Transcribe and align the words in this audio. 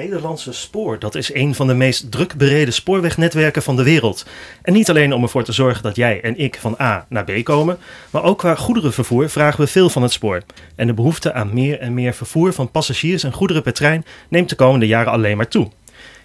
Nederlandse 0.00 0.52
spoor, 0.52 0.98
dat 0.98 1.14
is 1.14 1.34
een 1.34 1.54
van 1.54 1.66
de 1.66 1.74
meest 1.74 2.10
druk 2.10 2.34
bereden 2.34 2.74
spoorwegnetwerken 2.74 3.62
van 3.62 3.76
de 3.76 3.82
wereld. 3.82 4.26
En 4.62 4.72
niet 4.72 4.90
alleen 4.90 5.12
om 5.12 5.22
ervoor 5.22 5.44
te 5.44 5.52
zorgen 5.52 5.82
dat 5.82 5.96
jij 5.96 6.20
en 6.20 6.38
ik 6.38 6.58
van 6.60 6.76
A 6.80 7.06
naar 7.08 7.24
B 7.24 7.44
komen, 7.44 7.78
maar 8.10 8.22
ook 8.22 8.38
qua 8.38 8.54
goederenvervoer 8.54 9.28
vragen 9.28 9.60
we 9.60 9.66
veel 9.66 9.88
van 9.88 10.02
het 10.02 10.12
spoor. 10.12 10.42
En 10.74 10.86
de 10.86 10.94
behoefte 10.94 11.32
aan 11.32 11.54
meer 11.54 11.78
en 11.78 11.94
meer 11.94 12.14
vervoer 12.14 12.52
van 12.52 12.70
passagiers 12.70 13.24
en 13.24 13.32
goederen 13.32 13.62
per 13.62 13.72
trein 13.72 14.04
neemt 14.28 14.48
de 14.48 14.54
komende 14.54 14.86
jaren 14.86 15.12
alleen 15.12 15.36
maar 15.36 15.48
toe. 15.48 15.68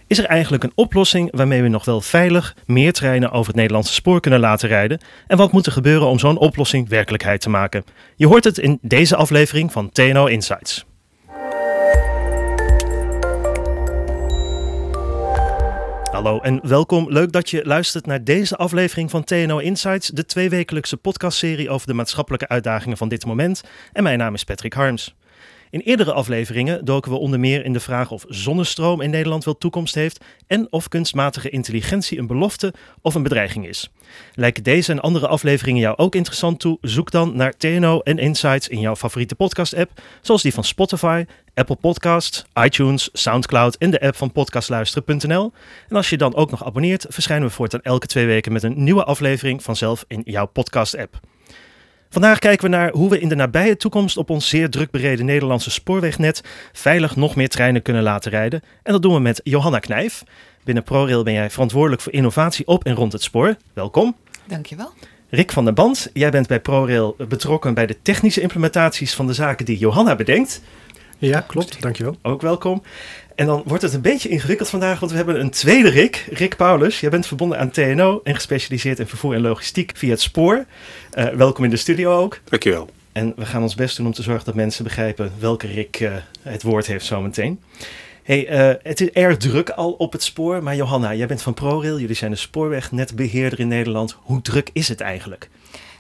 Is 0.08 0.18
er 0.18 0.26
eigenlijk 0.26 0.64
een 0.64 0.72
oplossing 0.76 1.30
waarmee 1.32 1.62
we 1.62 1.68
nog 1.68 1.86
wel 1.86 2.02
veilig 2.02 2.56
meer 2.66 2.94
treinen 2.94 3.32
over 3.32 3.48
het 3.48 3.56
Nederlandse 3.56 3.94
spoor 3.94 4.20
kunnen 4.20 4.40
laten 4.40 4.70
rijden? 4.70 5.00
En 5.28 5.38
wat 5.38 5.52
moet 5.52 5.66
er 5.66 5.72
gebeuren 5.72 6.08
om 6.08 6.20
zo'n 6.20 6.38
oplossing 6.38 6.90
werkelijkheid 6.90 7.42
te 7.42 7.50
maken? 7.50 7.86
Je 8.16 8.28
hoort 8.28 8.44
het 8.44 8.58
in 8.58 8.80
deze 8.82 9.16
aflevering 9.16 9.72
van 9.72 9.90
TNO 9.92 10.26
Insights. 10.26 10.86
Hallo 16.16 16.40
en 16.40 16.60
welkom. 16.68 17.12
Leuk 17.12 17.32
dat 17.32 17.50
je 17.50 17.66
luistert 17.66 18.06
naar 18.06 18.24
deze 18.24 18.56
aflevering 18.56 19.10
van 19.10 19.24
TNO 19.24 19.58
Insights, 19.58 20.08
de 20.08 20.26
tweewekelijkse 20.26 20.98
podcastserie 20.98 21.70
over 21.70 21.88
de 21.88 21.94
maatschappelijke 21.94 22.48
uitdagingen 22.48 22.98
van 22.98 23.08
dit 23.08 23.26
moment. 23.26 23.64
En 23.94 24.04
mijn 24.04 24.18
naam 24.18 24.34
is 24.34 24.44
Patrick 24.44 24.74
Harms. 24.74 25.16
In 25.70 25.80
eerdere 25.80 26.14
afleveringen 26.14 26.86
doken 26.86 27.12
we 27.12 27.18
onder 27.18 27.40
meer 27.40 27.66
in 27.66 27.74
de 27.74 27.80
vraag 27.80 28.12
of 28.12 28.26
zonnestroom 28.28 29.02
in 29.02 29.10
Nederland 29.10 29.44
wel 29.44 29.58
toekomst 29.58 29.96
heeft 29.96 30.24
en 30.48 30.68
of 30.72 30.88
kunstmatige 30.88 31.50
intelligentie 31.50 32.20
een 32.20 32.28
belofte 32.28 32.74
of 33.02 33.16
een 33.16 33.24
bedreiging 33.24 33.68
is. 33.68 33.92
Lijken 34.34 34.64
deze 34.64 34.92
en 34.92 35.00
andere 35.00 35.28
afleveringen 35.28 35.82
jou 35.82 35.98
ook 35.98 36.16
interessant 36.16 36.60
toe? 36.60 36.78
Zoek 36.82 37.12
dan 37.12 37.36
naar 37.36 37.58
TNO 37.58 38.00
en 38.00 38.18
Insights 38.18 38.68
in 38.68 38.80
jouw 38.80 38.96
favoriete 38.96 39.36
podcast-app, 39.36 40.02
zoals 40.22 40.42
die 40.42 40.54
van 40.54 40.64
Spotify, 40.64 41.26
Apple 41.54 41.76
Podcasts, 41.76 42.46
iTunes, 42.64 43.10
Soundcloud 43.14 43.76
en 43.76 43.92
de 43.92 44.02
app 44.02 44.16
van 44.16 44.32
podcastluisteren.nl. 44.32 45.52
En 45.90 45.96
als 45.96 46.10
je 46.10 46.18
dan 46.18 46.36
ook 46.36 46.52
nog 46.52 46.66
abonneert, 46.66 47.06
verschijnen 47.10 47.48
we 47.48 47.54
voortaan 47.54 47.82
elke 47.82 48.08
twee 48.08 48.26
weken 48.26 48.52
met 48.52 48.64
een 48.64 48.84
nieuwe 48.84 49.04
aflevering 49.04 49.64
vanzelf 49.64 50.06
in 50.08 50.22
jouw 50.26 50.46
podcast-app. 50.46 51.20
Vandaag 52.10 52.40
kijken 52.40 52.70
we 52.70 52.76
naar 52.76 52.92
hoe 52.92 53.10
we 53.10 53.20
in 53.20 53.30
de 53.30 53.36
nabije 53.36 53.78
toekomst 53.78 54.18
op 54.18 54.30
ons 54.30 54.50
zeer 54.50 54.70
druk 54.70 54.92
bereden 54.92 55.26
Nederlandse 55.26 55.72
spoorwegnet 55.72 56.44
veilig 56.74 57.16
nog 57.16 57.36
meer 57.36 57.50
treinen 57.50 57.82
kunnen 57.82 58.04
laten 58.04 58.32
rijden. 58.32 58.62
En 58.84 58.92
dat 58.92 59.02
doen 59.02 59.14
we 59.14 59.20
met 59.20 59.42
Johanna 59.44 59.80
Knijf. 59.80 60.24
Binnen 60.64 60.84
ProRail 60.84 61.24
ben 61.24 61.34
jij 61.34 61.50
verantwoordelijk 61.50 62.02
voor 62.02 62.14
innovatie 62.14 62.68
op 62.68 62.84
en 62.84 62.96
rond 62.96 63.12
het 63.12 63.24
spoor. 63.24 63.56
Welkom. 63.74 64.16
Dankjewel. 64.48 64.92
Rick 65.30 65.52
van 65.52 65.66
der 65.66 65.74
Band, 65.74 66.10
jij 66.14 66.32
bent 66.32 66.48
bij 66.48 66.60
ProRail 66.60 67.16
betrokken 67.28 67.74
bij 67.74 67.86
de 67.86 68.02
technische 68.02 68.42
implementaties 68.42 69.14
van 69.14 69.28
de 69.28 69.34
zaken 69.34 69.66
die 69.66 69.78
Johanna 69.78 70.16
bedenkt. 70.16 70.62
Ja, 71.18 71.40
klopt. 71.40 71.82
Dankjewel. 71.82 72.18
Ook 72.22 72.42
welkom. 72.42 72.84
En 73.36 73.46
dan 73.46 73.64
wordt 73.66 73.84
het 73.84 73.94
een 73.94 74.02
beetje 74.02 74.30
ingewikkeld 74.30 74.70
vandaag, 74.70 75.00
want 75.00 75.12
we 75.12 75.18
hebben 75.18 75.40
een 75.40 75.50
tweede 75.50 75.90
Rick, 75.90 76.28
Rick 76.32 76.56
Paulus. 76.56 77.00
Jij 77.00 77.10
bent 77.10 77.28
verbonden 77.28 77.60
aan 77.60 77.70
TNO 77.70 78.22
en 78.24 78.36
gespecialiseerd 78.36 79.00
in 79.00 79.08
vervoer 79.08 79.34
en 79.34 79.42
logistiek 79.42 79.92
via 79.96 80.10
het 80.10 80.22
spoor. 80.22 80.66
Uh, 81.14 81.26
welkom 81.26 81.64
in 81.64 81.70
de 81.70 81.78
studio 81.78 82.18
ook. 82.22 82.40
Dankjewel. 82.44 82.90
En 83.12 83.34
we 83.36 83.46
gaan 83.46 83.62
ons 83.62 83.76
best 83.76 83.98
doen 83.98 84.06
om 84.06 84.14
te 84.14 84.22
zorgen 84.22 84.46
dat 84.46 84.56
mensen 84.56 84.84
begrijpen 84.84 85.32
welke 85.40 85.68
Rick 85.68 86.00
uh, 86.00 86.14
het 86.42 86.64
woord 86.64 86.86
heeft 86.88 87.06
zometeen. 87.06 87.60
Hey, 88.24 88.50
uh, 88.50 88.76
het 88.84 89.02
is 89.02 89.10
erg 89.10 89.38
druk 89.38 89.70
al 89.70 89.92
op 89.92 90.12
het 90.12 90.24
spoor, 90.24 90.64
maar 90.64 90.76
Johanna, 90.76 91.14
jij 91.14 91.28
bent 91.28 91.42
van 91.42 91.54
ProRail. 91.54 92.00
Jullie 92.00 92.16
zijn 92.16 92.32
de 92.32 92.38
spoorwegnetbeheerder 92.38 93.60
in 93.60 93.68
Nederland. 93.68 94.18
Hoe 94.20 94.42
druk 94.42 94.70
is 94.74 94.88
het 94.88 95.02
eigenlijk? 95.02 95.50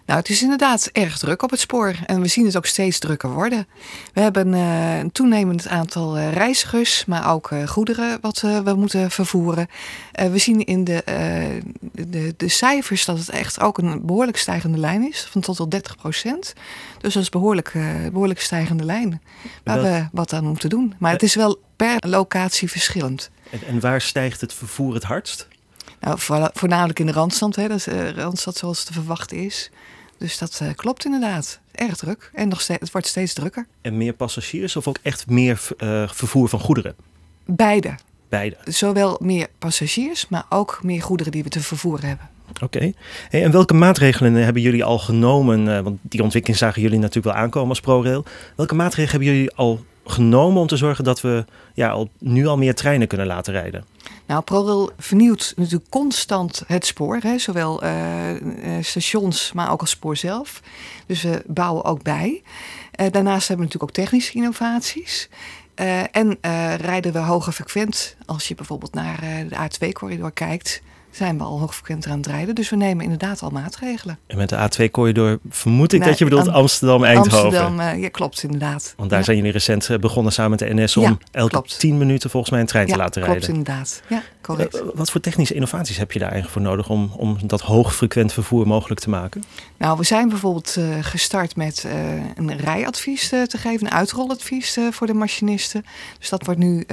Nou, 0.05 0.19
het 0.19 0.29
is 0.29 0.41
inderdaad 0.41 0.89
erg 0.91 1.17
druk 1.17 1.41
op 1.41 1.49
het 1.49 1.59
spoor 1.59 1.95
en 2.05 2.21
we 2.21 2.27
zien 2.27 2.45
het 2.45 2.57
ook 2.57 2.65
steeds 2.65 2.99
drukker 2.99 3.29
worden. 3.29 3.67
We 4.13 4.21
hebben 4.21 4.53
uh, 4.53 4.97
een 4.97 5.11
toenemend 5.11 5.67
aantal 5.67 6.17
uh, 6.17 6.33
reizigers, 6.33 7.05
maar 7.05 7.31
ook 7.31 7.51
uh, 7.51 7.67
goederen 7.67 8.17
wat 8.21 8.39
we 8.41 8.73
moeten 8.75 9.11
vervoeren. 9.11 9.67
we 10.11 10.37
zien 10.37 10.65
in 10.65 10.83
de, 10.83 11.03
de, 11.91 12.33
de, 12.37 12.47
cijfers 12.47 13.05
dat 13.05 13.17
het 13.17 13.29
echt 13.29 13.59
ook 13.59 13.77
een 13.77 14.05
behoorlijk 14.05 14.37
stijgende 14.37 14.77
lijn 14.77 15.07
is, 15.07 15.27
van 15.31 15.41
tot 15.41 15.57
wel 15.57 15.69
30 15.69 15.95
procent. 15.95 16.53
Dus 17.01 17.13
dat 17.13 17.23
is 17.23 17.29
behoorlijk, 17.29 17.73
behoorlijk 18.11 18.41
stijgende 18.41 18.83
lijn 18.83 19.21
waar 19.63 19.81
we 19.81 20.07
wat 20.11 20.33
aan 20.33 20.45
moeten 20.45 20.69
doen. 20.69 20.93
Maar 20.97 21.11
het 21.11 21.23
is 21.23 21.35
wel 21.35 21.59
per 21.75 21.97
locatie 21.99 22.69
verschillend. 22.69 23.29
En, 23.49 23.59
en 23.67 23.79
waar 23.79 24.01
stijgt 24.01 24.41
het 24.41 24.53
vervoer 24.53 24.93
het 24.93 25.03
hardst? 25.03 25.47
Nou, 25.99 26.17
voornamelijk 26.53 26.99
in 26.99 27.05
de 27.05 27.11
Randstad, 27.11 27.55
hè, 27.55 27.67
dat 27.67 27.77
is 27.77 27.87
uh, 27.87 28.09
Randstad 28.09 28.57
zoals 28.57 28.83
te 28.83 28.93
verwachten 28.93 29.37
is. 29.37 29.71
Dus 30.17 30.37
dat 30.37 30.59
uh, 30.63 30.69
klopt 30.75 31.05
inderdaad. 31.05 31.59
Erg 31.71 31.95
druk. 31.95 32.31
En 32.33 32.47
nog 32.47 32.61
steeds, 32.61 32.79
het 32.79 32.91
wordt 32.91 33.07
steeds 33.07 33.33
drukker. 33.33 33.67
En 33.81 33.97
meer 33.97 34.13
passagiers 34.13 34.75
of 34.75 34.87
ook 34.87 34.97
echt 35.01 35.29
meer 35.29 35.61
uh, 35.77 36.09
vervoer 36.09 36.49
van 36.49 36.59
goederen? 36.59 36.95
Beide. 37.45 37.95
Beide. 38.29 38.57
Zowel 38.63 39.17
meer 39.21 39.47
passagiers, 39.59 40.27
maar 40.27 40.45
ook 40.49 40.79
meer 40.83 41.01
goederen 41.01 41.31
die 41.31 41.43
we 41.43 41.49
te 41.49 41.59
vervoeren 41.59 42.07
hebben. 42.07 42.29
Oké. 42.49 42.63
Okay. 42.63 42.93
Hey, 43.29 43.43
en 43.43 43.51
welke 43.51 43.73
maatregelen 43.73 44.33
hebben 44.33 44.61
jullie 44.61 44.83
al 44.83 44.99
genomen? 44.99 45.67
Uh, 45.67 45.79
want 45.79 45.99
die 46.01 46.23
ontwikkeling 46.23 46.59
zagen 46.59 46.81
jullie 46.81 46.99
natuurlijk 46.99 47.35
wel 47.35 47.43
aankomen 47.43 47.69
als 47.69 47.79
ProRail. 47.79 48.25
Welke 48.55 48.75
maatregelen 48.75 49.09
hebben 49.09 49.29
jullie 49.29 49.55
al 49.55 49.85
genomen 50.05 50.61
om 50.61 50.67
te 50.67 50.77
zorgen 50.77 51.03
dat 51.03 51.21
we 51.21 51.45
ja, 51.73 51.89
al, 51.89 52.09
nu 52.19 52.45
al 52.47 52.57
meer 52.57 52.75
treinen 52.75 53.07
kunnen 53.07 53.27
laten 53.27 53.53
rijden? 53.53 53.85
Nou, 54.25 54.41
ProRail 54.41 54.91
vernieuwt 54.97 55.53
natuurlijk 55.55 55.89
constant 55.89 56.63
het 56.67 56.85
spoor, 56.85 57.17
hè, 57.21 57.37
zowel 57.37 57.83
uh, 57.83 57.91
stations, 58.81 59.51
maar 59.51 59.71
ook 59.71 59.81
als 59.81 59.89
spoor 59.89 60.17
zelf. 60.17 60.61
Dus 61.05 61.21
we 61.21 61.43
bouwen 61.47 61.83
ook 61.83 62.03
bij. 62.03 62.41
Uh, 62.99 63.07
daarnaast 63.11 63.47
hebben 63.47 63.67
we 63.67 63.73
natuurlijk 63.73 63.83
ook 63.83 64.05
technische 64.05 64.33
innovaties. 64.33 65.29
En 66.11 66.37
rijden 66.77 67.13
we 67.13 67.19
hoger 67.19 67.53
frequent. 67.53 68.15
Als 68.25 68.47
je 68.47 68.55
bijvoorbeeld 68.55 68.93
naar 68.93 69.19
de 69.19 69.55
A2-corridor 69.55 70.31
kijkt, 70.31 70.81
zijn 71.15 71.37
we 71.37 71.43
al 71.43 71.59
hoogfrequenter 71.59 72.11
aan 72.11 72.17
het 72.17 72.27
rijden. 72.27 72.55
Dus 72.55 72.69
we 72.69 72.75
nemen 72.75 73.03
inderdaad 73.03 73.41
al 73.41 73.49
maatregelen. 73.49 74.17
En 74.27 74.37
met 74.37 74.49
de 74.49 74.69
A2-corridor 74.69 75.39
vermoed 75.49 75.93
ik 75.93 75.99
nee, 75.99 76.09
dat 76.09 76.17
je 76.17 76.23
bedoelt 76.23 76.49
Amsterdam-Eindhoven. 76.49 77.43
Amsterdam, 77.43 77.79
uh, 77.79 78.01
ja 78.01 78.09
klopt 78.09 78.43
inderdaad. 78.43 78.93
Want 78.97 79.09
daar 79.09 79.19
ja. 79.19 79.25
zijn 79.25 79.37
jullie 79.37 79.51
recent 79.51 79.89
eh, 79.89 79.97
begonnen 79.97 80.33
samen 80.33 80.51
met 80.51 80.59
de 80.59 80.73
NS 80.73 80.97
om 80.97 81.03
ja, 81.03 81.17
elke 81.31 81.51
klopt. 81.51 81.79
10 81.79 81.97
minuten 81.97 82.29
volgens 82.29 82.51
mij 82.51 82.61
een 82.61 82.67
trein 82.67 82.87
te 82.87 82.97
laten 82.97 83.21
klopt 83.21 83.37
rijden. 83.37 83.49
inderdaad. 83.49 84.01
Ja, 84.07 84.21
correct. 84.41 84.75
Uh, 84.75 84.81
wat 84.93 85.11
voor 85.11 85.21
technische 85.21 85.53
innovaties 85.53 85.97
heb 85.97 86.11
je 86.11 86.19
daar 86.19 86.31
eigenlijk 86.31 86.59
voor 86.59 86.71
nodig 86.71 86.89
om, 86.89 87.11
om 87.17 87.37
dat 87.43 87.61
hoogfrequent 87.61 88.33
vervoer 88.33 88.67
mogelijk 88.67 88.99
te 88.99 89.09
maken? 89.09 89.43
Nou, 89.77 89.97
we 89.97 90.03
zijn 90.03 90.29
bijvoorbeeld 90.29 90.75
uh, 90.79 90.85
gestart 91.01 91.55
met 91.55 91.87
een 92.35 92.57
rijadvies 92.57 93.29
te 93.29 93.57
geven, 93.57 93.85
een 93.85 93.93
uitroladvies 93.93 94.77
voor 94.91 95.07
de 95.07 95.13
machinisten. 95.13 95.85
Dus 96.19 96.29
dat 96.29 96.45
wordt 96.45 96.59
nu 96.59 96.85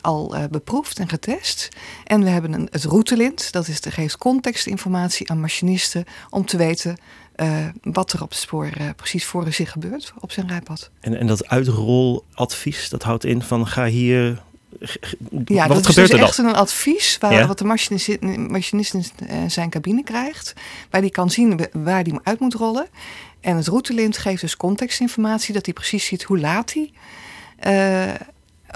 al 0.00 0.36
uh, 0.36 0.44
beproefd 0.50 0.98
en 0.98 1.08
getest. 1.08 1.68
En 2.04 2.22
we 2.22 2.28
hebben 2.28 2.52
een, 2.52 2.68
het 2.70 2.84
routelint, 2.84 3.52
dat 3.52 3.68
is, 3.68 3.80
de, 3.80 3.90
geeft 3.90 4.18
contextinformatie 4.18 5.30
aan 5.30 5.40
machinisten 5.40 6.04
om 6.30 6.44
te 6.46 6.56
weten 6.56 6.96
uh, 7.36 7.66
wat 7.82 8.12
er 8.12 8.22
op 8.22 8.28
het 8.28 8.38
spoor 8.38 8.70
uh, 8.80 8.88
precies 8.96 9.24
voor 9.24 9.52
zich 9.52 9.70
gebeurt 9.70 10.12
op 10.20 10.32
zijn 10.32 10.48
rijpad. 10.48 10.90
En, 11.00 11.18
en 11.18 11.26
dat 11.26 11.48
uitroladvies, 11.48 12.88
dat 12.88 13.02
houdt 13.02 13.24
in 13.24 13.42
van 13.42 13.66
ga 13.66 13.86
hier. 13.86 14.42
Ja, 15.44 15.66
wat 15.66 15.76
dat 15.76 15.86
gebeurt 15.86 15.88
is 15.88 15.94
dus 15.94 16.10
er 16.10 16.26
echt 16.26 16.38
een 16.38 16.54
advies 16.54 17.18
waar, 17.18 17.32
ja? 17.32 17.46
wat 17.46 17.58
de 17.58 17.64
machinist, 17.64 18.20
machinist 18.20 18.94
in 18.94 19.50
zijn 19.50 19.70
cabine 19.70 20.02
krijgt, 20.02 20.52
waar 20.90 21.00
die 21.00 21.10
kan 21.10 21.30
zien 21.30 21.66
waar 21.72 22.04
die 22.04 22.18
uit 22.22 22.40
moet 22.40 22.54
rollen. 22.54 22.86
En 23.40 23.56
het 23.56 23.66
routelint 23.66 24.18
geeft 24.18 24.40
dus 24.40 24.56
contextinformatie, 24.56 25.54
dat 25.54 25.64
hij 25.64 25.74
precies 25.74 26.04
ziet 26.04 26.22
hoe 26.22 26.38
laat 26.38 26.74
hij 26.74 26.92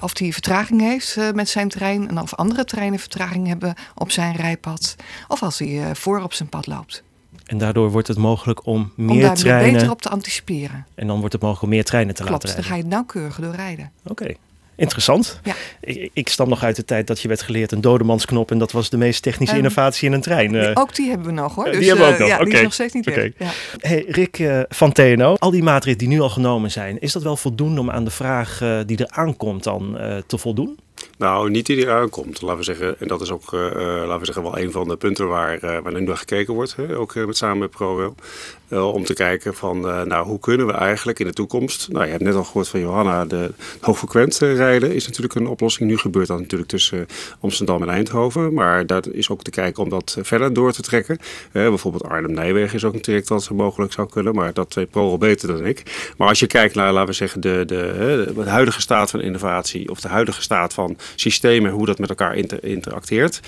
of 0.01 0.19
hij 0.19 0.33
vertraging 0.33 0.81
heeft 0.81 1.17
uh, 1.17 1.31
met 1.31 1.49
zijn 1.49 1.69
trein 1.69 2.09
en 2.09 2.21
of 2.21 2.35
andere 2.35 2.65
treinen 2.65 2.99
vertraging 2.99 3.47
hebben 3.47 3.75
op 3.95 4.11
zijn 4.11 4.37
rijpad. 4.37 4.97
Of 5.29 5.43
als 5.43 5.59
hij 5.59 5.69
uh, 5.69 5.87
voor 5.93 6.23
op 6.23 6.33
zijn 6.33 6.49
pad 6.49 6.67
loopt. 6.67 7.03
En 7.45 7.59
daardoor 7.59 7.91
wordt 7.91 8.09
het 8.09 8.19
mogelijk 8.19 8.67
om 8.67 8.93
meer 8.97 9.11
om 9.11 9.21
daar 9.21 9.35
treinen... 9.35 9.73
beter 9.73 9.91
op 9.91 10.03
te 10.03 10.09
anticiperen. 10.09 10.87
En 10.95 11.07
dan 11.07 11.19
wordt 11.19 11.33
het 11.33 11.43
mogelijk 11.43 11.65
om 11.65 11.71
meer 11.71 11.85
treinen 11.85 12.15
te 12.15 12.23
Klopt, 12.23 12.45
laten 12.45 12.63
rijden. 12.63 12.71
dan 12.71 12.79
ga 12.79 12.89
je 12.89 12.95
nauwkeuriger 12.95 13.43
doorrijden. 13.43 13.91
Oké. 14.05 14.23
Okay. 14.23 14.37
Interessant. 14.77 15.41
Ja. 15.43 15.55
Ik, 15.81 16.11
ik, 16.13 16.29
stam 16.29 16.49
nog 16.49 16.63
uit 16.63 16.77
de 16.77 16.85
tijd 16.85 17.07
dat 17.07 17.21
je 17.21 17.29
werd 17.29 17.43
geleerd 17.43 17.73
een 17.73 17.81
dodemansknop 17.81 18.51
en 18.51 18.59
dat 18.59 18.73
was 18.73 18.91
de 18.91 18.97
meest 18.97 19.23
technische 19.23 19.55
um, 19.55 19.61
innovatie 19.61 20.09
in 20.09 20.15
een 20.15 20.21
trein. 20.21 20.55
Uh, 20.55 20.71
ook 20.75 20.95
die 20.95 21.09
hebben 21.09 21.27
we 21.27 21.33
nog 21.33 21.55
hoor. 21.55 21.67
Uh, 21.67 21.71
dus, 21.71 21.81
die 21.81 21.89
hebben 21.89 22.07
we 22.07 22.13
ook 22.13 22.19
nog. 22.19 22.29
Ja, 22.29 22.35
okay. 22.35 22.47
die 22.47 22.55
is 22.55 22.63
nog 22.63 22.73
steeds 22.73 22.93
niet 22.93 23.09
okay. 23.09 23.33
weg. 23.39 23.77
Hey, 23.81 24.05
Rick 24.09 24.39
uh, 24.39 24.61
van 24.69 24.93
TNO, 24.93 25.35
al 25.35 25.51
die 25.51 25.63
maatregelen 25.63 25.99
die 25.99 26.09
nu 26.09 26.21
al 26.21 26.31
genomen 26.31 26.71
zijn, 26.71 27.01
is 27.01 27.13
dat 27.13 27.23
wel 27.23 27.37
voldoende 27.37 27.81
om 27.81 27.91
aan 27.91 28.05
de 28.05 28.11
vraag 28.11 28.61
uh, 28.63 28.79
die 28.87 28.97
er 28.97 29.11
aankomt 29.11 29.63
dan 29.63 29.97
uh, 30.01 30.17
te 30.27 30.39
voldoen? 30.39 30.79
Nou, 31.19 31.51
niet 31.51 31.67
die 31.67 31.77
eraan 31.77 32.09
komt, 32.09 32.43
laten 32.43 32.59
we 32.59 32.65
zeggen. 32.65 33.01
En 33.01 33.09
dat 33.09 33.21
is 33.21 33.31
ook, 33.31 33.53
uh, 33.53 33.61
laten 33.61 34.19
we 34.19 34.25
zeggen, 34.25 34.43
wel 34.43 34.59
een 34.59 34.73
van 34.73 34.89
de 34.89 34.97
punten 34.97 35.29
waar, 35.29 35.55
uh, 35.55 35.79
waar 35.79 35.93
nu 35.93 36.01
naar 36.01 36.17
gekeken 36.17 36.55
wordt. 36.55 36.77
Hè? 36.77 36.97
Ook 36.97 37.15
met, 37.15 37.37
samen 37.37 37.59
met 37.59 37.71
ProRail. 37.71 38.15
om 38.69 39.05
te 39.05 39.15
kijken 39.15 39.55
van, 39.55 39.81
nou, 39.81 40.27
hoe 40.27 40.39
kunnen 40.39 40.67
we 40.67 40.73
eigenlijk 40.73 41.19
in 41.19 41.27
de 41.27 41.33
toekomst... 41.33 41.89
Nou, 41.93 42.05
je 42.05 42.11
hebt 42.11 42.23
net 42.23 42.35
al 42.35 42.45
gehoord 42.45 42.69
van 42.69 42.81
Johanna, 42.81 43.25
de 43.25 43.51
hoogfrequent 43.81 44.39
rijden 44.39 44.95
is 44.95 45.07
natuurlijk 45.07 45.35
een 45.35 45.47
oplossing. 45.47 45.91
Nu 45.91 45.99
gebeurt 45.99 46.27
dat 46.27 46.39
natuurlijk 46.39 46.71
tussen 46.71 47.07
Amsterdam 47.41 47.83
en 47.83 47.89
Eindhoven. 47.89 48.55
Maar 48.55 48.87
dat 48.87 49.09
is 49.09 49.31
ook 49.31 49.43
te 49.43 49.51
kijken 49.51 49.83
om 49.83 49.89
dat 49.89 50.19
verder 50.23 50.53
door 50.53 50.73
te 50.73 50.83
trekken. 50.83 51.19
bijvoorbeeld 51.53 52.05
Arnhem-Nijwegen 52.05 52.75
is 52.75 52.85
ook 52.85 52.95
een 52.95 53.01
traject 53.01 53.29
dat 53.29 53.51
mogelijk 53.51 53.93
zou 53.93 54.09
kunnen. 54.09 54.35
Maar 54.35 54.53
dat 54.53 54.75
weet 54.75 54.91
ProRail 54.91 55.19
beter 55.19 55.49
dan 55.49 55.67
ik. 55.67 56.13
Maar 56.17 56.29
als 56.29 56.41
je 56.41 56.47
kijkt 56.47 56.75
naar, 56.75 56.93
laten 56.93 57.09
we 57.09 57.15
zeggen, 57.15 57.41
de, 57.41 57.63
de, 57.67 58.33
de, 58.35 58.43
de 58.45 58.51
huidige 58.51 58.81
staat 58.81 59.11
van 59.11 59.21
innovatie... 59.21 59.91
of 59.91 60.01
de 60.01 60.09
huidige 60.09 60.43
staat 60.43 60.75
van 60.75 60.84
van 60.87 60.97
systemen, 61.15 61.71
hoe 61.71 61.87
dat 61.87 61.99
met 61.99 62.09
elkaar 62.09 62.37
inter 62.37 62.65
interacteert. 62.65 63.41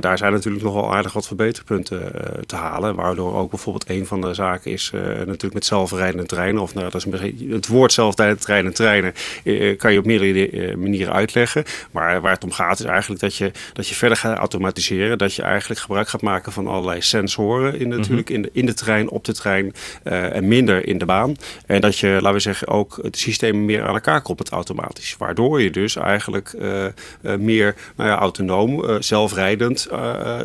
daar 0.00 0.18
zijn 0.18 0.32
natuurlijk 0.32 0.64
nog 0.64 0.74
wel 0.74 0.94
aardig 0.94 1.12
wat 1.12 1.26
verbeterpunten 1.26 2.12
te 2.46 2.56
halen. 2.56 2.94
Waardoor 2.94 3.34
ook 3.34 3.50
bijvoorbeeld 3.50 3.90
een 3.90 4.06
van 4.06 4.20
de 4.20 4.34
zaken 4.34 4.70
is 4.70 4.90
natuurlijk 5.16 5.54
met 5.54 5.64
zelfrijdende 5.64 6.26
treinen. 6.26 6.62
Of 6.62 6.74
nou, 6.74 6.90
dat 6.90 7.06
is 7.06 7.22
het 7.48 7.66
woord 7.66 7.92
zelfrijdende 7.92 8.42
treinen, 8.42 8.74
treinen 8.74 9.14
kan 9.76 9.92
je 9.92 9.98
op 9.98 10.04
meerdere 10.04 10.76
manieren 10.76 11.12
uitleggen. 11.12 11.64
Maar 11.90 12.20
waar 12.20 12.32
het 12.32 12.44
om 12.44 12.52
gaat 12.52 12.78
is 12.78 12.84
eigenlijk 12.84 13.20
dat 13.20 13.36
je, 13.36 13.50
dat 13.72 13.88
je 13.88 13.94
verder 13.94 14.18
gaat 14.18 14.38
automatiseren. 14.38 15.18
Dat 15.18 15.34
je 15.34 15.42
eigenlijk 15.42 15.80
gebruik 15.80 16.08
gaat 16.08 16.22
maken 16.22 16.52
van 16.52 16.66
allerlei 16.66 17.02
sensoren 17.02 17.78
in, 17.78 17.88
natuurlijk, 17.88 18.28
mhm. 18.28 18.36
in, 18.36 18.42
de, 18.42 18.50
in 18.52 18.66
de 18.66 18.74
trein, 18.74 19.10
op 19.10 19.24
de 19.24 19.34
trein 19.34 19.74
en 20.02 20.48
minder 20.48 20.86
in 20.86 20.98
de 20.98 21.04
baan. 21.04 21.36
En 21.66 21.80
dat 21.80 21.98
je, 21.98 22.08
laten 22.08 22.32
we 22.32 22.40
zeggen, 22.40 22.68
ook 22.68 22.98
het 23.02 23.18
systeem 23.18 23.64
meer 23.64 23.82
aan 23.82 23.94
elkaar 23.94 24.22
koppelt 24.22 24.50
automatisch. 24.50 25.16
Waardoor 25.18 25.62
je 25.62 25.70
dus 25.70 25.96
eigenlijk 25.96 26.52
uh, 26.52 26.81
meer 27.38 27.74
nou 27.96 28.10
ja, 28.10 28.16
autonoom, 28.16 28.84
uh, 28.84 28.96
zelfrijdend 29.00 29.88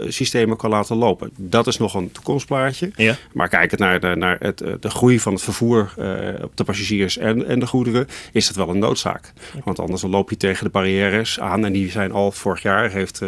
systemen 0.08 0.58
kan 0.58 0.70
laten 0.70 0.96
lopen. 0.96 1.30
Dat 1.36 1.68
is 1.68 1.78
nog 1.78 1.94
een 1.94 2.12
toekomstplaatje. 2.12 2.92
Ja. 2.96 3.16
Maar 3.34 3.50
kijkend 3.50 3.80
naar, 3.80 4.00
de, 4.00 4.16
naar 4.16 4.38
het, 4.40 4.58
de 4.80 4.90
groei 4.90 5.20
van 5.20 5.34
het 5.34 5.42
vervoer 5.42 5.94
op 6.42 6.58
de 6.58 6.64
passagiers 6.64 7.18
en, 7.18 7.46
en 7.46 7.60
de 7.60 7.68
goederen, 7.68 8.08
is 8.32 8.48
dat 8.48 8.56
wel 8.56 8.70
een 8.70 8.80
noodzaak. 8.80 9.34
Want 9.64 9.80
anders 9.80 10.02
dan 10.02 10.10
loop 10.10 10.30
je 10.30 10.38
tegen 10.38 10.64
de 10.64 10.70
barrières 10.70 11.40
aan. 11.40 11.66
En 11.66 11.74
die 11.74 11.92
zijn 11.92 12.12
al 12.12 12.32
vorig 12.32 12.62
jaar, 12.62 12.92
heeft 12.92 13.22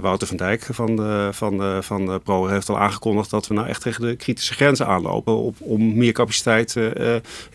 Wouter 0.00 0.26
van 0.26 0.36
Dijk 0.36 0.62
van, 0.70 0.96
van, 1.32 1.82
van 1.82 2.20
Pro 2.22 2.46
heeft 2.46 2.68
al 2.68 2.78
aangekondigd 2.78 3.30
dat 3.30 3.46
we 3.46 3.54
nou 3.54 3.68
echt 3.68 3.82
tegen 3.82 4.06
de 4.06 4.16
kritische 4.16 4.54
grenzen 4.54 4.86
aanlopen. 4.86 5.36
Op, 5.36 5.56
om 5.58 5.96
meer 5.96 6.12
capaciteit 6.12 6.76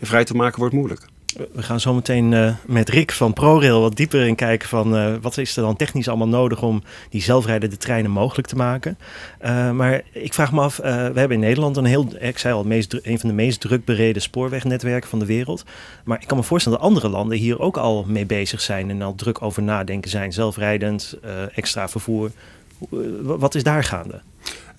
vrij 0.00 0.24
te 0.24 0.34
maken 0.34 0.58
wordt 0.58 0.74
moeilijk. 0.74 1.10
We 1.32 1.62
gaan 1.62 1.80
zo 1.80 1.94
meteen 1.94 2.32
uh, 2.32 2.54
met 2.66 2.88
Rick 2.88 3.12
van 3.12 3.32
ProRail 3.32 3.80
wat 3.80 3.96
dieper 3.96 4.26
in 4.26 4.34
kijken 4.34 4.68
van 4.68 4.96
uh, 4.96 5.14
wat 5.20 5.38
is 5.38 5.56
er 5.56 5.62
dan 5.62 5.76
technisch 5.76 6.08
allemaal 6.08 6.28
nodig 6.28 6.62
om 6.62 6.82
die 7.10 7.22
zelfrijdende 7.22 7.76
treinen 7.76 8.10
mogelijk 8.10 8.48
te 8.48 8.56
maken. 8.56 8.98
Uh, 9.44 9.70
maar 9.70 10.02
ik 10.12 10.34
vraag 10.34 10.52
me 10.52 10.60
af, 10.60 10.76
we 10.76 10.88
hebben 10.88 11.30
in 11.30 11.40
Nederland 11.40 11.76
een 11.76 11.84
heel, 11.84 12.08
ik 12.18 12.38
zei 12.38 12.54
al, 12.54 12.64
meest, 12.64 12.98
een 13.02 13.18
van 13.18 13.28
de 13.28 13.34
meest 13.34 13.60
druk 13.60 13.84
bereden 13.84 14.22
spoorwegnetwerken 14.22 15.08
van 15.08 15.18
de 15.18 15.26
wereld. 15.26 15.64
Maar 16.04 16.20
ik 16.20 16.26
kan 16.26 16.36
me 16.36 16.42
voorstellen 16.42 16.78
dat 16.78 16.86
andere 16.86 17.08
landen 17.08 17.38
hier 17.38 17.60
ook 17.60 17.76
al 17.76 18.04
mee 18.08 18.26
bezig 18.26 18.60
zijn 18.60 18.90
en 18.90 19.02
al 19.02 19.14
druk 19.14 19.42
over 19.42 19.62
nadenken 19.62 20.10
zijn. 20.10 20.32
Zelfrijdend, 20.32 21.18
extra 21.54 21.88
vervoer. 21.88 22.30
Wat 23.22 23.54
is 23.54 23.62
daar 23.62 23.84
gaande? 23.84 24.20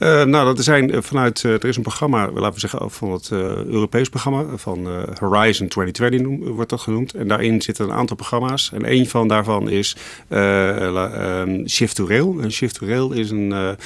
Uh, 0.04 0.24
nou, 0.24 0.56
dat 0.56 0.64
zijn 0.64 0.92
eh, 0.92 1.02
vanuit, 1.02 1.44
uh, 1.44 1.54
er 1.54 1.66
is 1.66 1.76
een 1.76 1.82
programma, 1.82 2.32
laten 2.32 2.54
we 2.54 2.60
zeggen, 2.60 2.92
van 2.92 3.12
het 3.12 3.30
uh, 3.34 3.40
Europees 3.56 4.10
programma, 4.10 4.46
van 4.56 4.88
Horizon 5.20 5.68
2020 5.68 6.22
noem, 6.22 6.56
wordt 6.56 6.70
dat 6.70 6.82
genoemd. 6.82 7.14
En 7.14 7.28
daarin 7.28 7.62
zitten 7.62 7.86
een 7.86 7.94
aantal 7.94 8.16
programma's. 8.16 8.72
En 8.74 8.92
een 8.92 9.10
van 9.10 9.28
daarvan 9.28 9.70
is 9.70 9.98
um, 10.30 11.70
Shift 11.70 11.96
to 11.96 12.08
Rail. 12.08 12.38
En 12.42 12.52
Shift 12.52 12.76
to 12.80 12.88
Rail 12.88 13.12
is 13.12 13.32
een 13.32 13.78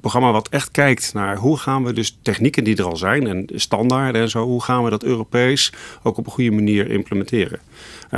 programma 0.00 0.32
wat 0.32 0.48
echt 0.48 0.70
kijkt 0.70 1.14
naar 1.14 1.36
hoe 1.36 1.58
gaan 1.58 1.84
we 1.84 1.92
dus 1.92 2.18
technieken 2.22 2.64
die 2.64 2.76
er 2.76 2.84
al 2.84 2.96
zijn 2.96 3.26
en 3.26 3.46
standaarden 3.54 4.22
en 4.22 4.30
zo, 4.30 4.44
hoe 4.44 4.62
gaan 4.62 4.84
we 4.84 4.90
dat 4.90 5.02
Europees 5.02 5.72
ook 6.02 6.16
op 6.16 6.26
een 6.26 6.32
goede 6.32 6.50
manier 6.50 6.90
implementeren. 6.90 7.58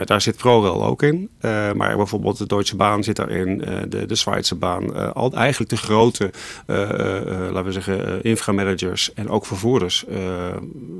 Daar 0.05 0.21
zit 0.21 0.37
ProRail 0.37 0.85
ook 0.85 1.03
in. 1.03 1.31
Maar 1.75 1.97
bijvoorbeeld 1.97 2.39
de 2.39 2.47
Deutsche 2.47 2.77
Baan 2.77 3.05
zit 3.05 3.17
daarin, 3.17 3.49
uh, 3.49 3.77
de, 3.89 4.07
de 4.07 4.15
Zweedse 4.15 4.55
baan. 4.55 5.15
al, 5.15 5.33
eigenlijk 5.33 5.71
de 5.71 5.77
grote, 5.77 6.31
laten 6.67 7.65
we 7.65 7.73
zeggen, 7.73 8.23
inframanagers 8.23 9.13
en 9.15 9.29
ook 9.29 9.47
vervoerders. 9.47 10.05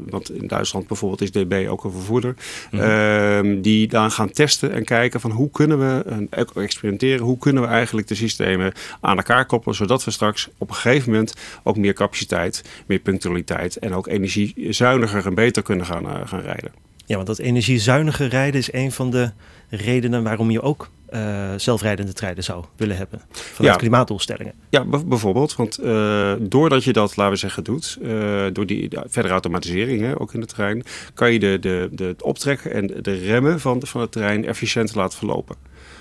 want 0.07 0.31
in 0.31 0.47
Duitsland 0.47 0.87
bijvoorbeeld 0.87 1.21
is 1.21 1.31
DB 1.31 1.67
ook 1.69 1.85
een 1.85 1.93
vervoerder. 1.93 2.35
Mhm. 2.71 2.83
Ehm, 2.83 3.61
die 3.61 3.89
dan 3.89 4.11
gaan 4.11 4.31
testen 4.31 4.73
en 4.73 4.85
kijken 4.85 5.21
van 5.21 5.31
hoe 5.31 5.51
kunnen 5.51 5.79
we, 5.79 6.27
experimenteren, 6.55 7.25
hoe 7.25 7.39
kunnen 7.39 7.63
we 7.63 7.69
eigenlijk 7.69 8.09
de 8.09 8.15
systemen 8.15 8.73
aan 9.01 9.17
elkaar 9.17 9.47
koppelen. 9.47 9.77
Zodat 9.77 10.05
we 10.05 10.11
straks 10.11 10.49
op 10.59 10.69
een 10.69 10.75
gegeven 10.75 11.11
moment 11.11 11.35
ook 11.63 11.77
meer 11.77 11.93
capaciteit, 11.93 12.65
meer 12.87 12.99
punctualiteit 12.99 13.77
en 13.77 13.95
ook 13.95 14.07
energiezuiniger 14.07 15.27
en 15.27 15.35
beter 15.35 15.63
kunnen 15.63 15.87
gaan, 15.87 16.29
gaan 16.29 16.41
rijden. 16.41 16.84
Ja, 17.05 17.15
want 17.15 17.27
dat 17.27 17.39
energiezuinige 17.39 18.25
rijden 18.25 18.61
is 18.61 18.73
een 18.73 18.93
van 18.93 19.11
de 19.11 19.31
redenen 19.69 20.23
waarom 20.23 20.51
je 20.51 20.63
ook 20.63 20.91
uh, 21.15 21.51
zelfrijdende 21.57 22.13
treinen 22.13 22.45
zou 22.45 22.65
willen 22.77 22.97
hebben. 22.97 23.21
Vanuit 23.31 23.77
klimaatdoelstellingen. 23.77 24.53
Ja, 24.69 24.85
bijvoorbeeld. 24.85 25.57
Want 25.57 25.81
uh, 25.81 26.33
doordat 26.41 26.85
je 26.85 26.93
dat, 26.93 27.17
laten 27.17 27.33
we 27.33 27.39
zeggen, 27.39 27.65
doet, 27.65 27.99
uh, 28.03 28.45
door 28.53 28.67
die 28.67 28.89
verdere 28.91 29.33
automatisering, 29.33 30.01
hè, 30.01 30.21
ook 30.21 30.35
in 30.35 30.41
de 30.41 30.47
trein, 30.47 30.83
kan 31.15 31.33
je 31.33 31.39
de, 31.39 31.59
de, 31.61 31.89
de, 31.93 32.05
het 32.05 32.23
optrekken 32.23 32.73
en 32.73 32.87
de 33.03 33.15
remmen 33.15 33.61
van, 33.61 33.87
van 33.87 34.01
de 34.01 34.09
trein 34.09 34.45
efficiënt 34.45 34.95
laten 34.95 35.19
verlopen. 35.19 35.57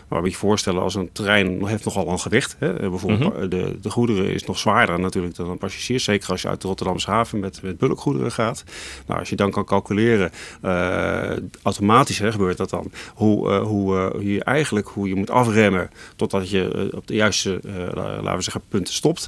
Maar 0.07 0.21
moet 0.21 0.31
je 0.31 0.37
voorstellen, 0.37 0.81
als 0.81 0.95
een 0.95 1.11
trein 1.11 1.65
heeft 1.65 1.85
nogal 1.85 2.07
een 2.07 2.19
gewicht. 2.19 2.55
Hè? 2.59 2.73
Eh, 2.73 2.89
bijvoorbeeld 2.89 3.33
mhm. 3.33 3.49
de, 3.49 3.77
de 3.81 3.89
goederen 3.89 4.29
is 4.29 4.43
nog 4.43 4.57
zwaarder 4.57 4.99
natuurlijk 4.99 5.35
dan 5.35 5.49
een 5.49 5.57
passagier. 5.57 5.99
Zeker 5.99 6.29
als 6.29 6.41
je 6.41 6.47
uit 6.47 6.61
de 6.61 6.67
Rotterdamse 6.67 7.09
haven 7.09 7.39
met, 7.39 7.61
met 7.61 7.77
bulkgoederen 7.77 8.31
gaat. 8.31 8.63
Nou, 9.07 9.19
als 9.19 9.29
je 9.29 9.35
dan 9.35 9.51
kan 9.51 9.65
calculeren, 9.65 10.31
uh, 10.65 11.31
automatisch 11.61 12.19
hè, 12.19 12.31
gebeurt 12.31 12.57
dat 12.57 12.69
dan. 12.69 12.91
Hoe, 13.13 13.49
uh, 13.49 13.61
hoe, 13.61 14.13
uh, 14.15 14.33
je 14.33 14.43
eigenlijk 14.43 14.87
hoe 14.87 15.07
je 15.07 15.15
moet 15.15 15.29
afremmen 15.29 15.89
totdat 16.15 16.49
je 16.49 16.91
op 16.95 17.07
de 17.07 17.15
juiste, 17.15 17.59
laten 17.93 18.35
we 18.35 18.41
zeggen, 18.41 18.61
punten 18.69 18.93
stopt. 18.93 19.27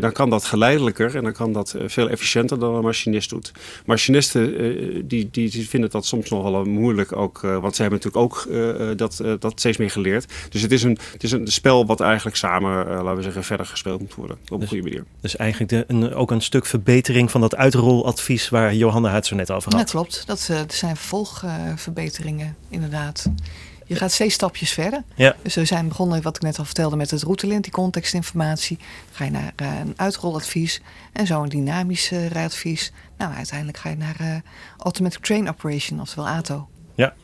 dan 0.00 0.12
kan 0.12 0.30
dat 0.30 0.44
geleidelijker 0.44 1.16
en 1.16 1.22
dan 1.22 1.32
kan 1.32 1.52
dat 1.52 1.74
veel 1.86 2.08
efficiënter 2.08 2.58
dan 2.58 2.74
een 2.74 2.82
machinist 2.82 3.30
doet. 3.30 3.52
Machinisten 3.84 4.52
die, 5.08 5.28
die, 5.30 5.50
die 5.50 5.68
vinden 5.68 5.90
dat 5.90 6.06
soms 6.06 6.30
nog 6.30 6.42
wel 6.42 6.64
moeilijk 6.64 7.16
ook. 7.16 7.40
want 7.40 7.76
ze 7.76 7.82
hebben 7.82 8.00
natuurlijk 8.02 8.24
ook 8.24 8.48
dat, 8.96 9.22
dat 9.38 9.52
steeds 9.60 9.76
meer 9.76 9.90
geleerd 9.90 10.09
dus 10.48 10.62
het 10.62 10.72
is 10.72 10.82
een, 10.82 10.98
het 11.12 11.22
is 11.22 11.32
een 11.32 11.46
spel 11.46 11.86
wat 11.86 12.00
eigenlijk 12.00 12.36
samen, 12.36 12.86
uh, 12.86 12.92
laten 12.92 13.16
we 13.16 13.22
zeggen, 13.22 13.44
verder 13.44 13.66
gespeeld 13.66 14.00
moet 14.00 14.14
worden. 14.14 14.36
Op 14.44 14.50
een 14.50 14.58
dus, 14.58 14.68
goede 14.68 14.82
manier. 14.82 15.04
Dus 15.20 15.36
eigenlijk 15.36 15.70
de, 15.70 15.84
een, 15.86 16.14
ook 16.14 16.30
een 16.30 16.40
stuk 16.40 16.66
verbetering 16.66 17.30
van 17.30 17.40
dat 17.40 17.56
uitroladvies 17.56 18.48
waar 18.48 18.74
Johanna 18.74 19.12
het 19.12 19.26
zo 19.26 19.36
net 19.36 19.50
over 19.50 19.70
had. 19.70 19.80
Dat 19.80 19.90
klopt. 19.90 20.26
Dat 20.26 20.48
uh, 20.50 20.60
zijn 20.68 20.96
vervolgverbeteringen, 20.96 22.56
inderdaad. 22.68 23.30
Je 23.90 23.96
gaat 23.96 24.12
steeds 24.12 24.34
stapjes 24.34 24.72
verder. 24.72 25.02
Ja. 25.14 25.36
Dus 25.42 25.54
we 25.54 25.64
zijn 25.64 25.88
begonnen, 25.88 26.22
wat 26.22 26.36
ik 26.36 26.42
net 26.42 26.58
al 26.58 26.64
vertelde, 26.64 26.96
met 26.96 27.10
het 27.10 27.22
routelint, 27.22 27.62
die 27.62 27.72
contextinformatie. 27.72 28.78
ga 29.12 29.24
je 29.24 29.30
naar 29.30 29.52
uh, 29.62 29.78
een 29.78 29.92
uitroladvies 29.96 30.80
en 31.12 31.26
zo 31.26 31.42
een 31.42 31.48
dynamisch 31.48 32.12
uh, 32.12 32.26
rijadvies. 32.26 32.92
Nou, 33.16 33.34
uiteindelijk 33.34 33.78
ga 33.78 33.88
je 33.88 33.96
naar 33.96 34.16
uh, 34.20 34.34
Automatic 34.78 35.24
Train 35.24 35.48
Operation, 35.48 36.00
oftewel 36.00 36.28
ATO. 36.28 36.68
Ja. 36.94 37.14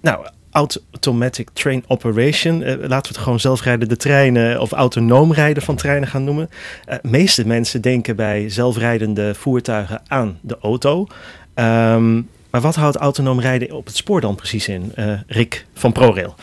Nou, 0.00 0.26
Automatic 0.52 1.48
Train 1.52 1.84
Operation. 1.86 2.60
Uh, 2.60 2.68
laten 2.68 2.88
we 2.88 3.08
het 3.08 3.16
gewoon 3.16 3.40
zelfrijdende 3.40 3.96
treinen 3.96 4.60
of 4.60 4.72
autonoom 4.72 5.32
rijden 5.32 5.62
van 5.62 5.76
treinen 5.76 6.08
gaan 6.08 6.24
noemen. 6.24 6.50
Uh, 6.88 6.94
meeste 7.02 7.46
mensen 7.46 7.80
denken 7.80 8.16
bij 8.16 8.48
zelfrijdende 8.48 9.34
voertuigen 9.34 10.02
aan 10.06 10.38
de 10.40 10.58
auto. 10.60 11.06
Um, 11.54 12.28
maar 12.50 12.60
wat 12.60 12.74
houdt 12.74 12.96
autonoom 12.96 13.40
rijden 13.40 13.72
op 13.72 13.86
het 13.86 13.96
spoor 13.96 14.20
dan 14.20 14.34
precies 14.34 14.68
in? 14.68 14.92
Uh, 14.98 15.20
Rick 15.26 15.66
van 15.74 15.92
ProRail. 15.92 16.34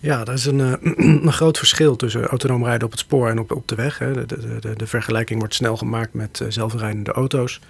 Ja, 0.00 0.24
dat 0.24 0.38
is 0.38 0.44
een, 0.46 0.60
een 1.26 1.32
groot 1.32 1.58
verschil 1.58 1.96
tussen 1.96 2.26
autonoom 2.26 2.64
rijden 2.64 2.84
op 2.84 2.90
het 2.90 3.00
spoor 3.00 3.28
en 3.28 3.38
op, 3.38 3.52
op 3.52 3.68
de 3.68 3.74
weg. 3.74 3.98
De, 3.98 4.26
de, 4.26 4.58
de, 4.60 4.76
de 4.76 4.86
vergelijking 4.86 5.38
wordt 5.38 5.54
snel 5.54 5.76
gemaakt 5.76 6.14
met 6.14 6.44
zelfrijdende 6.48 7.12
auto's. 7.12 7.60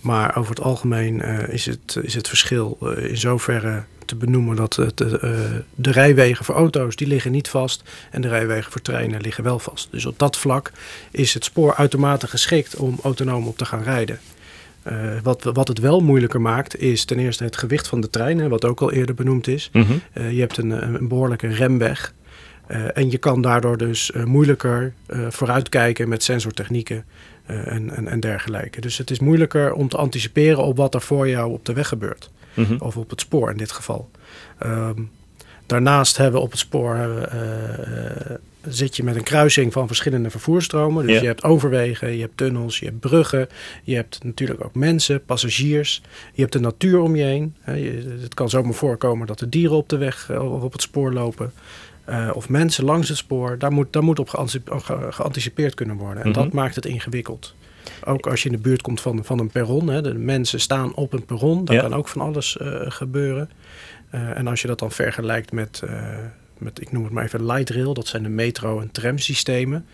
Maar 0.00 0.36
over 0.36 0.54
het 0.54 0.64
algemeen 0.64 1.20
is, 1.48 1.66
het, 1.66 1.98
is 2.02 2.14
het 2.14 2.28
verschil 2.28 2.78
in 2.96 3.16
zoverre 3.16 3.82
te 4.12 4.24
benoemen 4.26 4.56
dat 4.56 4.74
de, 4.74 5.20
uh, 5.24 5.30
de 5.74 5.90
rijwegen 5.90 6.44
voor 6.44 6.54
auto's 6.54 6.96
die 6.96 7.06
liggen 7.06 7.32
niet 7.32 7.48
vast 7.48 7.82
en 8.10 8.20
de 8.20 8.28
rijwegen 8.28 8.72
voor 8.72 8.80
treinen 8.80 9.20
liggen 9.20 9.44
wel 9.44 9.58
vast. 9.58 9.88
Dus 9.90 10.06
op 10.06 10.18
dat 10.18 10.36
vlak 10.36 10.72
is 11.10 11.34
het 11.34 11.44
spoor 11.44 11.74
uitermate 11.74 12.26
geschikt 12.26 12.76
om 12.76 12.98
autonoom 13.02 13.46
op 13.46 13.56
te 13.56 13.64
gaan 13.64 13.82
rijden. 13.82 14.18
Uh, 14.88 14.94
wat, 15.22 15.42
wat 15.42 15.68
het 15.68 15.78
wel 15.78 16.00
moeilijker 16.00 16.40
maakt, 16.40 16.80
is 16.80 17.04
ten 17.04 17.18
eerste 17.18 17.44
het 17.44 17.56
gewicht 17.56 17.88
van 17.88 18.00
de 18.00 18.10
trein, 18.10 18.48
wat 18.48 18.64
ook 18.64 18.80
al 18.80 18.92
eerder 18.92 19.14
benoemd 19.14 19.46
is. 19.46 19.70
Mhm. 19.72 19.92
Uh, 20.14 20.32
je 20.32 20.40
hebt 20.40 20.56
een, 20.56 20.70
een 20.70 21.08
behoorlijke 21.08 21.48
remweg. 21.48 22.14
Uh, 22.68 22.96
en 22.96 23.10
je 23.10 23.18
kan 23.18 23.42
daardoor 23.42 23.76
dus 23.76 24.12
moeilijker 24.24 24.92
vooruitkijken 25.28 26.08
met 26.08 26.22
sensortechnieken 26.22 27.04
en, 27.46 27.96
en, 27.96 28.08
en 28.08 28.20
dergelijke. 28.20 28.80
Dus 28.80 28.98
het 28.98 29.10
is 29.10 29.20
moeilijker 29.20 29.72
om 29.72 29.88
te 29.88 29.96
anticiperen 29.96 30.64
op 30.64 30.76
wat 30.76 30.94
er 30.94 31.00
voor 31.00 31.28
jou 31.28 31.52
op 31.52 31.64
de 31.64 31.72
weg 31.72 31.88
gebeurt. 31.88 32.30
Mhm. 32.54 32.76
Of 32.78 32.96
op 32.96 33.10
het 33.10 33.20
spoor 33.20 33.50
in 33.50 33.56
dit 33.56 33.72
geval. 33.72 34.10
Um, 34.62 35.10
daarnaast 35.66 36.16
hebben 36.16 36.40
we 36.40 36.44
op 36.46 36.50
het 36.50 36.60
spoor 36.60 36.96
uh, 36.96 38.36
zit 38.68 38.96
je 38.96 39.02
met 39.02 39.16
een 39.16 39.22
kruising 39.22 39.72
van 39.72 39.86
verschillende 39.86 40.30
vervoerstromen. 40.30 41.06
Dus 41.06 41.20
je 41.20 41.26
hebt 41.26 41.44
overwegen, 41.44 42.14
je 42.14 42.20
hebt 42.20 42.36
tunnels, 42.36 42.78
je 42.78 42.84
hebt 42.84 43.00
bruggen. 43.00 43.48
Je 43.82 43.94
hebt 43.94 44.24
natuurlijk 44.24 44.64
ook 44.64 44.74
mensen, 44.74 45.24
passagiers. 45.24 46.02
Je 46.32 46.40
hebt 46.40 46.52
de 46.52 46.60
natuur 46.60 47.00
om 47.00 47.16
je 47.16 47.22
heen. 47.22 47.56
het 48.20 48.34
kan 48.34 48.48
zomaar 48.48 48.74
voorkomen 48.74 49.26
dat 49.26 49.40
er 49.40 49.50
dieren 49.50 49.76
op 49.76 49.88
de 49.88 49.96
weg 49.96 50.30
of 50.30 50.62
op 50.62 50.72
het 50.72 50.82
spoor 50.82 51.12
lopen. 51.12 51.52
Uh, 52.08 52.30
of 52.34 52.48
mensen 52.48 52.84
langs 52.84 53.08
het 53.08 53.18
spoor. 53.18 53.58
Daar 53.58 53.72
moet, 53.72 53.92
daar 53.92 54.04
moet 54.04 54.18
op 54.18 54.28
geanticipeerd 55.10 55.74
kunnen 55.74 55.96
worden. 55.96 56.22
En 56.22 56.30
mhm. 56.30 56.38
dat 56.38 56.52
maakt 56.52 56.74
het 56.74 56.86
ingewikkeld. 56.86 57.54
Ook 58.04 58.26
als 58.26 58.42
je 58.42 58.48
in 58.48 58.54
de 58.54 58.60
buurt 58.60 58.82
komt 58.82 59.00
van, 59.00 59.24
van 59.24 59.38
een 59.38 59.50
perron. 59.50 59.88
Hè, 59.88 60.02
de 60.02 60.14
mensen 60.14 60.60
staan 60.60 60.94
op 60.94 61.12
een 61.12 61.24
perron. 61.24 61.64
Daar 61.64 61.80
kan 61.80 61.94
ook 61.94 62.08
van 62.08 62.20
alles 62.20 62.56
uh, 62.62 62.80
gebeuren. 62.80 63.50
en 64.10 64.46
als 64.46 64.60
je 64.60 64.66
dat 64.66 64.78
dan 64.78 64.92
vergelijkt 64.92 65.52
met, 65.52 65.82
met, 66.58 66.80
ik 66.80 66.92
noem 66.92 67.04
het 67.04 67.12
maar 67.12 67.24
even 67.24 67.46
light 67.46 67.70
rail, 67.70 67.94
dat 67.94 68.06
zijn 68.06 68.22
de 68.22 68.28
metro- 68.28 68.80
en 68.80 68.90
tramsystemen. 68.90 69.86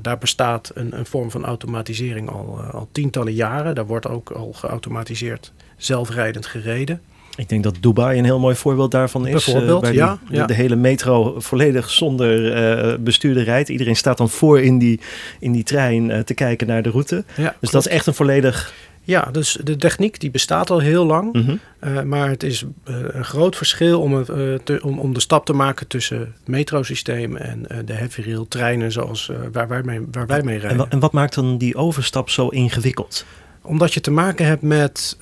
daar 0.00 0.18
bestaat 0.18 0.70
een, 0.74 0.98
een, 0.98 1.06
vorm 1.06 1.30
van 1.30 1.44
automatisering 1.44 2.30
al, 2.30 2.60
al 2.60 2.88
tientallen 2.92 3.34
jaren. 3.34 3.74
Daar 3.74 3.86
wordt 3.86 4.08
ook 4.08 4.30
al 4.30 4.52
geautomatiseerd 4.52 5.52
zelfrijdend 5.76 6.46
gereden. 6.46 7.00
Ik 7.36 7.48
denk 7.48 7.62
dat 7.62 7.76
Dubai 7.80 8.18
een 8.18 8.24
heel 8.24 8.38
mooi 8.38 8.54
voorbeeld 8.54 8.90
daarvan 8.90 9.26
is. 9.26 9.44
Bijvoorbeeld, 9.44 9.86
uh, 9.86 9.92
ja, 9.92 10.18
de, 10.30 10.44
De, 10.44 10.54
hele 10.54 10.76
metro 10.76 11.40
volledig 11.40 11.90
zonder 11.90 12.56
uh, 12.90 12.98
bestuurder 12.98 13.44
rijdt. 13.44 13.68
Iedereen 13.68 13.96
staat 13.96 14.18
dan 14.18 14.30
voor 14.30 14.60
in 14.60 14.78
die, 14.78 15.00
in 15.40 15.52
die 15.52 15.64
trein 15.64 16.10
uh, 16.10 16.18
te 16.18 16.34
kijken 16.34 16.66
naar 16.66 16.82
de 16.82 16.90
route. 16.90 17.14
Ja, 17.14 17.42
dus 17.42 17.44
klopt. 17.58 17.72
dat 17.72 17.86
is 17.86 17.92
echt 17.92 18.06
een 18.06 18.14
volledig... 18.14 18.74
Ja, 19.02 19.28
dus 19.32 19.58
de 19.64 19.76
techniek 19.76 20.20
die 20.20 20.30
bestaat 20.30 20.70
al 20.70 20.78
heel 20.78 21.04
lang. 21.04 21.32
Mm 21.32 21.60
-hmm. 21.80 22.08
maar 22.08 22.28
het 22.28 22.42
is 22.42 22.64
een 22.84 23.24
groot 23.24 23.56
verschil 23.56 24.00
om, 24.00 24.24
te, 24.24 24.80
om, 24.82 24.98
om 24.98 25.14
de 25.14 25.20
stap 25.20 25.46
te 25.46 25.52
maken 25.52 25.86
tussen 25.86 26.18
het 26.18 26.28
metrosysteem 26.44 27.36
en 27.36 27.66
de 27.84 27.92
heavy 27.92 28.22
rail 28.22 28.48
treinen 28.48 28.92
zoals 28.92 29.30
waar, 29.52 29.68
wij 29.68 29.82
mee, 29.82 30.00
waar 30.10 30.26
wij 30.26 30.42
mee 30.42 30.58
rijden. 30.58 30.80
En, 30.80 30.90
en 30.90 30.98
wat 30.98 31.12
maakt 31.12 31.34
dan 31.34 31.58
die 31.58 31.76
overstap 31.76 32.30
zo 32.30 32.48
ingewikkeld? 32.48 33.24
Omdat 33.62 33.94
je 33.94 34.00
te 34.00 34.10
maken 34.10 34.46
hebt 34.46 34.62
met 34.62 35.16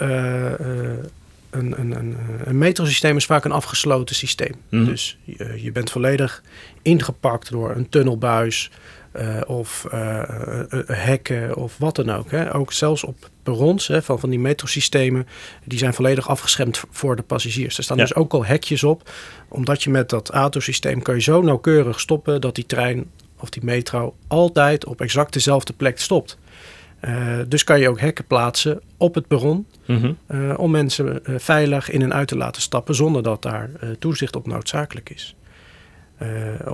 een, 1.55 1.81
een, 1.81 1.99
een, 1.99 2.17
een 2.45 2.59
metrosysteem 2.59 3.17
is 3.17 3.27
vaak 3.27 3.45
een 3.45 3.53
afgesloten 3.53 4.15
systeem. 4.15 4.55
Mm. 4.71 4.85
Dus 4.85 5.19
je, 5.25 5.63
je, 5.63 5.73
bent 5.73 5.91
volledig 5.91 6.43
ingepakt 6.83 7.51
door 7.51 7.71
een 7.71 7.89
tunnelbuis 7.89 8.71
uh, 9.17 9.41
of 9.47 9.87
uh, 9.95 10.23
hekken 10.87 11.57
of 11.57 11.79
wat 11.79 11.97
dan 11.97 12.11
ook. 12.11 12.31
Hè. 12.31 12.55
Ook 12.55 12.73
zelfs 12.73 13.05
op 13.05 13.31
perrons 13.43 13.87
hè, 13.87 14.03
van, 14.03 14.21
van 14.21 14.31
die 14.31 14.39
metrosystemen, 14.39 15.27
die 15.65 15.79
zijn 15.79 15.95
volledig 15.95 16.29
afgeschermd 16.29 16.83
voor 16.91 17.17
de 17.17 17.23
passagiers. 17.23 17.77
Er 17.79 17.85
staan 17.85 17.97
ja. 17.97 18.03
dus 18.03 18.15
ook 18.15 18.33
al 18.33 18.45
hekjes 18.45 18.85
op, 18.85 19.11
omdat 19.49 19.83
je 19.83 19.91
met 19.91 20.11
dat 20.11 20.31
autosysteem 20.31 21.03
kan 21.03 21.15
je 21.15 21.21
zo 21.21 21.43
nauwkeurig 21.43 22.01
stoppen 22.01 22.41
dat 22.41 22.55
die 22.55 22.67
trein 22.67 23.11
of 23.39 23.51
die 23.51 23.65
metro 23.65 24.15
altijd 24.27 24.85
op 24.85 25.01
exact 25.01 25.33
dezelfde 25.33 25.73
plek 25.73 26.01
stopt. 26.01 26.39
Uh, 27.09 27.39
dus 27.49 27.65
kan 27.65 27.81
je 27.81 27.89
ook 27.89 28.01
hekken 28.01 28.27
plaatsen 28.27 28.81
op 28.97 29.15
het 29.15 29.27
perron 29.27 29.67
mm 29.87 29.97
-hmm. 29.97 30.17
uh, 30.31 30.59
om 30.59 30.71
mensen 30.71 31.21
uh, 31.27 31.39
veilig 31.39 31.91
in 31.91 32.03
en 32.03 32.15
uit 32.15 32.29
te 32.29 32.37
laten 32.37 32.63
stappen 32.63 32.95
zonder 32.95 33.23
dat 33.23 33.43
daar 33.43 33.71
toezicht 33.99 34.37
op 34.37 34.47
noodzakelijk 34.47 35.11
is. 35.11 35.37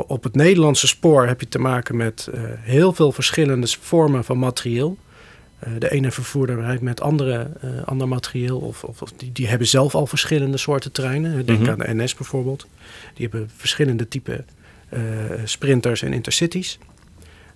op 0.07 0.23
het 0.23 0.35
Nederlandse 0.35 0.87
spoor 0.87 1.27
heb 1.27 1.41
je 1.41 1.49
te 1.49 1.59
maken 1.59 1.97
met 1.97 2.29
heel 2.61 2.93
veel 2.93 3.13
verschillende 3.13 3.67
vormen 3.81 4.25
van 4.25 4.39
materieel. 4.39 4.97
de 5.79 5.91
ene 5.91 6.11
vervoerder 6.11 6.61
rijdt 6.61 6.83
met 6.83 7.01
andere, 7.01 7.51
ander 7.85 8.09
materieel 8.09 8.59
of, 8.59 8.85
of, 8.85 9.03
of 9.03 9.13
die, 9.17 9.33
die, 9.33 9.49
hebben 9.49 9.67
zelf 9.67 9.95
al 9.95 10.07
verschillende 10.07 10.57
soorten 10.57 10.93
treinen. 10.93 11.47
Denk 11.47 11.59
mm 11.59 11.65
-hmm. 11.65 11.83
aan 11.83 11.97
de 11.97 12.03
NS 12.03 12.15
bijvoorbeeld. 12.15 12.67
Die 13.15 13.29
hebben 13.31 13.51
verschillende 13.57 14.09
type 14.09 14.45
sprinters 15.45 16.03
en 16.03 16.13
intercities. 16.13 16.79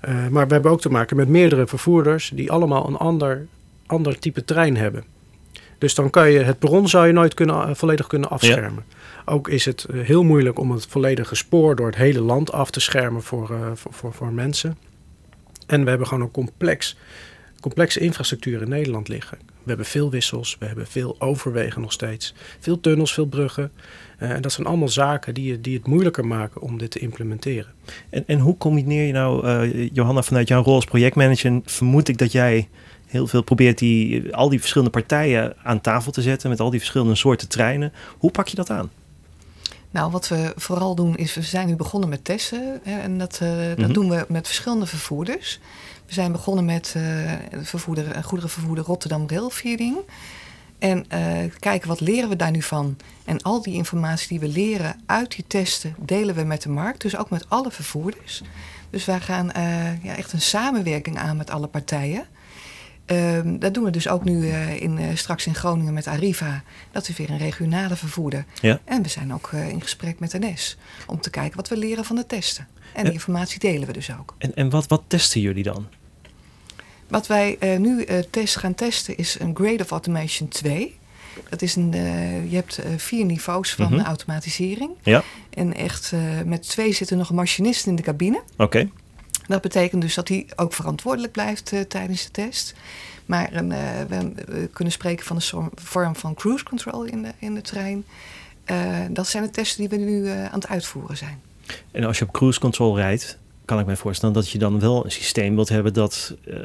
Uh, 0.08 0.28
maar 0.28 0.46
we 0.46 0.52
hebben 0.52 0.72
ook 0.72 0.80
te 0.80 0.90
maken 0.90 1.16
met 1.16 1.28
meerdere 1.28 1.66
vervoerders 1.66 2.30
die 2.34 2.52
allemaal 2.52 2.86
een 2.88 2.96
ander, 2.96 3.46
ander 3.86 4.18
type 4.18 4.44
trein 4.44 4.76
hebben. 4.76 5.04
Dus 5.78 5.94
dan 5.94 6.10
kan 6.10 6.30
je 6.30 6.38
het 6.38 6.58
perron 6.58 6.88
zou 6.88 7.06
je 7.06 7.12
nooit 7.12 7.34
kunnen, 7.34 7.68
uh, 7.68 7.74
volledig 7.74 8.06
kunnen 8.06 8.30
afschermen. 8.30 8.84
Ja. 8.88 9.32
Ook 9.32 9.48
is 9.48 9.64
het 9.64 9.86
uh, 9.90 10.04
heel 10.04 10.22
moeilijk 10.22 10.58
om 10.58 10.70
het 10.70 10.86
volledige 10.86 11.34
spoor 11.34 11.76
door 11.76 11.86
het 11.86 11.96
hele 11.96 12.20
land 12.20 12.52
af 12.52 12.70
te 12.70 12.80
schermen 12.80 13.22
voor, 13.22 13.46
voor, 13.74 13.92
voor, 13.92 14.12
voor, 14.12 14.32
mensen. 14.32 14.78
En 15.66 15.82
we 15.84 15.88
hebben 15.88 16.06
gewoon 16.06 16.22
een 16.22 16.30
complex, 16.30 16.96
complexe 17.64 18.00
infrastructuur 18.00 18.62
in 18.62 18.68
Nederland 18.68 19.08
liggen. 19.08 19.38
We 19.38 19.68
hebben 19.68 19.86
veel 19.86 20.10
wissels, 20.10 20.56
we 20.58 20.66
hebben 20.66 20.86
veel 20.86 21.16
overwegen 21.18 21.80
nog 21.80 21.92
steeds. 21.92 22.34
Veel 22.60 22.80
tunnels, 22.80 23.14
veel 23.14 23.26
bruggen. 23.26 23.72
Uh, 24.20 24.30
en 24.30 24.42
dat 24.42 24.52
zijn 24.52 24.66
allemaal 24.66 24.88
zaken 24.88 25.34
die, 25.34 25.60
die 25.60 25.76
het 25.76 25.86
moeilijker 25.86 26.26
maken 26.26 26.60
om 26.60 26.78
dit 26.78 26.90
te 26.90 26.98
implementeren. 26.98 27.72
En, 28.10 28.24
en 28.26 28.38
hoe 28.38 28.56
combineer 28.56 29.06
je 29.06 29.12
nou, 29.12 29.46
uh, 29.46 29.90
Johanna, 29.92 30.22
vanuit 30.22 30.48
jouw 30.48 30.62
rol 30.62 30.74
als 30.74 30.84
projectmanager, 30.84 31.60
vermoed 31.64 32.08
ik 32.08 32.18
dat 32.18 32.32
jij 32.32 32.68
heel 33.06 33.26
veel 33.26 33.42
probeert 33.42 33.78
die, 33.78 34.34
al 34.34 34.48
die 34.48 34.58
verschillende 34.60 34.92
partijen 34.92 35.54
aan 35.62 35.80
tafel 35.80 36.12
te 36.12 36.22
zetten 36.22 36.50
met 36.50 36.60
al 36.60 36.70
die 36.70 36.78
verschillende 36.80 37.14
soorten 37.14 37.48
treinen. 37.48 37.92
Hoe 38.18 38.30
pak 38.30 38.48
je 38.48 38.56
dat 38.56 38.70
aan? 38.70 38.90
Nou, 39.90 40.10
wat 40.10 40.28
we 40.28 40.52
vooral 40.56 40.94
doen 40.94 41.16
is, 41.16 41.34
we 41.34 41.42
zijn 41.42 41.66
nu 41.66 41.76
begonnen 41.76 42.08
met 42.08 42.24
testen. 42.24 42.80
Hè, 42.82 43.00
en 43.00 43.18
dat, 43.18 43.40
uh, 43.42 43.48
mm-hmm. 43.48 43.74
dat 43.76 43.94
doen 43.94 44.08
we 44.08 44.24
met 44.28 44.46
verschillende 44.46 44.86
vervoerders. 44.86 45.60
We 46.06 46.12
zijn 46.12 46.32
begonnen 46.32 46.64
met 46.64 46.94
uh, 46.96 47.32
vervoerder, 47.62 48.24
goederenvervoerder 48.24 48.84
Rotterdam 48.84 49.24
Railfeeding. 49.28 49.96
En 50.78 51.06
uh, 51.12 51.50
kijken 51.58 51.88
wat 51.88 52.00
leren 52.00 52.28
we 52.28 52.36
daar 52.36 52.50
nu 52.50 52.62
van. 52.62 52.96
En 53.24 53.42
al 53.42 53.62
die 53.62 53.74
informatie 53.74 54.28
die 54.28 54.40
we 54.40 54.48
leren 54.48 55.00
uit 55.06 55.34
die 55.34 55.44
testen 55.46 55.94
delen 55.98 56.34
we 56.34 56.42
met 56.42 56.62
de 56.62 56.68
markt. 56.68 57.00
Dus 57.00 57.16
ook 57.16 57.30
met 57.30 57.48
alle 57.48 57.70
vervoerders. 57.70 58.42
Dus 58.90 59.04
wij 59.04 59.20
gaan 59.20 59.50
ja, 60.02 60.16
echt 60.16 60.32
een 60.32 60.40
samenwerking 60.40 61.18
aan 61.18 61.36
met 61.36 61.50
alle 61.50 61.66
partijen. 61.66 62.26
Um, 63.06 63.58
dat 63.58 63.74
doen 63.74 63.84
we 63.84 63.90
dus 63.90 64.08
ook 64.08 64.24
nu 64.24 64.46
uh, 64.46 64.80
in, 64.80 64.98
uh, 64.98 65.06
straks 65.14 65.46
in 65.46 65.54
Groningen 65.54 65.92
met 65.92 66.06
Arriva. 66.06 66.62
Dat 66.90 67.08
is 67.08 67.16
weer 67.16 67.30
een 67.30 67.38
regionale 67.38 67.96
vervoerder. 67.96 68.44
Ja. 68.60 68.80
En 68.84 69.02
we 69.02 69.08
zijn 69.08 69.34
ook 69.34 69.50
uh, 69.54 69.68
in 69.68 69.80
gesprek 69.80 70.18
met 70.18 70.32
NS. 70.32 70.76
Om 71.06 71.20
te 71.20 71.30
kijken 71.30 71.56
wat 71.56 71.68
we 71.68 71.76
leren 71.76 72.04
van 72.04 72.16
de 72.16 72.26
testen. 72.26 72.66
En 72.94 73.04
die 73.04 73.12
informatie 73.12 73.58
delen 73.58 73.86
we 73.86 73.92
dus 73.92 74.10
ook. 74.18 74.34
En, 74.38 74.54
en 74.54 74.70
wat, 74.70 74.86
wat 74.86 75.02
testen 75.06 75.40
jullie 75.40 75.62
dan? 75.62 75.86
Wat 77.08 77.26
wij 77.26 77.56
uh, 77.60 77.78
nu 77.78 78.04
uh, 78.04 78.18
test 78.30 78.56
gaan 78.56 78.74
testen 78.74 79.16
is 79.16 79.40
een 79.40 79.56
Grade 79.56 79.82
of 79.82 79.90
Automation 79.90 80.48
2. 80.48 80.98
Dat 81.48 81.62
is 81.62 81.76
een, 81.76 81.92
uh, 81.94 82.50
je 82.50 82.56
hebt 82.56 82.80
vier 82.96 83.24
niveaus 83.24 83.74
van 83.74 83.86
mm 83.86 83.92
-hmm. 83.92 84.04
automatisering. 84.04 84.90
Ja. 85.02 85.22
En 85.50 85.74
echt 85.74 86.12
met 86.44 86.68
twee 86.68 86.92
zitten 86.92 87.16
nog 87.16 87.28
een 87.28 87.34
machinist 87.34 87.86
in 87.86 87.96
de 87.96 88.02
cabine. 88.02 88.42
Oké. 88.52 88.62
Okay. 88.62 88.90
Dat 89.46 89.60
betekent 89.60 90.02
dus 90.02 90.14
dat 90.14 90.28
hij 90.28 90.46
ook 90.56 90.72
verantwoordelijk 90.72 91.32
blijft 91.32 91.72
tijdens 91.88 92.24
de 92.24 92.30
test. 92.30 92.74
Maar 93.26 93.52
een, 93.52 93.68
we, 94.08 94.32
we, 94.46 94.68
kunnen 94.72 94.92
spreken 94.92 95.24
van 95.24 95.36
een 95.36 95.70
vorm 95.74 96.16
van 96.16 96.34
cruise 96.34 96.64
control 96.64 97.04
in 97.04 97.22
de, 97.22 97.32
in 97.38 97.54
de 97.54 97.60
trein. 97.60 98.04
dat 99.10 99.28
zijn 99.28 99.42
de 99.42 99.50
testen 99.50 99.88
die 99.88 99.98
we 99.98 100.04
nu 100.04 100.28
aan 100.28 100.60
het 100.60 100.68
uitvoeren 100.68 101.16
zijn. 101.16 101.40
En 101.90 102.04
als 102.04 102.18
je 102.18 102.24
op 102.24 102.32
cruise 102.32 102.60
control 102.60 102.96
rijdt, 102.96 103.38
kan 103.64 103.78
ik 103.78 103.86
mij 103.86 103.96
voorstellen 103.96 104.34
dat 104.34 104.50
je 104.50 104.58
dan 104.58 104.80
wel 104.80 105.04
een 105.04 105.10
systeem 105.10 105.54
wilt 105.54 105.68
hebben 105.68 105.92
dat 105.92 106.34
uh, 106.44 106.56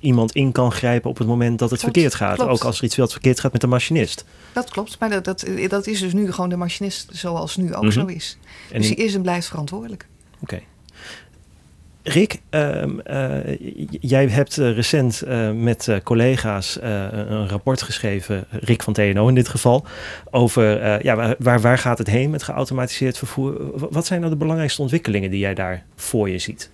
iemand 0.00 0.32
in 0.32 0.52
kan 0.52 0.72
grijpen 0.72 1.10
op 1.10 1.18
het 1.18 1.26
moment 1.26 1.58
dat 1.58 1.70
het 1.70 1.80
klopt, 1.80 1.94
verkeerd 1.94 2.14
gaat. 2.14 2.36
Klopt. 2.36 2.50
Ook 2.50 2.64
als 2.64 2.78
er 2.78 2.84
iets 2.84 2.96
wat 2.96 3.12
verkeerd 3.12 3.40
gaat 3.40 3.52
met 3.52 3.60
de 3.60 3.66
machinist. 3.66 4.24
Dat 4.52 4.70
klopt, 4.70 4.98
maar 4.98 5.10
dat, 5.10 5.24
dat, 5.24 5.46
dat 5.68 5.86
is 5.86 6.00
dus 6.00 6.12
nu 6.12 6.32
gewoon 6.32 6.50
de 6.50 6.56
machinist 6.56 7.08
zoals 7.12 7.56
nu 7.56 7.74
ook 7.74 7.82
mm 7.82 7.90
-hmm. 7.90 7.90
zo 7.90 8.06
is. 8.06 8.38
En 8.70 8.80
dus 8.80 8.88
die 8.88 8.96
is 8.96 9.14
en 9.14 9.22
blijft 9.22 9.46
verantwoordelijk. 9.46 10.06
Oké. 10.40 10.54
Okay. 10.54 10.66
Rick, 12.06 12.40
uh, 12.50 12.82
uh, 13.10 13.38
jij 14.00 14.26
hebt 14.26 14.58
uh, 14.58 14.74
recent 14.74 15.22
met 15.54 15.88
collega's 16.02 16.78
een 16.80 17.48
rapport 17.48 17.82
geschreven, 17.82 18.44
Rick 18.50 18.82
van 18.82 18.92
TNO 18.92 19.28
in 19.28 19.34
dit 19.34 19.48
geval, 19.48 19.84
over 20.30 20.64
ja, 21.04 21.36
waar, 21.38 21.60
waar 21.60 21.78
gaat 21.78 21.98
het 21.98 22.06
heen 22.06 22.30
met 22.30 22.42
geautomatiseerd 22.42 23.18
vervoer? 23.18 23.54
Wat 23.90 24.06
zijn 24.06 24.20
nou 24.20 24.32
de 24.32 24.38
belangrijkste 24.38 24.82
ontwikkelingen 24.82 25.30
die 25.30 25.40
jij 25.40 25.54
daar 25.54 25.84
voor 25.96 26.30
je 26.30 26.38
ziet? 26.38 26.70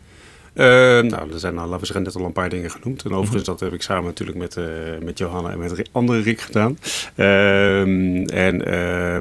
Uh, 0.61 0.67
nou, 1.01 1.33
er 1.33 1.39
zijn 1.39 1.55
laten 1.55 1.79
we 1.79 1.87
zeggen, 1.87 2.03
net 2.03 2.17
al 2.17 2.25
een 2.25 2.33
paar 2.33 2.49
dingen 2.49 2.71
genoemd. 2.71 3.03
En 3.03 3.13
overigens, 3.13 3.45
dat 3.45 3.61
heb 3.61 3.73
ik 3.73 3.83
samen 3.83 4.05
natuurlijk 4.05 4.39
met, 4.39 4.57
uh, 4.57 4.67
met 5.03 5.19
Johanna 5.19 5.51
en 5.51 5.59
met 5.59 5.89
andere 5.93 6.21
Rick 6.21 6.41
gedaan. 6.41 6.79
Uh, 7.17 7.81
en 8.35 8.57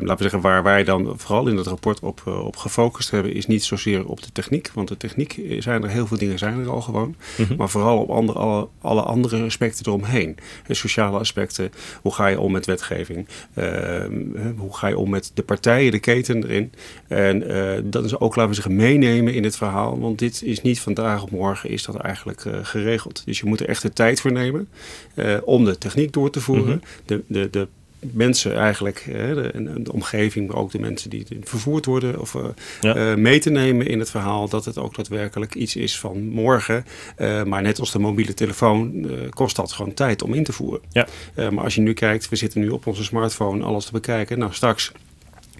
laten 0.02 0.16
we 0.16 0.22
zeggen, 0.22 0.42
waar 0.42 0.64
wij 0.64 0.84
dan 0.84 1.14
vooral 1.18 1.48
in 1.48 1.58
het 1.58 1.68
rapport 1.68 2.00
op, 2.00 2.28
op 2.28 2.56
gefocust 2.56 3.12
hebben, 3.12 3.34
is 3.34 3.48
niet 3.48 3.64
zozeer 3.64 4.08
op 4.08 4.24
de 4.24 4.32
techniek. 4.32 4.72
Want 4.74 4.88
de 4.88 4.98
techniek 4.98 5.42
zijn 5.60 5.84
er 5.84 5.90
heel 5.90 6.08
veel 6.08 6.18
dingen 6.18 6.38
zijn 6.38 6.60
er 6.60 6.70
al 6.70 6.82
gewoon. 6.82 7.16
Mm 7.38 7.46
-hmm. 7.46 7.58
Maar 7.58 7.70
vooral 7.70 7.98
op 7.98 8.10
andere, 8.10 8.40
alle, 8.40 8.68
alle 8.82 9.02
andere 9.02 9.44
aspecten 9.44 9.86
eromheen. 9.86 10.38
De 10.68 10.74
sociale 10.74 11.18
aspecten, 11.18 11.72
hoe 12.02 12.14
ga 12.14 12.28
je 12.28 12.40
om 12.40 12.52
met 12.52 12.66
wetgeving? 12.66 13.28
Ehm, 13.54 14.14
hoe 14.58 14.78
ga 14.78 14.88
je 14.88 14.98
om 14.98 15.10
met 15.10 15.32
de 15.34 15.44
partijen, 15.44 15.92
de 15.92 16.00
keten 16.00 16.44
erin? 16.44 16.72
En 17.08 17.44
dat 17.90 18.06
is 18.06 18.20
ook, 18.20 18.36
laten 18.36 18.50
we 18.50 18.56
zeggen, 18.56 18.76
meenemen 18.76 19.34
in 19.34 19.44
het 19.44 19.58
verhaal. 19.58 20.00
Want 20.00 20.20
dit 20.20 20.42
is 20.44 20.62
niet 20.62 20.80
vandaag 20.80 21.24
op 21.24 21.29
morgen 21.32 21.70
is 21.70 21.84
dat 21.84 21.96
eigenlijk 21.96 22.46
uh, 22.46 22.60
geregeld. 22.62 23.22
Dus 23.26 23.40
je 23.40 23.46
moet 23.46 23.60
er 23.60 23.70
echt 23.70 23.82
de 23.82 23.94
tijd 23.94 24.22
voor 24.22 24.32
nemen 24.32 24.70
uh, 25.16 25.38
om 25.44 25.66
de 25.66 25.78
techniek 25.78 26.14
door 26.14 26.30
te 26.30 26.42
voeren. 26.42 26.66
Mm 26.66 26.82
-hmm. 26.82 26.82
de, 27.06 27.24
de, 27.28 27.50
de 27.50 27.68
mensen 28.00 28.56
eigenlijk, 28.56 29.06
hè, 29.12 29.36
de, 29.36 29.82
de, 29.84 29.94
omgeving, 29.94 30.48
maar 30.48 30.58
ook 30.58 30.72
de 30.72 30.80
mensen 30.80 31.10
die 31.10 31.26
vervoerd 31.42 31.86
worden, 31.86 32.20
of 32.20 32.34
uh, 32.34 32.46
ja. 32.82 33.12
uh, 33.12 33.16
mee 33.16 33.40
te 33.40 33.50
nemen 33.50 33.88
in 33.88 34.00
het 34.00 34.10
verhaal 34.10 34.50
dat 34.50 34.66
het 34.66 34.78
ook 34.78 34.96
daadwerkelijk 34.96 35.56
iets 35.56 35.76
is 35.76 36.00
van 36.00 36.28
morgen. 36.28 36.86
Uh, 37.18 37.44
maar 37.44 37.62
net 37.62 37.80
als 37.80 37.92
de 37.92 38.00
mobiele 38.00 38.34
telefoon 38.34 39.08
kost 39.30 39.56
dat 39.56 39.72
gewoon 39.72 39.94
tijd 39.94 40.24
om 40.24 40.34
in 40.34 40.44
te 40.44 40.54
voeren. 40.54 40.82
Ja. 40.92 41.08
maar 41.36 41.64
als 41.64 41.76
je 41.76 41.82
nu 41.82 41.94
kijkt, 41.94 42.30
we 42.30 42.36
zitten 42.36 42.62
nu 42.62 42.70
op 42.70 42.88
onze 42.88 43.04
smartphone 43.04 43.64
alles 43.64 43.86
te 43.86 43.92
bekijken. 43.92 44.40
Nou, 44.40 44.54
straks 44.54 44.92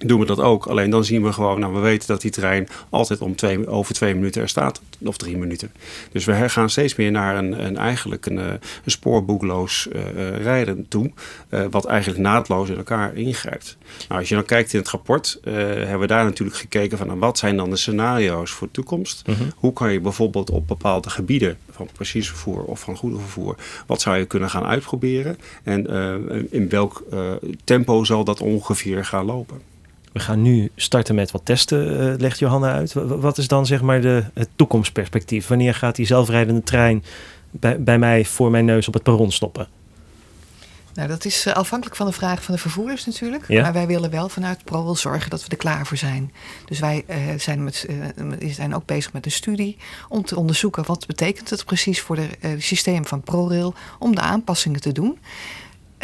doen 0.06 0.20
we 0.20 0.26
dat 0.26 0.40
ook. 0.40 0.66
Alleen 0.66 0.90
dan 0.90 1.04
zien 1.04 1.22
we 1.22 1.32
gewoon, 1.32 1.60
nou 1.60 1.74
we 1.74 1.80
weten 1.80 2.08
dat 2.08 2.20
die 2.20 2.30
trein 2.30 2.68
altijd 2.90 3.20
om 3.20 3.36
twee, 3.36 3.68
over 3.68 3.94
twee 3.94 4.14
minuten 4.14 4.42
er 4.42 4.48
staat. 4.48 4.80
Of 5.04 5.16
drie 5.16 5.36
minuten. 5.36 5.72
Dus 6.12 6.24
we 6.24 6.48
gaan 6.48 6.70
steeds 6.70 6.96
meer 6.96 7.10
naar 7.10 7.36
een, 7.36 7.64
een 7.64 7.76
eigenlijk 7.76 8.26
een, 8.26 8.36
een 8.36 8.60
spoorboekloos 8.84 9.88
rijden 10.42 10.88
toe. 10.88 11.10
wat 11.70 11.86
eigenlijk 11.86 12.20
naadloos 12.20 12.68
in 12.68 12.76
elkaar 12.76 13.14
ingrijpt. 13.14 13.76
Nou, 14.08 14.20
als 14.20 14.28
je 14.28 14.34
dan 14.34 14.44
kijkt 14.44 14.72
in 14.72 14.78
het 14.78 14.88
rapport, 14.88 15.38
hebben 15.42 16.00
we 16.00 16.06
daar 16.06 16.24
natuurlijk 16.24 16.58
gekeken 16.58 16.98
van 16.98 17.06
nou, 17.06 17.18
wat 17.18 17.38
zijn 17.38 17.56
dan 17.56 17.70
de 17.70 17.76
scenario's 17.76 18.50
voor 18.50 18.66
de 18.66 18.72
toekomst. 18.72 19.26
Mhm. 19.26 19.42
Hoe 19.56 19.72
kan 19.72 19.92
je 19.92 20.00
bijvoorbeeld 20.00 20.50
op 20.50 20.68
bepaalde 20.68 21.10
gebieden 21.10 21.58
van 21.70 21.88
precies 21.92 22.28
vervoer 22.28 22.62
of 22.62 22.80
van 22.80 22.96
goederenvervoer, 22.96 23.56
wat 23.86 24.00
zou 24.00 24.16
je 24.16 24.24
kunnen 24.24 24.50
gaan 24.50 24.64
uitproberen? 24.64 25.38
En 25.62 25.86
in 26.50 26.68
welk 26.68 27.04
tempo 27.64 28.04
zal 28.04 28.24
dat 28.24 28.40
ongeveer 28.40 29.04
gaan 29.04 29.24
lopen? 29.24 29.69
We 30.12 30.20
gaan 30.20 30.42
nu 30.42 30.70
starten 30.76 31.14
met 31.14 31.30
wat 31.30 31.44
testen, 31.44 32.12
uh, 32.12 32.18
legt 32.18 32.38
Johanna 32.38 32.72
uit. 32.72 32.92
Wat 32.92 33.38
is 33.38 33.48
dan 33.48 33.66
zeg 33.66 33.82
maar 33.82 34.00
de, 34.00 34.24
het 34.34 34.48
toekomstperspectief? 34.56 35.46
Wanneer 35.46 35.74
gaat 35.74 35.96
die 35.96 36.06
zelfrijdende 36.06 36.62
trein 36.62 37.04
bij, 37.50 37.82
bij 37.82 37.98
mij 37.98 38.24
voor 38.24 38.50
mijn 38.50 38.64
neus 38.64 38.88
op 38.88 38.94
het 38.94 39.02
perron 39.02 39.32
stoppen? 39.32 39.68
Nou, 40.94 41.08
dat 41.08 41.24
is 41.24 41.46
uh, 41.46 41.52
afhankelijk 41.52 41.96
van 41.96 42.06
de 42.06 42.12
vraag 42.12 42.42
van 42.42 42.54
de 42.54 42.60
vervoerders 42.60 43.06
natuurlijk. 43.06 43.44
Ja. 43.48 43.62
Maar 43.62 43.72
wij 43.72 43.86
willen 43.86 44.10
wel 44.10 44.28
vanuit 44.28 44.64
ProRail 44.64 44.96
zorgen 44.96 45.30
dat 45.30 45.44
we 45.44 45.48
er 45.48 45.56
klaar 45.56 45.86
voor 45.86 45.96
zijn. 45.96 46.32
Dus 46.64 46.78
wij 46.78 47.04
uh, 47.08 47.16
zijn, 47.36 47.64
met, 47.64 47.86
uh, 47.90 48.52
zijn 48.52 48.74
ook 48.74 48.86
bezig 48.86 49.12
met 49.12 49.24
een 49.24 49.30
studie 49.30 49.76
om 50.08 50.24
te 50.24 50.36
onderzoeken 50.36 50.86
wat 50.86 51.06
betekent 51.06 51.50
het 51.50 51.64
precies 51.64 52.00
voor 52.00 52.16
het 52.16 52.62
systeem 52.62 53.06
van 53.06 53.20
ProRail 53.20 53.74
om 53.98 54.14
de 54.14 54.20
aanpassingen 54.20 54.80
te 54.80 54.92
doen. 54.92 55.18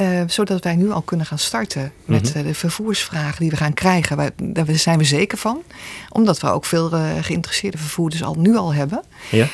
Uh, 0.00 0.21
zodat 0.26 0.65
wij 0.65 0.76
nu 0.76 0.91
al 0.91 1.03
kunnen 1.03 1.26
gaan 1.26 1.38
starten 1.38 1.93
met 2.05 2.35
mhm. 2.35 2.45
de 2.45 2.55
vervoersvragen 2.55 3.41
die 3.41 3.50
we 3.50 3.57
gaan 3.57 3.75
krijgen. 3.75 4.17
Wij, 4.17 4.31
daar 4.43 4.67
zijn 4.69 4.99
we 4.99 5.05
zeker 5.05 5.38
van. 5.38 5.62
Omdat 6.09 6.41
we 6.41 6.50
ook 6.50 6.65
veel 6.65 6.95
uh, 6.95 7.11
geïnteresseerde 7.21 7.79
vervoerders 7.79 8.23
al 8.23 8.35
nu 8.35 8.57
al 8.57 8.75
hebben. 8.75 9.03
Ja, 9.31 9.49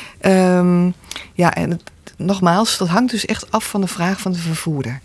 um, 0.57 0.93
ja 1.33 1.53
en 1.55 1.69
het, 1.69 1.91
nogmaals, 2.17 2.77
dat 2.77 2.87
hangt 2.87 3.11
dus 3.11 3.25
echt 3.25 3.51
af 3.51 3.69
van 3.69 3.81
de 3.81 3.87
vraag 3.87 4.19
van 4.19 4.31
de 4.31 4.37
vervoerder. 4.37 5.01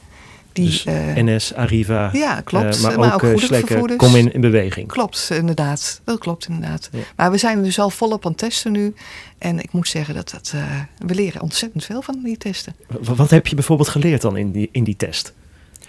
Die, 0.63 0.67
dus 0.67 0.87
uh, 0.87 1.15
NS, 1.15 1.55
Arriva, 1.55 2.11
ja, 2.13 2.41
klopt, 2.41 2.83
maar, 2.83 2.99
maar, 2.99 3.15
ook, 3.15 3.23
ook 3.23 3.41
Slekken, 3.41 3.97
kom 3.97 4.15
in, 4.15 4.33
in 4.33 4.41
beweging. 4.41 4.89
Klopt, 4.89 5.31
inderdaad. 5.33 6.01
Dat 6.05 6.19
klopt 6.19 6.49
inderdaad. 6.49 6.89
Ja. 6.93 6.99
Maar 7.17 7.31
we 7.31 7.39
zijn 7.39 7.63
dus 7.63 7.79
al 7.79 7.91
volop 7.91 8.25
aan 8.25 8.31
het 8.31 8.41
testen 8.41 8.73
nu. 8.73 8.95
En 9.39 9.59
ik 9.59 9.73
moet 9.73 9.89
zeggen 9.89 10.15
dat, 10.15 10.31
dat 10.31 10.53
uh, 10.55 10.63
we 10.99 11.15
leren 11.15 11.41
ontzettend 11.41 11.85
veel 11.85 12.03
van 12.03 12.21
die 12.25 12.37
testen. 12.37 12.75
Wat 13.01 13.31
heb 13.31 13.47
je 13.47 13.55
bijvoorbeeld 13.55 13.89
geleerd 13.89 14.23
dan 14.23 14.37
in 14.37 14.51
die, 14.51 14.69
in 14.73 14.85
die 14.85 14.97
test? 14.97 15.35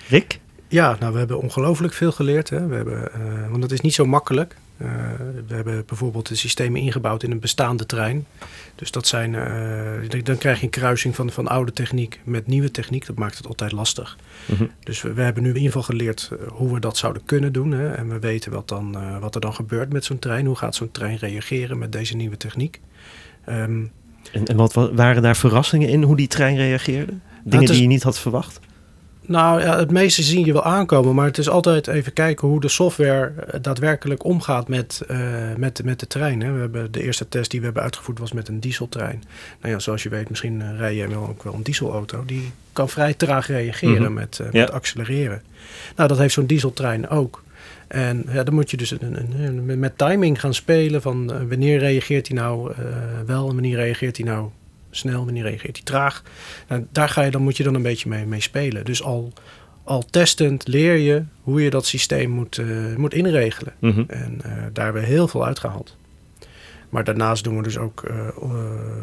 Rick? 0.07 0.39
Ja, 0.67 0.95
nou, 0.99 1.13
we 1.13 1.19
hebben 1.19 1.41
ongelooflijk 1.41 1.93
veel 1.93 2.11
geleerd. 2.11 2.49
Hè. 2.49 2.67
We 2.67 2.75
hebben, 2.75 3.11
uh, 3.17 3.49
want 3.49 3.63
het 3.63 3.71
is 3.71 3.81
niet 3.81 3.93
zo 3.93 4.05
makkelijk. 4.05 4.55
Uh, 4.81 4.87
we 5.47 5.55
hebben 5.55 5.83
bijvoorbeeld 5.85 6.27
de 6.27 6.35
systemen 6.35 6.81
ingebouwd 6.81 7.23
in 7.23 7.31
een 7.31 7.39
bestaande 7.39 7.85
trein. 7.85 8.25
Dus 8.75 8.91
dat 8.91 9.07
zijn, 9.07 9.33
uh, 9.33 10.23
dan 10.23 10.37
krijg 10.37 10.59
je 10.59 10.63
een 10.63 10.69
kruising 10.69 11.15
van, 11.15 11.31
van 11.31 11.47
oude 11.47 11.71
techniek 11.71 12.19
met 12.23 12.47
nieuwe 12.47 12.71
techniek. 12.71 13.05
Dat 13.05 13.15
maakt 13.15 13.37
het 13.37 13.47
altijd 13.47 13.71
lastig. 13.71 14.17
Mm 14.45 14.55
-hmm. 14.55 14.71
Dus 14.83 15.01
we, 15.01 15.13
we, 15.13 15.21
hebben 15.21 15.43
nu 15.43 15.49
in 15.49 15.55
ieder 15.55 15.71
geval 15.71 15.95
geleerd 15.95 16.31
hoe 16.47 16.73
we 16.73 16.79
dat 16.79 16.97
zouden 16.97 17.25
kunnen 17.25 17.53
doen. 17.53 17.71
Hè. 17.71 17.93
En 17.93 18.09
we 18.09 18.19
weten 18.19 18.51
wat, 18.51 18.67
dan, 18.67 19.19
wat 19.19 19.35
er 19.35 19.41
dan 19.41 19.53
gebeurt 19.53 19.93
met 19.93 20.05
zo'n 20.05 20.19
trein. 20.19 20.45
Hoe 20.45 20.55
gaat 20.55 20.75
zo'n 20.75 20.91
trein 20.91 21.17
reageren 21.17 21.77
met 21.77 21.91
deze 21.91 22.15
nieuwe 22.15 22.37
techniek? 22.37 22.79
Um, 23.49 23.91
en, 24.31 24.45
en 24.45 24.55
wat, 24.55 24.73
waren 24.73 25.21
daar 25.21 25.37
verrassingen 25.37 25.89
in 25.89 26.03
hoe 26.03 26.15
die 26.15 26.27
trein 26.27 26.55
reageerde? 26.55 27.13
Dingen 27.43 27.63
is, 27.63 27.71
die 27.71 27.81
je 27.81 27.87
niet 27.87 28.03
had 28.03 28.19
verwacht? 28.19 28.59
Nou 29.29 29.61
ja, 29.61 29.77
het 29.77 29.91
meeste 29.91 30.23
zien 30.23 30.45
je 30.45 30.53
wel 30.53 30.63
aankomen, 30.63 31.15
maar 31.15 31.25
het 31.25 31.37
is 31.37 31.49
altijd 31.49 31.87
even 31.87 32.13
kijken 32.13 32.47
hoe 32.47 32.59
de 32.59 32.67
software 32.67 33.31
eh, 33.47 33.59
daadwerkelijk 33.61 34.23
omgaat 34.23 34.67
met, 34.67 35.01
uh, 35.11 35.19
met, 35.57 35.83
met 35.83 35.99
de 35.99 36.07
trein. 36.07 36.41
Hè. 36.41 36.51
We 36.51 36.59
hebben 36.59 36.91
de 36.91 37.03
eerste 37.03 37.27
test 37.29 37.51
die 37.51 37.59
we 37.59 37.65
hebben 37.65 37.83
uitgevoerd 37.83 38.19
was 38.19 38.31
met 38.31 38.47
een 38.47 38.59
dieseltrein. 38.59 39.23
Nou 39.61 39.73
ja, 39.73 39.79
zoals 39.79 40.03
je 40.03 40.09
weet, 40.09 40.29
misschien 40.29 40.59
uh, 40.59 40.77
rij 40.77 40.95
je 40.95 41.07
wel 41.07 41.27
ook 41.27 41.43
wel 41.43 41.53
een 41.53 41.63
dieselauto. 41.63 42.25
Die 42.25 42.51
kan 42.73 42.89
vrij 42.89 43.13
traag 43.13 43.47
reageren 43.47 43.97
mm 43.97 44.05
-hmm. 44.05 44.13
met, 44.13 44.39
uh, 44.41 44.47
ja. 44.51 44.59
met 44.59 44.71
accelereren. 44.71 45.41
Nou, 45.95 46.09
dat 46.09 46.17
heeft 46.17 46.33
zo'n 46.33 46.45
dieseltrein 46.45 47.09
ook. 47.09 47.43
En 47.87 48.25
ja, 48.31 48.43
dan 48.43 48.53
moet 48.53 48.71
je 48.71 48.77
dus 48.77 48.91
een, 48.91 48.99
een, 49.01 49.69
een, 49.69 49.79
met 49.79 49.97
timing 49.97 50.39
gaan 50.39 50.53
spelen 50.53 51.01
van 51.01 51.47
wanneer 51.47 51.79
reageert 51.79 52.27
hij 52.27 52.37
nou 52.37 52.71
wel 53.25 53.47
en 53.47 53.53
wanneer 53.53 53.75
reageert 53.75 54.17
hij 54.17 54.25
nou 54.25 54.49
snel, 54.89 55.25
wanneer 55.25 55.43
reageert 55.43 55.75
hij 55.75 55.85
traag. 55.85 56.23
Nou, 56.67 56.85
daar 56.91 57.09
ga 57.09 57.21
je, 57.21 57.31
dan 57.31 57.41
moet 57.41 57.57
je 57.57 57.63
dan 57.63 57.75
een 57.75 57.81
beetje 57.81 58.09
mee, 58.09 58.25
mee 58.25 58.41
spelen. 58.41 58.85
Dus 58.85 59.03
al, 59.03 59.33
al 59.83 60.05
testend 60.05 60.67
leer 60.67 60.95
je 60.95 61.23
hoe 61.41 61.63
je 61.63 61.69
dat 61.69 61.85
systeem 61.85 62.29
moet, 62.29 62.57
uh, 62.57 62.95
moet 62.95 63.13
inregelen. 63.13 63.73
Mm 63.79 63.91
-hmm. 63.91 64.05
En 64.07 64.41
daar 64.73 64.83
hebben 64.83 65.01
we 65.01 65.07
heel 65.07 65.27
veel 65.27 65.45
uitgehaald. 65.45 65.97
Maar 66.89 67.03
daarnaast 67.03 67.43
doen 67.43 67.57
we 67.57 67.63
dus 67.63 67.77
ook, 67.77 68.03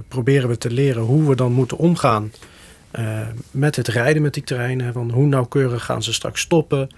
proberen 0.09 0.49
we 0.49 0.59
te 0.59 0.70
leren 0.70 1.03
hoe 1.03 1.29
we 1.29 1.37
dan 1.37 1.53
moeten 1.53 1.77
omgaan 1.77 2.31
uh, 2.98 3.26
met 3.50 3.76
het 3.76 3.88
rijden 3.88 4.22
met 4.22 4.35
die 4.35 4.42
treinen. 4.42 4.92
Van 4.92 5.11
hoe 5.11 5.26
nauwkeurig 5.26 5.85
gaan 5.85 6.02
ze 6.02 6.12
straks 6.12 6.40
stoppen? 6.40 6.88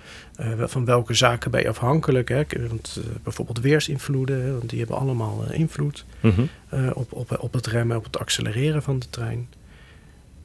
Uh, 0.41 0.53
van 0.57 0.85
welke 0.85 1.15
zaken 1.15 1.51
ben 1.51 1.61
je 1.61 1.69
afhankelijk? 1.69 2.29
Hè? 2.29 2.45
Want, 2.69 2.97
uh, 2.99 3.05
bijvoorbeeld 3.23 3.61
weersinvloeden, 3.61 4.59
want 4.59 4.71
die 4.71 4.79
hebben 4.79 4.99
allemaal 4.99 5.53
invloed 5.53 6.05
mm 6.21 6.31
-hmm. 6.31 6.49
op, 6.93 7.13
op, 7.13 7.37
op 7.41 7.53
het 7.53 7.67
remmen, 7.67 7.97
op 7.97 8.05
het 8.05 8.19
accelereren 8.19 8.83
van 8.83 8.99
de 8.99 9.11
trein. 9.11 9.49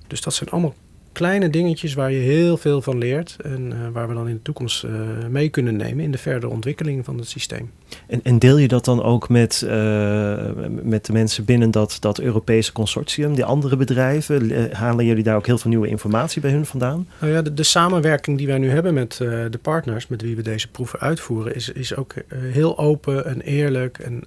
Dus 0.07 0.21
dat 0.21 0.33
zijn 0.33 0.49
allemaal 0.49 0.75
kleine 1.13 1.49
dingetjes 1.49 1.93
waar 1.93 2.11
je 2.11 2.19
heel 2.19 2.57
veel 2.57 2.81
van 2.81 2.97
leert 2.97 3.35
en 3.43 3.71
uh, 3.71 3.77
waar 3.93 4.07
we 4.07 4.13
dan 4.13 4.27
in 4.27 4.33
de 4.33 4.41
toekomst 4.41 4.83
uh, 4.83 4.91
mee 5.29 5.49
kunnen 5.49 5.75
nemen 5.75 6.03
in 6.03 6.11
de 6.11 6.17
verdere 6.17 6.51
ontwikkeling 6.51 7.05
van 7.05 7.17
het 7.17 7.27
systeem. 7.27 7.71
En, 8.07 8.19
en 8.23 8.39
deel 8.39 8.57
je 8.57 8.67
dat 8.67 8.85
dan 8.85 9.03
ook 9.03 9.29
met, 9.29 9.63
uh, 9.65 9.71
met 10.81 11.05
de 11.05 11.13
mensen 11.13 11.45
binnen 11.45 11.71
dat, 11.71 11.97
dat 11.99 12.19
Europese 12.19 12.71
consortium, 12.71 13.35
die 13.35 13.45
andere 13.45 13.75
bedrijven? 13.75 14.69
Halen 14.71 15.05
jullie 15.05 15.23
daar 15.23 15.35
ook 15.35 15.45
heel 15.45 15.57
veel 15.57 15.69
nieuwe 15.69 15.87
informatie 15.87 16.41
bij 16.41 16.51
hun 16.51 16.65
vandaan? 16.65 17.07
Nou 17.19 17.33
ja, 17.33 17.41
de, 17.41 17.53
de 17.53 17.63
samenwerking 17.63 18.37
die 18.37 18.47
wij 18.47 18.57
nu 18.57 18.69
hebben 18.69 18.93
met 18.93 19.15
de 19.17 19.59
partners 19.61 20.07
met 20.07 20.21
wie 20.21 20.35
we 20.35 20.41
deze 20.41 20.71
proeven 20.71 20.99
uitvoeren, 20.99 21.55
is, 21.55 21.69
is 21.69 21.95
ook 21.95 22.13
heel 22.33 22.77
open 22.77 23.25
en 23.25 23.41
eerlijk 23.41 23.97
en 23.97 24.23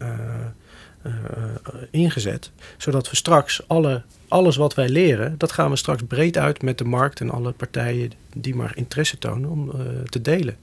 ingezet. 1.90 2.50
Zodat 2.76 3.10
we 3.10 3.16
straks 3.16 3.68
alle 3.68 4.02
alles 4.28 4.56
wat 4.56 4.74
wij 4.74 4.88
leren, 4.88 5.34
dat 5.38 5.52
gaan 5.52 5.70
we 5.70 5.76
straks 5.76 6.02
breed 6.02 6.38
uit 6.38 6.62
met 6.62 6.78
de 6.78 6.84
markt 6.84 7.20
en 7.20 7.30
alle 7.30 7.52
partijen 7.52 8.12
die 8.34 8.54
maar 8.54 8.72
interesse 8.76 9.18
tonen 9.18 9.50
om 9.50 9.68
uh, 9.68 9.80
te 10.04 10.22
delen. 10.22 10.56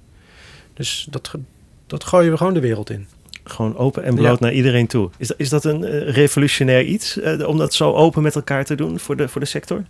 Dus 0.74 1.08
dat, 1.10 1.32
dat 1.88 2.04
gooien 2.04 2.32
we 2.32 2.38
gewoon 2.38 2.54
de 2.54 2.60
wereld 2.60 2.90
in. 2.90 3.08
Gewoon 3.44 3.78
open 3.78 4.04
en 4.04 4.16
bloot 4.16 4.40
ja. 4.40 4.46
naar 4.46 4.54
iedereen 4.54 4.88
toe. 4.88 5.10
Is 5.18 5.28
dat, 5.28 5.40
is 5.40 5.50
dat 5.50 5.66
een 5.66 5.82
uh, 5.82 6.10
revolutionair 6.10 6.84
iets 6.84 7.18
uh, 7.18 7.48
om 7.48 7.58
dat 7.58 7.74
zo 7.74 7.94
open 7.94 8.22
met 8.22 8.36
elkaar 8.36 8.66
te 8.66 8.76
doen 8.76 9.00
voor 9.00 9.16
de, 9.16 9.28
voor 9.28 9.42
de 9.42 9.48
sector? 9.48 9.84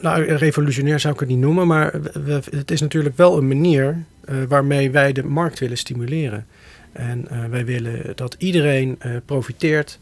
Nou, 0.00 0.22
revolutionair 0.22 1.00
zou 1.00 1.14
ik 1.14 1.20
het 1.20 1.28
niet 1.28 1.38
noemen, 1.38 1.66
maar 1.66 2.00
we, 2.02 2.40
het 2.50 2.70
is 2.70 2.80
natuurlijk 2.80 3.16
wel 3.16 3.38
een 3.38 3.48
manier 3.48 4.04
waarmee 4.48 4.90
wij 4.90 5.12
de 5.12 5.24
markt 5.24 5.58
willen 5.58 5.78
stimuleren. 5.78 6.46
En 6.94 7.50
wij 7.50 7.64
willen 7.64 8.16
dat 8.16 8.34
iedereen 8.38 8.98
profiteert 9.24 9.98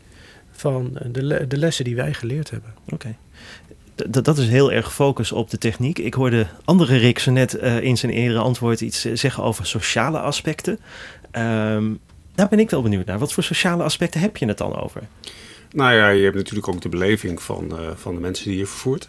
van 0.52 0.98
de, 1.10 1.46
de 1.46 1.56
lessen 1.56 1.84
die 1.84 1.96
wij 1.96 2.14
geleerd 2.14 2.50
hebben. 2.50 2.74
Oké. 2.84 2.94
Okay. 2.94 3.16
Dat 4.22 4.38
is 4.38 4.48
heel 4.48 4.72
erg 4.72 4.84
gefocust 4.84 5.32
op 5.32 5.50
de 5.50 5.58
techniek. 5.58 5.98
Ik 5.98 6.14
hoorde 6.14 6.46
andere 6.64 6.96
Rick 6.96 7.18
zo 7.18 7.30
net 7.30 7.62
uh, 7.62 7.82
in 7.82 7.98
zijn 7.98 8.12
eerdere 8.12 8.40
antwoord 8.40 8.80
iets 8.80 9.00
zeggen 9.12 9.42
over 9.42 9.66
sociale 9.66 10.18
aspecten. 10.18 10.78
Um, 11.32 11.98
daar 12.34 12.48
ben 12.48 12.58
ik 12.58 12.70
wel 12.70 12.82
benieuwd 12.82 13.06
naar. 13.06 13.18
Wat 13.18 13.32
voor 13.32 13.42
sociale 13.42 13.82
aspecten 13.82 14.20
heb 14.20 14.36
je 14.36 14.46
het 14.46 14.58
dan 14.58 14.76
over? 14.76 15.02
Nou 15.72 15.94
ja, 15.94 16.08
je 16.08 16.22
hebt 16.22 16.36
natuurlijk 16.36 16.68
ook 16.68 16.80
de 16.80 16.88
beleving 16.88 17.42
van, 17.42 17.64
uh, 17.72 17.90
van 17.94 18.14
de 18.14 18.20
mensen 18.20 18.48
die 18.48 18.58
je 18.58 18.66
vervoert. 18.66 19.08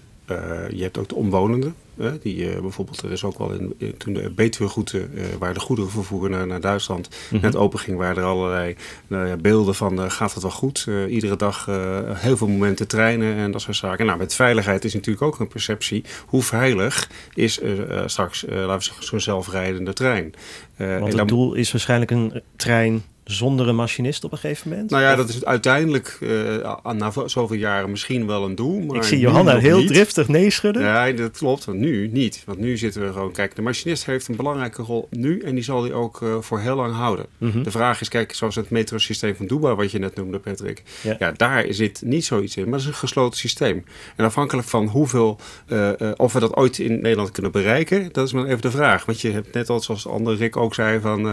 je 0.69 0.81
hebt 0.81 0.97
ook 0.97 1.09
de 1.09 1.15
omwonenden. 1.15 1.75
Die, 2.21 2.53
uh, 2.53 2.60
bijvoorbeeld, 2.60 3.01
er 3.01 3.12
is 3.12 3.23
ook 3.23 3.38
wel 3.38 3.51
in, 3.51 3.73
in 3.77 3.97
toen 3.97 4.13
de 4.13 4.29
Betuweroute, 4.29 5.08
uh, 5.13 5.23
waar 5.39 5.53
de 5.53 5.60
goederenvervoer 5.60 6.29
naar, 6.29 6.47
naar 6.47 6.62
Duitsland 6.62 7.10
mm 7.10 7.15
-hmm. 7.29 7.39
net 7.41 7.56
open 7.56 7.79
ging, 7.79 7.97
waren 7.97 8.17
er 8.17 8.29
allerlei 8.29 8.75
nou 9.08 9.27
ja, 9.27 9.36
beelden 9.36 9.75
van 9.75 9.99
uh, 9.99 10.10
gaat 10.10 10.34
het 10.34 10.41
wel 10.41 10.51
goed? 10.51 10.88
iedere 11.08 11.36
dag 11.36 11.65
heel 12.13 12.38
veel 12.38 12.47
momenten 12.47 12.88
treinen 12.88 13.36
en 13.36 13.51
dat 13.51 13.62
soort 13.62 13.75
zaken. 13.75 14.06
Nou, 14.06 14.17
met 14.17 14.36
veiligheid 14.36 14.86
is 14.86 14.93
natuurlijk 14.93 15.25
ook 15.25 15.39
een 15.39 15.47
perceptie. 15.47 16.03
Hoe 16.25 16.41
veilig 16.41 17.10
is 17.34 17.60
straks, 18.06 18.45
laten 18.49 18.77
we 18.77 18.84
zeggen, 18.84 19.06
zo'n 19.06 19.19
zelfrijdende 19.19 19.93
trein? 19.93 20.34
Want 20.77 21.13
het 21.13 21.27
doel 21.27 21.53
is 21.53 21.71
waarschijnlijk 21.71 22.12
een 22.12 22.41
trein 22.56 23.03
zonder 23.33 23.67
een 23.67 23.75
machinist 23.75 24.23
op 24.23 24.31
een 24.31 24.37
gegeven 24.37 24.69
moment? 24.69 24.89
Nou 24.89 25.03
ja, 25.03 25.11
Of- 25.11 25.17
dat 25.17 25.29
is 25.29 25.45
uiteindelijk 25.45 26.17
uh, 26.21 26.91
na 26.93 27.11
zoveel 27.25 27.57
jaren 27.57 27.89
misschien 27.91 28.27
wel 28.27 28.45
een 28.45 28.55
doel. 28.55 28.79
Maar 28.79 28.95
Ik 28.95 29.03
zie 29.03 29.19
Johanna 29.19 29.57
heel 29.57 29.77
niet. 29.77 29.87
driftig 29.87 30.27
nee 30.27 30.49
schudden. 30.49 30.81
Ja, 30.83 31.11
dat 31.11 31.37
klopt. 31.37 31.65
Want 31.65 31.77
nu 31.79 32.07
niet. 32.07 32.43
Want 32.45 32.59
nu 32.59 32.77
zitten 32.77 33.05
we 33.05 33.11
gewoon... 33.11 33.31
Kijk, 33.31 33.55
de 33.55 33.61
machinist 33.61 34.05
heeft 34.05 34.27
een 34.27 34.35
belangrijke 34.35 34.81
rol 34.81 35.07
nu 35.11 35.39
en 35.39 35.55
die 35.55 35.63
zal 35.63 35.81
die 35.81 35.93
ook 35.93 36.21
uh, 36.21 36.35
voor 36.39 36.59
heel 36.59 36.75
lang 36.75 36.93
houden. 36.93 37.25
Mhm. 37.37 37.63
De 37.63 37.71
vraag 37.71 38.01
is, 38.01 38.09
kijk, 38.09 38.33
zoals 38.33 38.55
het 38.55 38.69
metrosysteem 38.69 39.35
van 39.35 39.45
Dubai, 39.47 39.75
wat 39.75 39.91
je 39.91 39.99
net 39.99 40.15
noemde, 40.15 40.39
Patrick. 40.39 40.83
Ja. 41.01 41.15
Ja. 41.19 41.31
daar 41.31 41.65
zit 41.69 42.01
niet 42.05 42.25
zoiets 42.25 42.57
in, 42.57 42.63
maar 42.63 42.73
het 42.73 42.81
is 42.81 42.87
een 42.87 42.93
gesloten 42.93 43.39
systeem. 43.39 43.83
En 44.15 44.25
afhankelijk 44.25 44.67
van 44.67 44.87
hoeveel, 44.87 45.39
uh, 45.67 45.89
uh, 45.99 46.11
of 46.17 46.33
we 46.33 46.39
dat 46.39 46.55
ooit 46.55 46.79
in 46.79 47.01
Nederland 47.01 47.31
kunnen 47.31 47.51
bereiken, 47.51 48.09
dat 48.11 48.25
is 48.27 48.33
maar 48.33 48.45
even 48.45 48.61
de 48.61 48.71
vraag. 48.71 49.05
Want 49.05 49.21
je 49.21 49.31
hebt 49.31 49.53
net 49.53 49.69
al, 49.69 49.79
zoals 49.79 50.03
de 50.03 50.09
andere 50.09 50.35
Rick 50.37 50.57
ook 50.57 50.73
zei, 50.73 50.99
van 50.99 51.23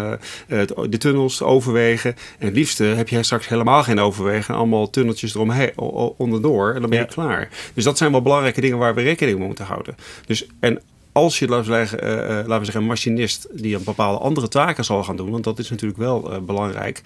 de 0.88 0.98
tunnels, 0.98 1.38
de 1.38 1.44
overwegen. 1.44 1.89
En 2.38 2.46
het 2.46 2.54
liefste 2.54 2.84
heb 2.84 3.08
jij 3.08 3.22
straks 3.22 3.48
helemaal 3.48 3.82
geen 3.82 3.98
overwegen. 4.00 4.54
Allemaal 4.54 4.90
tunneltjes 4.90 5.34
eromheen, 5.34 5.72
onderdoor. 6.16 6.74
En 6.74 6.80
dan 6.80 6.90
ben 6.90 6.98
je 6.98 7.04
Ja. 7.04 7.12
klaar. 7.12 7.48
Dus 7.74 7.84
dat 7.84 7.98
zijn 7.98 8.10
wel 8.12 8.22
belangrijke 8.22 8.60
dingen 8.60 8.78
waar 8.78 8.94
we 8.94 9.02
rekening 9.02 9.38
mee 9.38 9.46
moeten 9.46 9.64
houden. 9.64 9.94
Dus, 10.26 10.46
en 10.60 10.80
als 11.22 11.38
je, 11.38 11.48
laten 11.48 11.70
we, 11.70 11.76
zeggen, 11.76 12.04
uh, 12.04 12.10
uh, 12.10 12.28
laten 12.28 12.58
we 12.58 12.64
zeggen, 12.64 12.82
een 12.82 12.88
machinist 12.88 13.48
die 13.52 13.76
een 13.76 13.84
bepaalde 13.84 14.18
andere 14.18 14.48
taken 14.48 14.84
zal 14.84 15.04
gaan 15.04 15.16
doen, 15.16 15.30
want 15.30 15.44
dat 15.44 15.58
is 15.58 15.70
natuurlijk 15.70 15.98
wel 15.98 16.32
uh, 16.32 16.38
belangrijk, 16.38 17.02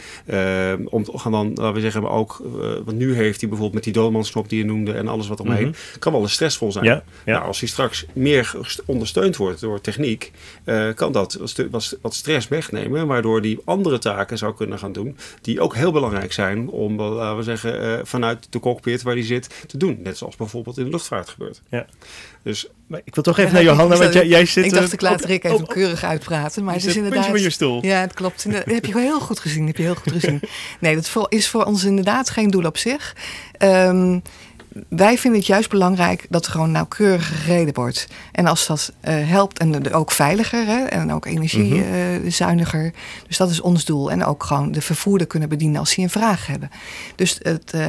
om 0.85 1.05
te 1.05 1.19
gaan 1.19 1.33
dan, 1.33 1.49
laten 1.49 1.73
we 1.73 1.81
zeggen, 1.81 2.11
ook, 2.11 2.43
want 2.85 2.97
nu 2.97 3.15
heeft 3.15 3.41
hij 3.41 3.49
bijvoorbeeld 3.49 3.73
met 3.75 3.85
die 3.85 3.93
doodmansknop 3.93 4.49
die 4.49 4.59
je 4.59 4.65
noemde 4.65 4.93
en 4.93 5.09
alles 5.09 5.29
wat 5.29 5.41
omheen, 5.41 5.67
mm 5.67 5.73
-hmm. 5.73 5.99
kan 5.99 6.13
wel 6.13 6.21
eens 6.21 6.33
stressvol 6.33 6.73
zijn. 6.73 6.85
Ja, 6.85 7.03
ja. 7.25 7.33
Nou, 7.33 7.47
als 7.47 7.61
hij 7.61 7.69
straks 7.69 8.07
meer 8.13 8.57
ondersteund 8.87 9.37
wordt 9.37 9.61
door 9.61 9.81
techniek, 9.81 10.33
kan 10.95 11.13
dat 11.13 11.39
wat, 11.71 11.97
wat 12.03 12.15
stress 12.15 12.49
wegnemen, 12.49 13.07
waardoor 13.07 13.43
die 13.43 13.59
andere 13.65 13.99
taken 13.99 14.39
zou 14.39 14.55
kunnen 14.55 14.79
gaan 14.79 14.93
doen, 14.93 15.17
die 15.41 15.61
ook 15.61 15.75
heel 15.75 15.93
belangrijk 15.93 16.33
zijn 16.33 16.69
om, 16.69 17.03
laten 17.03 17.37
we 17.37 17.43
zeggen, 17.43 18.07
vanuit 18.07 18.47
de 18.51 18.61
cockpit 18.61 19.03
waar 19.03 19.15
hij 19.15 19.25
zit, 19.25 19.65
te 19.67 19.77
doen. 19.77 19.99
Net 20.03 20.19
zoals 20.19 20.37
bijvoorbeeld 20.37 20.79
in 20.79 20.85
de 20.85 20.91
luchtvaart 20.91 21.29
gebeurt. 21.29 21.63
Ja. 21.71 21.87
Dus 22.43 22.69
maar 22.87 23.01
ik 23.05 23.15
wil 23.15 23.25
toch 23.25 23.39
even 23.39 23.53
naar 23.53 23.63
Johanna, 23.63 23.97
want 24.05 24.15
jij, 24.15 24.27
jij 24.27 24.47
zit... 24.47 24.65
Ik 24.65 24.73
dacht, 24.73 24.93
ik 24.93 25.01
laat 25.01 25.25
Rick 25.25 25.45
even 25.45 25.67
keurig 25.67 26.05
uitpraten. 26.05 26.65
Maar 26.65 26.75
het 26.75 26.85
is 26.85 26.97
inderdaad... 26.97 27.27
van 27.27 27.41
je 27.41 27.51
stoel. 27.51 27.87
Ja, 27.87 28.01
het 28.01 28.15
klopt. 28.15 28.53
Dat 28.53 28.65
heb 28.65 28.87
je 28.87 28.99
heel 28.99 29.21
goed 29.21 29.39
gezien. 29.39 29.67
Heb 29.67 29.77
je 29.77 29.83
heel 29.83 29.95
goed 29.95 30.13
gezien. 30.13 30.41
Nee, 30.81 30.95
dat 30.95 31.27
is 31.29 31.49
voor 31.49 31.65
ons 31.65 31.85
inderdaad 31.85 32.31
geen 32.31 32.51
doel 32.51 32.65
op 32.65 32.77
zich. 32.77 33.17
Ehm, 33.59 34.19
wij 34.89 35.19
vinden 35.19 35.41
het 35.41 35.49
juist 35.49 35.71
belangrijk 35.71 36.27
dat 36.29 36.47
er 36.47 36.53
gewoon 36.53 36.71
nauwkeurig 36.71 37.43
gereden 37.43 37.75
wordt. 37.75 38.07
En 38.33 38.47
als 38.47 38.67
dat 38.67 38.93
eh, 39.01 39.29
helpt, 39.29 39.59
en 39.59 39.93
ook 39.93 40.11
veiliger 40.11 40.67
hè, 40.67 40.85
en 40.85 41.13
ook 41.13 41.27
energiezuiniger. 41.27 42.93
dus 43.27 43.37
dat 43.37 43.51
is 43.51 43.61
ons 43.61 43.85
doel. 43.85 44.11
En 44.11 44.25
ook 44.25 44.43
gewoon 44.43 44.73
de 44.73 44.81
vervoerder 44.81 45.27
kunnen 45.27 45.49
bedienen 45.49 45.81
als 45.81 45.95
die 45.95 46.05
een 46.05 46.11
vraag 46.11 46.47
hebben. 46.47 46.71
Dus 47.17 47.39
het, 47.43 47.73
eh, 47.73 47.89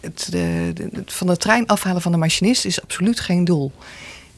het, 0.00 0.28
de, 0.30 0.72
van 1.06 1.26
de 1.26 1.36
trein 1.36 1.66
afhalen 1.66 2.02
van 2.02 2.12
de 2.12 2.18
machinist 2.18 2.64
is 2.64 2.82
absoluut 2.82 3.20
geen 3.20 3.44
doel. 3.44 3.72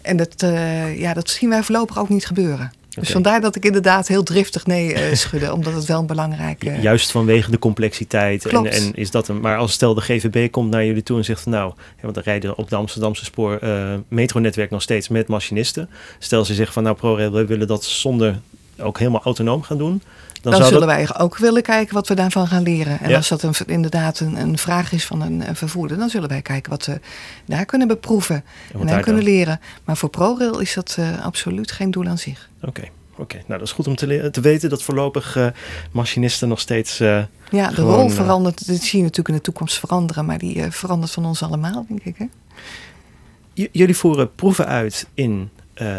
En 0.02 0.16
dat, 0.16 0.42
eh, 0.42 0.98
ja, 0.98 1.14
dat 1.14 1.30
zien 1.30 1.48
wij 1.48 1.62
voorlopig 1.62 1.98
ook 1.98 2.08
niet 2.08 2.26
gebeuren. 2.26 2.72
Dus 3.00 3.10
vandaar 3.10 3.40
dat 3.40 3.56
ik 3.56 3.64
inderdaad 3.64 4.08
heel 4.08 4.22
driftig 4.22 4.66
nee 4.66 4.94
eh, 4.94 5.14
schudde, 5.16 5.52
omdat 5.52 5.74
het 5.74 5.84
wel 5.84 6.00
een 6.00 6.06
belangrijke. 6.06 6.80
Juist 6.80 7.10
vanwege 7.10 7.50
de 7.50 7.58
complexiteit. 7.58 8.44
En, 8.44 8.50
Klopt. 8.50 8.68
en 8.68 8.94
is 8.94 9.10
dat 9.10 9.28
een, 9.28 9.40
maar 9.40 9.56
als 9.56 9.72
stel 9.72 9.94
de 9.94 10.00
GVB 10.00 10.50
komt 10.50 10.70
naar 10.70 10.84
jullie 10.84 11.02
toe 11.02 11.16
en 11.16 11.24
zegt 11.24 11.42
van 11.42 11.52
nou, 11.52 11.72
ja, 11.76 12.02
want 12.02 12.14
dan 12.14 12.22
rijden 12.24 12.56
op 12.56 12.68
de 12.68 12.76
Amsterdamse 12.76 13.24
spoor 13.24 13.56
eh, 13.56 13.94
metronetwerk 14.08 14.70
nog 14.70 14.82
steeds 14.82 15.08
met 15.08 15.28
machinisten. 15.28 15.88
Stel 16.18 16.44
ze 16.44 16.54
zeggen 16.54 16.74
van 16.74 16.82
nou 16.82 16.96
ProRail, 16.96 17.32
we 17.32 17.46
willen 17.46 17.66
dat 17.66 17.84
zonder 17.84 18.40
ook 18.78 18.98
helemaal 18.98 19.22
autonoom 19.22 19.62
gaan 19.62 19.78
doen. 19.78 20.02
Dan, 20.40 20.54
zullen 20.54 20.70
dat, 20.72 20.84
wij 20.84 21.18
ook 21.18 21.36
willen 21.38 21.62
kijken 21.62 21.94
wat 21.94 22.08
we 22.08 22.14
daarvan 22.14 22.46
gaan 22.46 22.62
leren. 22.62 23.00
En 23.00 23.08
Ja. 23.10 23.16
als 23.16 23.28
dat 23.28 23.42
een, 23.42 23.54
inderdaad 23.66 24.20
een, 24.20 24.36
een 24.36 24.58
vraag 24.58 24.92
is 24.92 25.06
van 25.06 25.20
een, 25.20 25.48
een 25.48 25.56
vervoerder, 25.56 25.96
dan 25.98 26.08
zullen 26.10 26.28
wij 26.28 26.42
kijken 26.42 26.70
wat 26.70 26.86
we 26.86 27.00
daar 27.44 27.64
kunnen 27.64 27.88
beproeven 27.88 28.44
en 28.80 28.86
daar 28.86 29.00
kunnen 29.00 29.24
dan- 29.24 29.32
leren. 29.32 29.60
Maar 29.84 29.96
voor 29.96 30.08
ProRail 30.08 30.58
is 30.60 30.74
dat 30.74 30.96
eh, 30.98 31.24
absoluut 31.24 31.72
geen 31.72 31.90
doel 31.90 32.06
aan 32.06 32.18
zich. 32.18 32.48
Oké, 32.62 32.82
oké. 33.16 33.34
nou 33.36 33.58
dat 33.58 33.68
is 33.68 33.72
goed 33.74 33.86
om 33.86 33.94
te, 33.96 34.30
weten 34.42 34.70
dat 34.70 34.82
voorlopig 34.82 35.36
eh, 35.36 35.46
machinisten 35.92 36.48
nog 36.48 36.60
steeds... 36.60 37.00
eh, 37.00 37.22
Ja, 37.50 37.68
de 37.68 37.74
Gewoon, 37.74 37.94
rol 37.94 38.08
verandert, 38.08 38.66
dit 38.66 38.82
zie 38.82 38.98
je 38.98 39.02
natuurlijk 39.04 39.28
in 39.28 39.34
de 39.34 39.40
toekomst 39.40 39.78
veranderen, 39.78 40.24
maar 40.24 40.38
die 40.38 40.70
verandert 40.70 41.12
van 41.12 41.24
ons 41.24 41.42
allemaal, 41.42 41.84
denk 41.88 42.04
ik. 42.04 42.14
Hè? 42.18 42.26
Jullie 43.72 43.96
voeren 43.96 44.34
proeven 44.34 44.66
uit 44.66 45.06
in, 45.14 45.50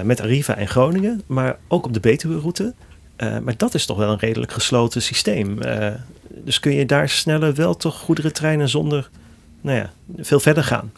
met 0.04 0.19
Arriva 0.21 0.56
en 0.56 0.67
Groningen, 0.67 1.21
maar 1.27 1.58
ook 1.67 1.86
op 1.86 1.93
de 1.93 1.99
Betuwe-route. 1.99 2.73
Eh, 3.15 3.38
maar 3.39 3.58
dat 3.58 3.74
is 3.74 3.86
toch 3.86 3.97
wel 3.97 4.12
een 4.12 4.19
redelijk 4.19 4.52
gesloten 4.52 5.02
systeem. 5.02 5.62
Eh, 5.62 5.88
dus 6.28 6.60
kun 6.60 6.74
je 6.74 6.86
daar 6.86 7.10
sneller 7.10 7.54
wel 7.54 7.76
toch 7.76 8.00
goederentreinen 8.00 8.69
zonder 8.69 9.10
nou 9.62 9.78
ja, 9.78 9.91
veel 10.17 10.39
verder 10.39 10.63
gaan. 10.63 10.91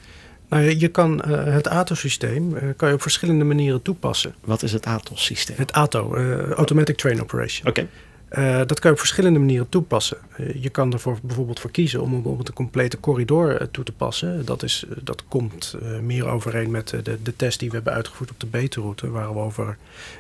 Nou, 0.49 0.77
je- 0.79 0.87
kan 0.87 1.21
eh, 1.21 1.53
het 1.53 1.67
ATO-systeem 1.67 2.75
kan 2.75 2.87
je 2.89 2.93
op 2.95 3.01
verschillende 3.01 3.43
manieren 3.43 3.81
toepassen. 3.81 4.35
Wat 4.43 4.63
is 4.63 4.71
het 4.73 4.85
ATOS-systeem? 4.85 5.55
Het 5.57 5.71
ATO, 5.71 6.15
Automatic 6.55 6.97
Train 6.97 7.21
Operation. 7.21 7.67
Oké, 7.67 7.87
Eh, 8.33 8.57
dat 8.57 8.79
kan 8.79 8.89
je 8.89 8.91
op 8.91 8.99
verschillende 8.99 9.39
manieren 9.39 9.69
toepassen. 9.69 10.17
Eh, 10.37 10.61
je 10.63 10.69
kan 10.69 10.93
ervoor 10.93 11.17
bijvoorbeeld 11.23 11.59
voor 11.59 11.71
kiezen 11.71 12.01
om 12.01 12.11
bijvoorbeeld 12.11 12.47
een 12.47 12.53
complete 12.53 12.99
corridor 12.99 13.61
eh, 13.61 13.67
toe 13.71 13.83
te 13.83 13.91
passen. 13.91 14.45
Dat, 14.45 14.63
is, 14.63 14.85
dat 15.03 15.23
komt 15.27 15.75
meer 16.01 16.27
overeen 16.27 16.71
met 16.71 16.89
de, 17.03 17.17
de 17.23 17.35
test 17.35 17.59
die 17.59 17.69
we 17.69 17.75
hebben 17.75 17.93
uitgevoerd 17.93 18.31
op 18.31 18.39
de 18.39 18.45
beterroute. 18.45 19.09
Waar 19.09 19.33
we 19.33 19.39
over 19.39 19.77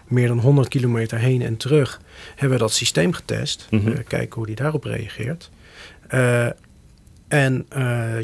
meer 0.07 0.27
dan 0.27 0.39
100 0.39 0.67
kilometer 0.67 1.17
heen 1.17 1.41
en 1.41 1.57
terug 1.57 2.01
hebben 2.29 2.57
we 2.57 2.63
dat 2.63 2.73
systeem 2.73 3.13
getest. 3.13 3.67
Mhm. 3.69 4.03
Kijken 4.07 4.35
hoe 4.35 4.45
die 4.45 4.55
daarop 4.55 4.83
reageert. 4.83 5.49
En 7.27 7.65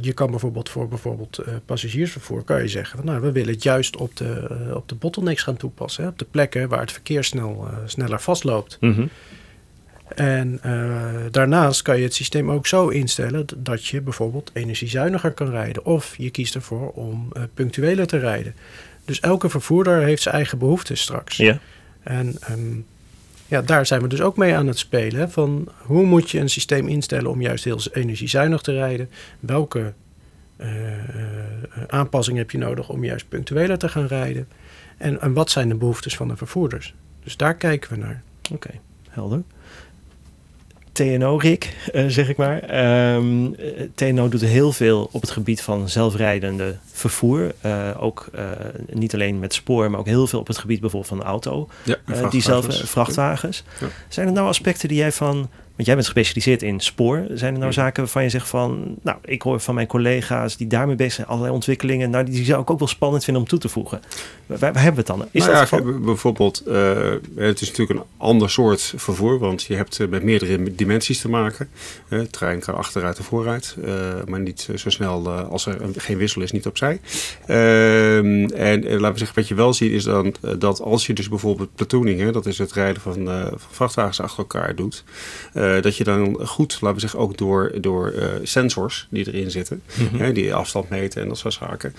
je 0.02 0.12
kan 0.14 0.30
bijvoorbeeld 0.30 0.70
voor 0.70 0.88
bijvoorbeeld 0.88 1.44
passagiersvervoer 1.66 2.44
kan 2.44 2.62
je 2.62 2.68
zeggen 2.68 2.98
van 2.98 3.06
nou 3.06 3.22
we 3.22 3.32
willen 3.32 3.54
het 3.54 3.64
juist 3.64 3.98
op 3.98 4.16
de, 4.16 4.48
op 4.74 4.90
de 4.90 4.96
bottlenecks 4.96 5.44
gaan 5.44 5.58
toepassen. 5.58 6.04
Hè, 6.04 6.10
op 6.10 6.20
de 6.20 6.28
plekken 6.32 6.70
waar 6.70 6.80
het 6.80 6.92
verkeer 6.92 7.24
snel, 7.24 7.68
sneller 7.86 8.22
vastloopt. 8.22 8.78
Mhm. 8.80 9.06
En 10.16 10.60
eh, 10.62 11.04
daarnaast 11.32 11.82
kan 11.82 11.98
je 11.98 12.04
het 12.04 12.14
systeem 12.14 12.52
ook 12.52 12.68
zo 12.68 12.88
instellen 12.88 13.46
dat 13.58 13.86
je 13.86 14.02
bijvoorbeeld 14.02 14.52
energiezuiniger 14.54 15.32
kan 15.32 15.50
rijden. 15.50 15.86
Of 15.86 16.16
je 16.18 16.30
kiest 16.30 16.56
ervoor 16.56 16.92
om 16.92 17.28
eh, 17.34 17.44
punctueler 17.54 18.08
te 18.08 18.18
rijden. 18.18 18.56
Dus 19.06 19.20
elke 19.20 19.50
vervoerder 19.50 20.02
heeft 20.02 20.22
zijn 20.22 20.36
eigen 20.36 20.58
behoeftes 20.58 21.02
straks. 21.02 21.38
ja. 21.38 21.60
En 22.04 22.36
ehm, 22.40 22.76
ja, 23.48 23.62
daar 23.62 23.86
zijn 23.86 24.02
we 24.02 24.08
dus 24.08 24.22
ook 24.22 24.38
mee 24.38 24.56
aan 24.56 24.68
het 24.68 24.78
spelen. 24.78 25.32
Van 25.32 25.68
hoe 25.78 26.06
moet 26.06 26.32
je 26.32 26.40
een 26.40 26.50
systeem 26.50 26.88
instellen 26.88 27.32
om 27.32 27.42
juist 27.42 27.64
heel 27.64 27.80
energiezuinig 27.94 28.62
te 28.62 28.72
rijden? 28.72 29.10
Welke 29.40 29.94
eh, 30.56 30.70
aanpassingen 31.88 32.40
heb 32.40 32.52
je 32.52 32.58
nodig 32.58 32.90
om 32.90 33.04
juist 33.04 33.30
punctueler 33.30 33.78
te 33.78 33.90
gaan 33.90 34.06
rijden? 34.06 34.48
En, 34.98 35.22
en 35.22 35.34
wat 35.34 35.50
zijn 35.50 35.70
de 35.70 35.76
behoeftes 35.76 36.16
van 36.16 36.28
de 36.28 36.38
vervoerders? 36.38 36.94
Dus 37.24 37.38
daar 37.38 37.56
kijken 37.56 37.92
we 37.92 37.98
naar. 37.98 38.22
Oké, 38.52 38.70
helder. 39.10 39.44
TNO, 41.00 41.38
Rick, 41.38 41.76
eh, 41.94 42.06
zeg 42.08 42.30
ik 42.30 42.38
maar. 42.38 42.60
Ehm, 42.60 43.54
eh, 43.54 43.84
TNO 43.96 44.30
doet 44.30 44.42
heel 44.42 44.72
veel 44.72 45.10
op 45.12 45.22
het 45.22 45.30
gebied 45.30 45.62
van 45.62 45.90
zelfrijdende 45.90 46.76
vervoer. 46.92 47.54
Eh, 47.62 47.90
ook 48.00 48.30
niet 48.94 49.14
alleen 49.14 49.40
met 49.40 49.54
spoor, 49.54 49.92
maar 49.92 50.00
ook 50.00 50.06
heel 50.06 50.28
veel 50.28 50.40
op 50.40 50.48
het 50.48 50.58
gebied 50.58 50.80
bijvoorbeeld 50.80 51.12
van 51.12 51.24
auto. 51.24 51.70
Ja, 51.84 52.30
die 52.30 52.42
zelf 52.42 52.66
vrachtwagens. 52.84 53.64
Ja. 53.80 53.88
Zijn 54.08 54.28
er 54.28 54.34
nou 54.34 54.48
aspecten 54.48 54.88
die 54.88 54.98
jij 54.98 55.12
van, 55.12 55.36
want 55.76 55.86
jij 55.86 55.94
bent 55.94 56.06
gespecialiseerd 56.06 56.62
in 56.62 56.80
spoor, 56.80 57.26
zijn 57.34 57.54
er 57.54 57.60
nou 57.60 57.72
Ja. 57.72 57.82
zaken 57.82 58.04
waarvan 58.04 58.24
je 58.24 58.30
zegt 58.30 58.48
van, 58.48 58.96
nou, 59.02 59.18
ik 59.26 59.42
hoor 59.42 59.60
van 59.60 59.76
mijn 59.76 59.88
collega's 59.88 60.58
die 60.58 60.68
daarmee 60.68 60.96
bezig 60.96 61.14
zijn, 61.14 61.28
allerlei 61.28 61.54
ontwikkelingen, 61.54 62.10
nou, 62.10 62.24
die 62.26 62.46
zou 62.46 62.62
ik 62.62 62.70
ook 62.70 62.80
wel 62.80 62.88
spannend 62.88 63.24
vinden 63.24 63.44
om 63.44 63.50
toe 63.50 63.60
te 63.60 63.70
voegen. 63.70 64.00
Waar, 64.50 64.60
waar 64.74 64.84
hebben 64.84 65.06
we 65.06 65.12
het 65.12 65.20
dan? 65.20 65.28
Is 65.32 65.46
nou 65.46 65.54
dat 65.54 65.70
ja, 65.70 65.82
bijvoorbeeld, 66.00 66.60
eh, 66.68 66.98
het 67.36 67.62
is 67.62 67.68
natuurlijk 67.70 68.00
een 68.00 68.06
ander 68.18 68.50
soort 68.50 68.94
vervoer, 68.96 69.40
want 69.40 69.64
je 69.64 69.76
hebt 69.76 70.00
eh, 70.00 70.08
met 70.08 70.24
meerdere 70.24 70.76
dimensies 70.76 71.22
te 71.22 71.30
maken. 71.30 71.70
Eh, 72.08 72.20
de 72.20 72.28
trein 72.30 72.60
kan 72.60 72.76
achteruit 72.76 73.18
en 73.18 73.24
vooruit, 73.24 73.76
maar 74.28 74.40
niet 74.40 74.70
zo 74.76 74.90
snel 74.90 75.30
als 75.30 75.66
er 75.66 75.82
een- 75.82 75.94
geen 75.98 76.18
wissel 76.18 76.42
is, 76.42 76.52
niet 76.52 76.66
opzij. 76.68 77.00
Ehm, 77.46 78.46
en 78.46 78.84
eh, 78.86 78.92
laten 78.92 79.12
we 79.12 79.18
zeggen, 79.18 79.36
wat 79.36 79.48
je 79.48 79.56
wel 79.56 79.74
ziet 79.74 79.92
is 79.92 80.04
dan 80.04 80.34
dat 80.58 80.82
als 80.82 81.08
je 81.08 81.14
dus 81.14 81.30
bijvoorbeeld 81.30 81.76
platooning, 81.76 82.20
hè, 82.20 82.32
dat 82.32 82.46
is 82.46 82.58
het 82.58 82.72
rijden 82.74 83.02
van, 83.02 83.14
van 83.50 83.58
vrachtwagens 83.72 84.22
achter 84.22 84.38
elkaar 84.40 84.76
doet, 84.76 85.04
dat 85.82 85.98
je 85.98 86.04
dan 86.04 86.38
goed, 86.48 86.74
laten 86.82 86.94
we 86.94 87.00
zeggen, 87.02 87.20
ook 87.20 87.38
door, 87.38 87.72
door 87.82 88.14
sensors 88.44 89.08
die 89.10 89.28
erin 89.28 89.52
zitten, 89.52 89.82
Mhm. 90.12 90.24
hè, 90.24 90.32
die 90.32 90.54
afstand 90.54 90.90
meten 90.90 91.22
en 91.22 91.28
dat 91.28 91.38
soort 91.38 91.54
zaken. 91.54 91.94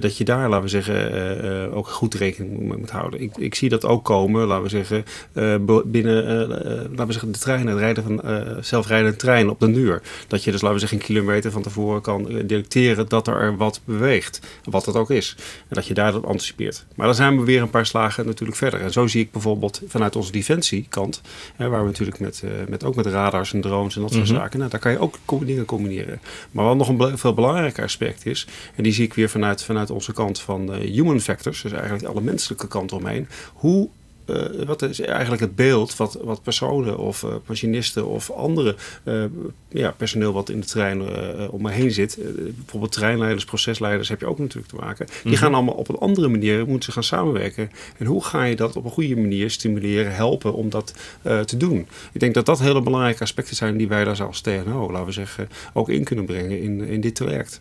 dat 0.00 0.16
je 0.16 0.24
daar, 0.24 0.48
laten 0.48 0.62
we 0.64 0.68
zeggen, 0.82 1.72
ook 1.82 1.88
goed 1.88 2.14
rekening 2.14 2.58
mee 2.58 2.78
moet 2.78 2.90
houden. 2.90 3.20
Ik, 3.20 3.36
ik 3.36 3.54
zie 3.54 3.68
dat 3.68 3.84
ook 3.84 4.04
komen, 4.04 4.46
laten 4.46 4.62
we 4.62 4.68
zeggen, 4.68 5.04
eh, 5.32 5.54
binnen, 5.84 6.26
eh, 6.26 6.42
eh, 6.42 6.50
laten 6.90 7.06
we 7.06 7.12
zeggen, 7.12 7.32
de 7.32 7.38
treinen, 7.38 7.72
het 7.72 7.78
rijden 7.78 8.04
van 8.04 8.20
zelfrijdende 8.64 9.16
trein 9.16 9.48
op 9.50 9.60
de 9.60 9.72
duur. 9.72 10.02
Dat 10.28 10.44
je 10.44 10.50
dus, 10.50 10.60
laten 10.60 10.74
we 10.74 10.80
zeggen, 10.80 10.98
een 10.98 11.04
kilometer 11.04 11.50
van 11.50 11.62
tevoren 11.62 12.00
kan 12.00 12.24
detecteren 12.24 13.08
dat 13.08 13.28
er 13.28 13.56
wat 13.56 13.80
beweegt. 13.84 14.40
Wat 14.64 14.84
dat 14.84 14.96
ook 14.96 15.10
is. 15.10 15.34
En 15.38 15.74
dat 15.74 15.86
je 15.86 15.94
daarop 15.94 16.24
anticipeert. 16.24 16.84
Maar 16.94 17.06
dan 17.06 17.14
zijn 17.14 17.38
we 17.38 17.44
weer 17.44 17.62
een 17.62 17.70
paar 17.70 17.86
slagen 17.86 18.26
natuurlijk 18.26 18.58
verder. 18.58 18.80
En 18.80 18.92
zo 18.92 19.06
zie 19.06 19.20
ik 19.20 19.32
bijvoorbeeld 19.32 19.82
vanuit 19.86 20.16
onze 20.16 20.32
defensiekant, 20.32 21.20
hè, 21.56 21.68
waar 21.68 21.80
we 21.80 21.86
natuurlijk 21.86 22.20
met, 22.20 22.42
met, 22.68 22.84
ook 22.84 22.94
met 22.94 23.06
radars 23.06 23.52
en 23.52 23.60
drones 23.60 23.96
en 23.96 24.02
dat 24.02 24.12
soort 24.12 24.28
Mhm. 24.28 24.34
zaken. 24.34 24.58
Nou, 24.58 24.70
daar 24.70 24.80
kan 24.80 24.92
je 24.92 24.98
ook 24.98 25.18
dingen 25.46 25.64
combineren. 25.64 26.20
Maar 26.50 26.64
wat 26.64 26.76
nog 26.76 26.88
een 26.88 27.18
veel 27.18 27.34
belangrijker 27.34 27.84
aspect 27.84 28.26
is, 28.26 28.46
en 28.74 28.82
die 28.82 28.92
zie 28.92 29.04
ik 29.04 29.14
weer 29.14 29.28
vanuit, 29.28 29.62
vanuit 29.64 29.90
onze 29.90 30.12
kant 30.12 30.40
van 30.40 30.72
human 30.74 31.20
factors, 31.20 31.64
dus 31.72 31.80
eigenlijk 31.80 32.12
alle 32.14 32.24
menselijke 32.24 32.68
kant 32.68 32.92
omheen. 32.92 33.28
Hoe 33.52 33.88
eh, 34.26 34.36
wat 34.66 34.82
is 34.82 35.00
eigenlijk 35.00 35.42
het 35.42 35.54
beeld 35.56 35.96
wat, 35.96 36.18
wat 36.22 36.42
personen 36.42 36.98
of 36.98 37.22
eh, 37.22 37.34
machinisten 37.46 38.06
of 38.06 38.30
andere 38.30 38.76
eh, 39.04 39.24
ja, 39.68 39.90
personeel 39.90 40.32
wat 40.32 40.48
in 40.48 40.60
de 40.60 40.66
trein 40.66 41.00
eh, 41.08 41.52
om 41.52 41.62
me 41.62 41.70
heen 41.70 41.90
zit, 41.90 42.18
bijvoorbeeld 42.56 42.92
treinleiders, 42.92 43.44
procesleiders 43.44 44.08
heb 44.08 44.20
je 44.20 44.26
ook 44.26 44.38
natuurlijk 44.38 44.72
te 44.72 44.76
maken. 44.80 45.06
Die 45.06 45.32
Mhm. 45.32 45.34
gaan 45.40 45.54
allemaal 45.54 45.74
op 45.74 45.88
een 45.88 45.98
andere 45.98 46.28
manier, 46.28 46.66
moeten 46.66 46.82
ze 46.82 46.92
gaan 46.92 47.04
samenwerken. 47.04 47.70
En 47.98 48.06
hoe 48.06 48.24
ga 48.24 48.44
je 48.44 48.56
dat 48.56 48.76
op 48.76 48.84
een 48.84 48.90
goede 48.90 49.16
manier 49.16 49.50
stimuleren, 49.50 50.14
helpen 50.14 50.54
om 50.54 50.70
dat 50.70 50.94
eh, 51.22 51.40
te 51.40 51.56
doen? 51.56 51.86
Ik 52.12 52.20
denk 52.20 52.34
dat 52.34 52.46
dat 52.46 52.58
hele 52.60 52.82
belangrijke 52.82 53.22
aspecten 53.22 53.56
zijn 53.56 53.76
die 53.76 53.88
wij 53.88 54.04
daar 54.04 54.22
als 54.22 54.40
TNO, 54.40 54.90
laten 54.90 55.06
we 55.06 55.12
zeggen, 55.12 55.48
ook 55.72 55.88
in 55.88 56.04
kunnen 56.04 56.24
brengen 56.24 56.60
in, 56.62 56.80
in 56.80 57.00
dit 57.00 57.14
traject. 57.14 57.60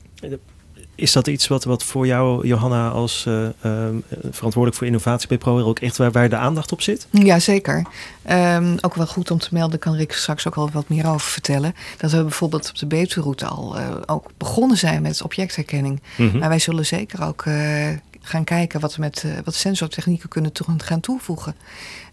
Is 0.96 1.12
dat 1.12 1.28
iets 1.28 1.48
wat, 1.48 1.64
wat 1.64 1.84
voor 1.84 2.06
jou, 2.06 2.48
Johanna, 2.48 2.90
als 2.90 3.26
eh, 3.28 3.44
ehm, 3.46 3.96
verantwoordelijk 4.10 4.76
voor 4.76 4.86
innovatie 4.88 5.28
bij 5.28 5.38
ProRail 5.38 5.68
ook 5.68 5.80
echt 5.80 5.98
waar, 5.98 6.12
waar 6.12 6.30
de 6.30 6.36
aandacht 6.36 6.72
op 6.72 6.82
zit? 6.82 7.08
Ja, 7.10 7.40
zeker. 7.40 7.86
Ehm, 8.22 8.78
ook 8.82 8.96
wel 8.96 9.08
goed 9.08 9.32
om 9.32 9.38
te 9.38 9.48
melden, 9.52 9.80
kan 9.80 9.96
Rick 9.96 10.12
straks 10.14 10.48
ook 10.48 10.56
al 10.56 10.70
wat 10.74 10.90
meer 10.90 11.08
over 11.08 11.30
vertellen. 11.32 11.76
Dat 11.98 12.12
we 12.12 12.22
bijvoorbeeld 12.22 12.70
op 12.70 12.78
de 12.78 12.86
Betuweroute 12.86 13.46
al 13.46 13.78
eh, 13.78 13.90
ook 14.06 14.32
begonnen 14.38 14.78
zijn 14.78 15.02
met 15.02 15.22
objectherkenning. 15.22 16.02
Mhm. 16.18 16.38
Maar 16.38 16.50
wij 16.50 16.60
zullen 16.60 16.86
zeker 16.86 17.24
ook 17.26 17.46
eh, 17.46 17.88
gaan 18.22 18.44
kijken 18.44 18.80
wat 18.80 18.96
we 18.96 19.02
met 19.02 19.26
wat 19.44 19.56
sensortechnieken 19.56 20.30
kunnen 20.30 20.52
gaan 20.78 21.00
toevoegen. 21.00 21.56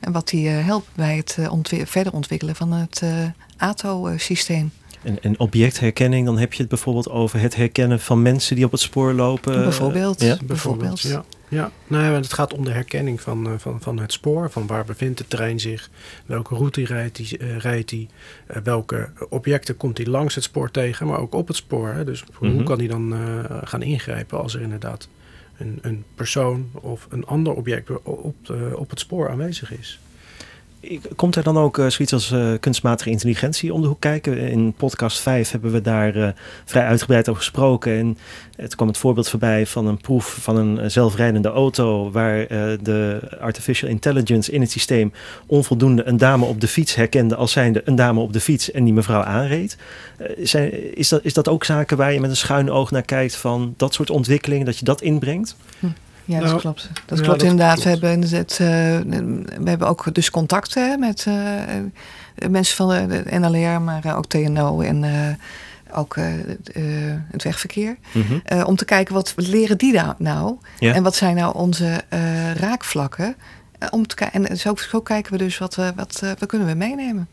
En 0.00 0.12
wat 0.12 0.28
die 0.28 0.48
helpt 0.48 0.88
bij 0.94 1.16
het 1.16 1.36
ontwi- 1.50 1.86
verder 1.86 2.12
ontwikkelen 2.12 2.56
van 2.56 2.72
het 2.72 3.02
ATO-systeem. 3.56 4.70
En, 5.08 5.22
en 5.22 5.38
objectherkenning, 5.38 6.26
dan 6.26 6.38
heb 6.38 6.52
je 6.52 6.58
het 6.60 6.68
bijvoorbeeld 6.68 7.08
over 7.10 7.40
het 7.40 7.56
herkennen 7.56 8.00
van 8.00 8.22
mensen 8.22 8.56
die 8.56 8.64
op 8.64 8.70
het 8.72 8.80
spoor 8.80 9.12
lopen. 9.12 9.62
bijvoorbeeld. 9.62 10.20
ja? 10.20 10.36
bijvoorbeeld. 10.44 11.00
Ja, 11.00 11.24
ja. 11.48 11.70
Nou 11.86 12.04
ja, 12.04 12.12
het 12.12 12.32
gaat 12.32 12.54
om 12.54 12.64
de 12.64 12.70
herkenning 12.70 13.20
van, 13.20 13.46
eh, 13.46 13.52
van, 13.58 13.80
van 13.80 13.98
het 13.98 14.12
spoor. 14.12 14.50
Van 14.50 14.66
waar 14.66 14.84
bevindt 14.84 15.18
de 15.18 15.24
trein 15.28 15.60
zich? 15.60 15.90
Welke 16.26 16.54
route 16.54 16.84
rijdt 16.84 17.16
die? 17.16 17.38
eh, 17.38 17.56
rijdt 17.58 17.88
die 17.88 18.08
eh, 18.46 18.56
welke 18.62 19.10
objecten 19.28 19.76
komt 19.76 19.96
hij 19.98 20.06
langs 20.06 20.34
het 20.34 20.44
spoor 20.44 20.70
tegen? 20.70 21.06
Maar 21.06 21.18
ook 21.18 21.34
op 21.34 21.46
het 21.48 21.56
spoor. 21.56 21.88
Hè? 21.88 22.04
Dus 22.04 22.24
Mhm. 22.40 22.52
hoe 22.52 22.62
kan 22.62 22.78
hij 22.78 22.86
dan 22.88 23.14
gaan 23.64 23.82
ingrijpen 23.82 24.42
als 24.42 24.54
er 24.54 24.60
inderdaad 24.60 25.08
een, 25.58 25.78
een 25.82 26.04
persoon 26.14 26.70
of 26.72 27.06
een 27.10 27.26
ander 27.26 27.52
object 27.54 28.02
op, 28.02 28.34
de- 28.46 28.72
op 28.76 28.90
het 28.90 29.00
spoor 29.00 29.30
aanwezig 29.30 29.78
is? 29.78 29.98
Komt 31.16 31.36
er 31.36 31.42
dan 31.42 31.58
ook 31.58 31.78
eh, 31.78 31.86
zoiets 31.88 32.12
als 32.12 32.30
eh, 32.30 32.52
kunstmatige 32.60 33.10
intelligentie 33.10 33.74
om 33.74 33.80
de 33.80 33.86
hoek 33.86 34.00
kijken? 34.00 34.38
In 34.38 34.72
podcast 34.72 35.20
5 35.20 35.50
hebben 35.50 35.72
we 35.72 35.80
daar 35.80 36.14
eh, 36.14 36.28
vrij 36.64 36.84
uitgebreid 36.84 37.28
over 37.28 37.42
gesproken. 37.42 37.98
En 37.98 38.18
het 38.56 38.74
kwam 38.74 38.88
het 38.88 38.98
voorbeeld 38.98 39.28
voorbij 39.28 39.66
van 39.66 39.86
een 39.86 39.96
proef 39.96 40.38
van 40.40 40.56
een 40.56 40.90
zelfrijdende 40.90 41.48
auto... 41.48 42.10
waar 42.10 42.46
de 42.82 43.20
artificial 43.40 43.90
intelligence 43.90 44.52
in 44.52 44.60
het 44.60 44.70
systeem 44.70 45.12
onvoldoende 45.46 46.06
een 46.06 46.16
dame 46.16 46.44
op 46.44 46.60
de 46.60 46.68
fiets 46.68 46.94
herkende... 46.94 47.34
als 47.36 47.52
zijnde 47.52 47.82
een 47.84 47.96
dame 47.96 48.20
op 48.20 48.32
de 48.32 48.40
fiets 48.40 48.70
en 48.70 48.84
die 48.84 48.92
mevrouw 48.92 49.22
aanreed. 49.22 49.76
Is, 50.36 51.08
dat, 51.08 51.24
is 51.24 51.34
dat 51.34 51.48
ook 51.48 51.64
zaken 51.64 51.96
waar 51.96 52.12
je 52.12 52.20
met 52.20 52.30
een 52.30 52.36
schuin 52.36 52.70
oog 52.70 52.90
naar 52.90 53.02
kijkt 53.02 53.36
van 53.36 53.74
dat 53.76 53.94
soort 53.94 54.10
ontwikkelingen... 54.10 54.66
dat 54.66 54.78
je 54.78 54.84
dat 54.84 55.02
inbrengt? 55.02 55.56
Ja, 56.28 56.40
dat 56.40 56.60
klopt. 56.60 56.90
Dat 57.06 57.18
ja, 57.18 57.24
klopt 57.24 57.40
dat 57.40 57.50
inderdaad. 57.50 57.80
klopt. 57.80 57.84
We 57.84 57.90
hebben, 57.90 58.10
inderdaad, 58.12 58.50
eh, 58.50 59.58
we 59.62 59.68
hebben 59.68 59.88
ook 59.88 60.14
dus 60.14 60.30
contacten 60.30 60.90
hè, 60.90 60.96
met 60.96 61.24
eh, 61.26 61.76
eh, 61.76 61.84
mensen 62.50 62.76
van 62.76 62.88
de, 62.88 63.22
de 63.22 63.38
NLR, 63.38 63.80
maar 63.82 64.16
ook 64.16 64.26
TNO 64.26 64.80
en 64.80 65.04
ook 65.92 66.16
het 67.30 67.42
wegverkeer. 67.42 67.96
Eh, 68.44 68.66
om 68.66 68.76
te 68.76 68.84
kijken 68.84 69.14
wat 69.14 69.32
leren 69.36 69.78
die 69.78 69.92
nou, 69.92 70.14
nou 70.18 70.56
Ja. 70.78 70.94
en 70.94 71.02
wat 71.02 71.14
zijn 71.14 71.36
nou 71.36 71.54
onze 71.54 72.00
raakvlakken. 72.56 73.36
Om 73.90 74.06
te 74.06 74.24
en 74.24 74.56
zo, 74.56 74.74
zo 74.76 75.00
kijken 75.00 75.32
we 75.32 75.38
dus 75.38 75.58
wat, 75.58 75.74
we 75.74 75.92
wat, 75.96 76.20
wat 76.38 76.46
kunnen 76.46 76.66
we 76.68 76.74
meenemen. 76.74 77.28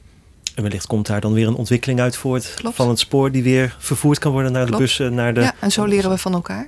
En 0.56 0.64
wellicht 0.64 0.88
komt 0.88 1.08
daar 1.08 1.22
dan 1.22 1.34
weer 1.34 1.48
een 1.48 1.56
ontwikkeling 1.56 2.00
uit 2.00 2.16
voort 2.18 2.54
Klopt. 2.56 2.76
van 2.76 2.90
het 2.90 3.00
spoor 3.00 3.32
die 3.32 3.44
weer 3.44 3.76
vervoerd 3.80 4.20
kan 4.20 4.32
worden 4.32 4.52
naar 4.52 4.66
de 4.66 4.78
bussen, 4.78 5.14
naar 5.14 5.34
de. 5.34 5.42
ja, 5.42 5.54
en 5.60 5.72
zo 5.72 5.86
leren 5.86 6.10
we 6.10 6.18
van 6.18 6.34
elkaar. 6.34 6.68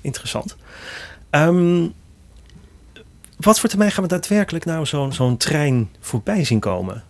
Interessant. 0.00 0.56
Ehm, 1.30 1.86
wat 3.36 3.60
voor 3.60 3.68
termijn 3.68 3.90
gaan 3.92 4.02
we 4.02 4.08
daadwerkelijk 4.08 4.64
nou 4.64 4.86
zo'n 4.86 5.12
zo'n 5.12 5.36
trein 5.36 5.88
voorbij 6.00 6.44
zien 6.44 6.60
komen? 6.60 7.02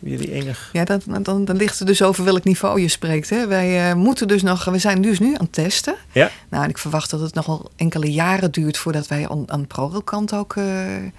Jullie 0.00 0.32
enig. 0.32 0.70
Ja, 0.72 0.84
dat, 0.84 1.02
dan, 1.22 1.44
dan 1.44 1.56
ligt 1.56 1.80
er 1.80 1.86
dus 1.86 2.02
over 2.02 2.24
welk 2.24 2.44
niveau 2.44 2.80
je 2.80 2.88
spreekt. 2.88 3.30
Hè. 3.30 3.46
Wij 3.46 3.90
eh, 3.90 3.94
moeten 3.96 4.28
dus 4.28 4.42
nog, 4.42 4.64
we 4.64 4.78
zijn 4.78 5.02
dus 5.02 5.18
nu 5.18 5.26
aan 5.34 5.42
het 5.44 5.52
testen. 5.52 5.94
Ja. 6.12 6.30
Nou, 6.48 6.64
en 6.64 6.70
ik 6.70 6.78
verwacht 6.78 7.10
dat 7.10 7.20
het 7.20 7.34
nog 7.34 7.46
wel 7.46 7.70
enkele 7.76 8.12
jaren 8.12 8.50
duurt 8.52 8.76
voordat 8.78 9.06
wij 9.06 9.28
aan, 9.28 9.50
aan 9.50 9.60
de 9.60 9.66
ProRail-kant 9.66 10.34
ook 10.34 10.56
eh, 10.56 10.96
eh, 10.96 11.10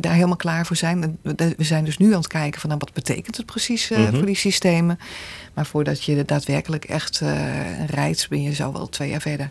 daar 0.00 0.12
helemaal 0.14 0.36
klaar 0.36 0.66
voor 0.66 0.76
zijn. 0.76 1.18
We- 1.22 1.54
zijn 1.58 1.84
dus 1.84 1.98
nu 1.98 2.06
aan 2.12 2.18
het 2.18 2.26
kijken 2.26 2.60
van 2.60 2.68
nou, 2.68 2.80
wat 2.84 2.92
betekent 2.94 3.36
het 3.36 3.46
precies 3.46 3.88
Mhm. 3.88 4.14
voor 4.16 4.26
die 4.26 4.36
systemen. 4.36 4.98
Maar 5.54 5.66
voordat 5.66 6.04
je 6.04 6.24
daadwerkelijk 6.24 6.84
echt 6.84 7.22
rijdt, 7.86 8.28
ben 8.28 8.42
je 8.42 8.54
zo 8.54 8.72
wel 8.72 8.88
twee 8.88 9.08
jaar 9.10 9.20
verder, 9.20 9.50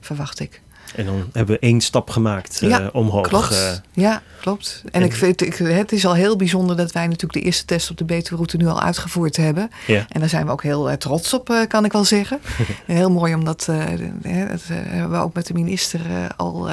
verwacht 0.00 0.40
ik. 0.40 0.60
En 0.94 1.04
dan 1.04 1.28
hebben 1.32 1.54
we 1.54 1.60
één 1.60 1.80
stap 1.80 2.10
gemaakt 2.10 2.62
eh, 2.62 2.86
omhoog. 2.92 3.28
Klopt. 3.28 3.50
eh. 3.52 3.72
ja, 3.92 4.22
klopt. 4.40 4.82
En, 4.84 4.90
en- 4.92 5.02
ik 5.02 5.14
vind, 5.14 5.42
ik, 5.42 5.54
het 5.56 5.92
is 5.92 6.06
al 6.06 6.14
heel 6.14 6.36
bijzonder 6.36 6.76
dat 6.76 6.92
wij 6.92 7.04
natuurlijk 7.06 7.32
de 7.32 7.40
eerste 7.40 7.64
test 7.64 7.90
op 7.90 7.96
de 7.96 8.04
Betuwe-route 8.04 8.56
nu 8.56 8.66
al 8.66 8.80
uitgevoerd 8.80 9.36
hebben. 9.36 9.70
ja. 9.86 10.06
En 10.08 10.20
daar 10.20 10.28
zijn 10.28 10.46
we 10.46 10.52
ook 10.52 10.62
heel 10.62 10.90
eh, 10.90 10.96
trots 10.96 11.34
op, 11.34 11.64
kan 11.68 11.84
ik 11.84 11.92
wel 11.92 12.04
zeggen. 12.04 12.40
heel 12.86 13.10
mooi 13.10 13.34
omdat 13.34 13.66
hè, 14.22 14.46
dat 14.48 14.62
hebben 14.68 15.18
we 15.18 15.24
ook 15.24 15.34
met 15.34 15.46
de 15.46 15.54
minister 15.54 16.00
al 16.36 16.68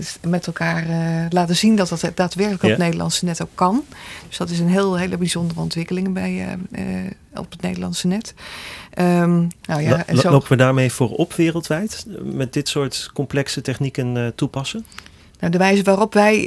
dus 0.00 0.18
met 0.30 0.46
elkaar 0.46 0.88
eh, 0.88 1.26
laten 1.28 1.56
zien 1.56 1.76
dat 1.76 1.88
dat 1.88 2.10
daadwerkelijk 2.14 2.62
op 2.62 2.68
het 2.68 2.78
Nederlandse 2.78 3.24
net 3.24 3.42
ook 3.42 3.48
kan. 3.54 3.84
Dus 4.28 4.36
dat 4.36 4.50
is 4.50 4.58
een 4.58 4.68
heel, 4.68 4.96
hele 4.96 5.16
bijzondere 5.16 5.60
ontwikkeling 5.60 6.12
bij, 6.12 6.58
eh, 6.70 7.02
eh, 7.04 7.10
op 7.34 7.50
het 7.50 7.62
Nederlandse 7.62 8.06
net. 8.06 8.34
Ehm, 8.90 9.46
nou 9.64 9.82
ja, 9.82 10.04
zo, 10.16 10.30
Lopen 10.30 10.48
we 10.48 10.56
daarmee 10.56 10.92
voorop 10.92 11.32
wereldwijd? 11.32 12.06
Met 12.22 12.52
dit 12.52 12.68
soort 12.68 13.10
complexe 13.14 13.60
technieken 13.60 14.32
toepassen? 14.34 14.84
nou, 15.38 15.52
de 15.52 15.58
wijze 15.58 15.82
waarop 15.82 16.14
wij, 16.14 16.44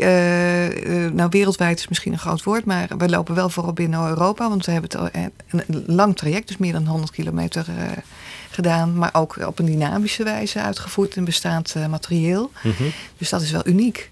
nou 1.13 1.29
wereldwijd 1.29 1.79
is 1.79 1.87
misschien 1.87 2.13
een 2.13 2.19
groot 2.19 2.43
woord, 2.43 2.65
maar 2.65 2.87
we 2.97 3.09
lopen 3.09 3.35
wel 3.35 3.49
voorop 3.49 3.75
binnen 3.75 4.07
Europa. 4.07 4.49
Want 4.49 4.65
we 4.65 4.71
hebben 4.71 4.99
het 4.99 5.31
een, 5.49 5.83
lang 5.87 6.17
traject, 6.17 6.47
dus 6.47 6.57
meer 6.57 6.73
dan 6.73 6.87
100 6.87 7.11
kilometer 7.11 7.65
gedaan. 8.53 8.97
Maar 8.97 9.09
ook 9.13 9.37
op 9.47 9.59
een 9.59 9.65
dynamische 9.65 10.23
wijze 10.23 10.61
uitgevoerd 10.61 11.15
in 11.15 11.25
bestaand 11.25 11.75
eh, 11.75 11.85
materieel. 11.87 12.51
Mhm. 12.63 12.83
Dus 13.17 13.29
dat 13.29 13.41
is 13.41 13.51
wel 13.51 13.67
uniek. 13.67 14.11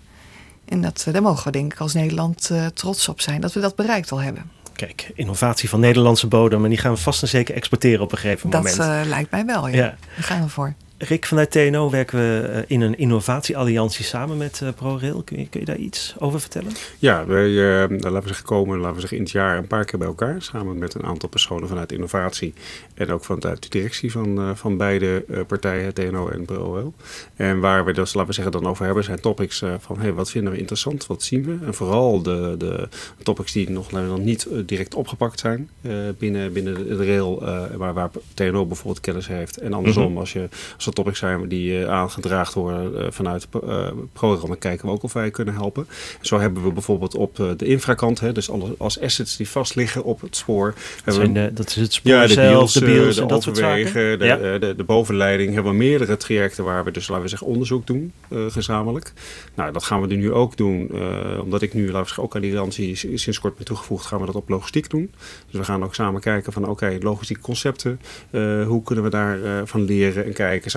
En 0.65 0.81
dat, 0.81 1.03
eh, 1.07 1.13
daar 1.13 1.21
mogen 1.21 1.43
we 1.43 1.51
denk 1.51 1.73
ik 1.73 1.79
als 1.79 1.93
Nederland 1.93 2.49
eh, 2.49 2.65
trots 2.65 3.07
op 3.07 3.21
zijn 3.21 3.41
dat 3.41 3.53
we 3.53 3.59
dat 3.59 3.75
bereikt 3.75 4.11
al 4.11 4.21
hebben. 4.21 4.51
Kijk, 4.73 5.11
innovatie 5.15 5.69
van 5.69 5.79
Nederlandse 5.79 6.27
bodem. 6.27 6.63
En 6.63 6.69
die 6.69 6.79
gaan 6.79 6.93
we 6.93 6.97
vast 6.99 7.21
en 7.21 7.27
zeker 7.27 7.55
exporteren 7.55 8.01
op 8.01 8.11
een 8.11 8.17
gegeven 8.17 8.49
Dat 8.49 8.61
moment. 8.63 8.79
eh, 8.79 9.01
lijkt 9.09 9.31
mij 9.31 9.45
wel, 9.45 9.67
ja. 9.67 9.75
ja. 9.75 9.95
Daar 10.15 10.23
gaan 10.23 10.41
we 10.43 10.49
voor. 10.49 10.73
Rick, 11.03 11.25
vanuit 11.25 11.51
TNO 11.51 11.89
werken 11.89 12.19
we 12.19 12.47
eh, 12.47 12.61
in 12.67 12.81
een 12.81 12.97
innovatiealliantie 12.97 14.05
samen 14.05 14.37
met 14.37 14.61
eh, 14.63 14.69
ProRail. 14.75 15.21
Kun 15.23 15.39
je, 15.39 15.47
kun 15.47 15.59
je 15.59 15.65
daar 15.65 15.75
iets 15.75 16.15
over 16.19 16.39
vertellen? 16.39 16.71
Ja, 16.99 17.25
wij 17.25 17.47
eh, 17.47 17.89
laten 17.89 18.21
we 18.21 18.27
zeggen, 18.27 18.45
komen 18.45 18.77
laten 18.77 18.93
we 18.93 18.99
zeggen, 18.99 19.17
in 19.17 19.23
het 19.23 19.31
jaar 19.31 19.57
een 19.57 19.67
paar 19.67 19.85
keer 19.85 19.99
bij 19.99 20.07
elkaar. 20.07 20.41
Samen 20.41 20.77
met 20.77 20.93
een 20.93 21.03
aantal 21.03 21.29
personen 21.29 21.67
vanuit 21.67 21.91
innovatie. 21.91 22.53
En 22.93 23.11
ook 23.11 23.23
vanuit 23.23 23.63
de 23.63 23.69
directie 23.69 24.11
van, 24.11 24.57
van 24.57 24.77
beide 24.77 25.25
partijen, 25.47 25.93
TNO 25.93 26.29
en 26.29 26.45
ProRail. 26.45 26.93
En 27.35 27.59
waar 27.59 27.85
we 27.85 27.93
dus, 27.93 28.13
laten 28.13 28.29
we 28.29 28.33
zeggen, 28.33 28.51
dan 28.53 28.67
over 28.67 28.85
hebben, 28.85 29.03
zijn 29.03 29.19
topics 29.19 29.63
van 29.79 29.99
hey, 29.99 30.13
wat 30.13 30.31
vinden 30.31 30.51
we 30.51 30.59
interessant, 30.59 31.07
wat 31.07 31.23
zien 31.23 31.43
we. 31.43 31.65
En 31.65 31.73
vooral 31.73 32.21
de, 32.21 32.55
de 32.57 32.89
topics 33.23 33.51
die 33.51 33.69
nog, 33.69 33.89
dan 33.89 34.23
niet 34.23 34.47
direct 34.65 34.95
opgepakt 34.95 35.39
zijn 35.39 35.69
binnen, 36.17 36.53
binnen 36.53 36.87
de 36.87 37.05
rail. 37.05 37.39
waar, 37.77 37.93
waar 37.93 38.09
TNO 38.33 38.65
bijvoorbeeld 38.65 38.99
kennis 38.99 39.27
heeft. 39.27 39.57
En 39.57 39.73
andersom, 39.73 40.09
Mhm. 40.11 40.19
als, 40.19 40.33
je, 40.33 40.49
als 40.75 40.85
topics 40.93 41.19
zijn 41.19 41.47
die 41.47 41.83
eh, 41.83 41.89
aangedraagd 41.89 42.53
worden 42.53 42.97
eh, 43.05 43.11
vanuit 43.11 43.47
eh 43.63 43.87
ProRail, 44.13 44.47
dan 44.47 44.57
kijken 44.57 44.85
we 44.85 44.91
ook 44.91 45.03
of 45.03 45.13
wij 45.13 45.31
kunnen 45.31 45.53
helpen. 45.53 45.87
Zo 46.21 46.39
hebben 46.39 46.63
we 46.63 46.71
bijvoorbeeld 46.71 47.15
op 47.15 47.39
eh, 47.39 47.45
de 47.57 47.65
infrakant, 47.65 48.19
hè, 48.19 48.31
dus 48.31 48.49
alle, 48.49 48.75
als 48.77 48.99
assets 49.01 49.37
die 49.37 49.49
vast 49.49 49.75
liggen 49.75 50.03
op 50.03 50.21
het 50.21 50.35
spoor. 50.35 50.73
Zijn 51.05 51.33
we- 51.33 51.39
de, 51.45 51.53
dat 51.53 51.67
is 51.69 51.75
het 51.75 51.93
spoor 51.93 52.11
ja, 52.11 52.21
de 52.27 52.33
zelf, 52.33 52.71
de 52.71 52.79
eh, 52.79 52.85
beels 52.85 53.15
de 53.15 53.21
en 53.21 53.27
dat 53.27 53.43
soort 53.43 53.57
zaken. 53.57 53.81
overwegen, 53.85 54.19
de, 54.19 54.25
Ja. 54.25 54.37
eh, 54.37 54.59
de, 54.59 54.75
de 54.75 54.83
bovenleiding 54.83 55.53
hebben 55.53 55.71
we 55.71 55.77
meerdere 55.77 56.17
trajecten 56.17 56.63
waar 56.63 56.83
we 56.83 56.91
dus, 56.91 57.07
laten 57.07 57.23
we 57.23 57.29
zeggen, 57.29 57.47
onderzoek 57.47 57.87
doen, 57.87 58.11
eh, 58.29 58.39
gezamenlijk. 58.49 59.13
Nou, 59.55 59.71
dat 59.71 59.83
gaan 59.83 60.01
we 60.01 60.15
nu 60.15 60.31
ook 60.33 60.57
doen, 60.57 60.89
eh, 60.93 61.39
omdat 61.43 61.61
ik 61.61 61.73
nu, 61.73 61.81
laten 61.85 61.99
we 61.99 62.05
zeggen, 62.05 62.23
ook 62.23 62.35
aan 62.35 62.41
die 62.41 62.51
garantie 62.51 62.95
sinds 62.95 63.39
kort 63.39 63.55
ben 63.55 63.65
toegevoegd, 63.65 64.05
gaan 64.05 64.19
we 64.19 64.25
dat 64.25 64.35
op 64.35 64.49
logistiek 64.49 64.89
doen. 64.89 65.11
Dus 65.49 65.59
we 65.59 65.63
gaan 65.65 65.83
ook 65.83 65.95
samen 65.95 66.21
kijken 66.21 66.53
van, 66.53 66.67
oké, 66.67 66.97
logistieke 66.99 67.41
concepten, 67.41 67.99
eh, 68.29 68.65
hoe 68.67 68.83
kunnen 68.83 69.03
we 69.03 69.09
daar 69.09 69.43
eh, 69.43 69.51
van 69.65 69.81
leren 69.85 70.25
en 70.25 70.33
kijken 70.33 70.71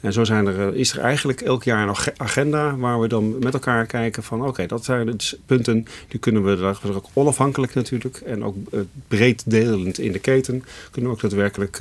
En 0.00 0.12
zo 0.12 0.24
zijn 0.24 0.46
er, 0.46 0.74
is 0.74 0.92
er 0.92 0.98
eigenlijk 0.98 1.40
elk 1.40 1.64
jaar 1.64 1.88
een 1.88 2.14
agenda 2.16 2.76
waar 2.76 3.00
we 3.00 3.08
dan 3.08 3.38
met 3.38 3.54
elkaar 3.54 3.86
kijken 3.86 4.22
van 4.22 4.46
oké, 4.46 4.66
dat 4.66 4.84
zijn 4.84 5.06
dus 5.06 5.36
punten 5.46 5.86
die 6.08 6.20
kunnen 6.20 6.44
we 6.44 6.56
daar 6.56 6.78
ook 6.94 7.06
onafhankelijk 7.12 7.74
natuurlijk 7.74 8.16
en 8.16 8.44
ook 8.44 8.56
breed 9.08 9.42
delend 9.46 9.98
in 9.98 10.12
de 10.12 10.18
keten 10.18 10.64
kunnen 10.90 11.10
we 11.10 11.16
ook 11.16 11.22
daadwerkelijk 11.22 11.78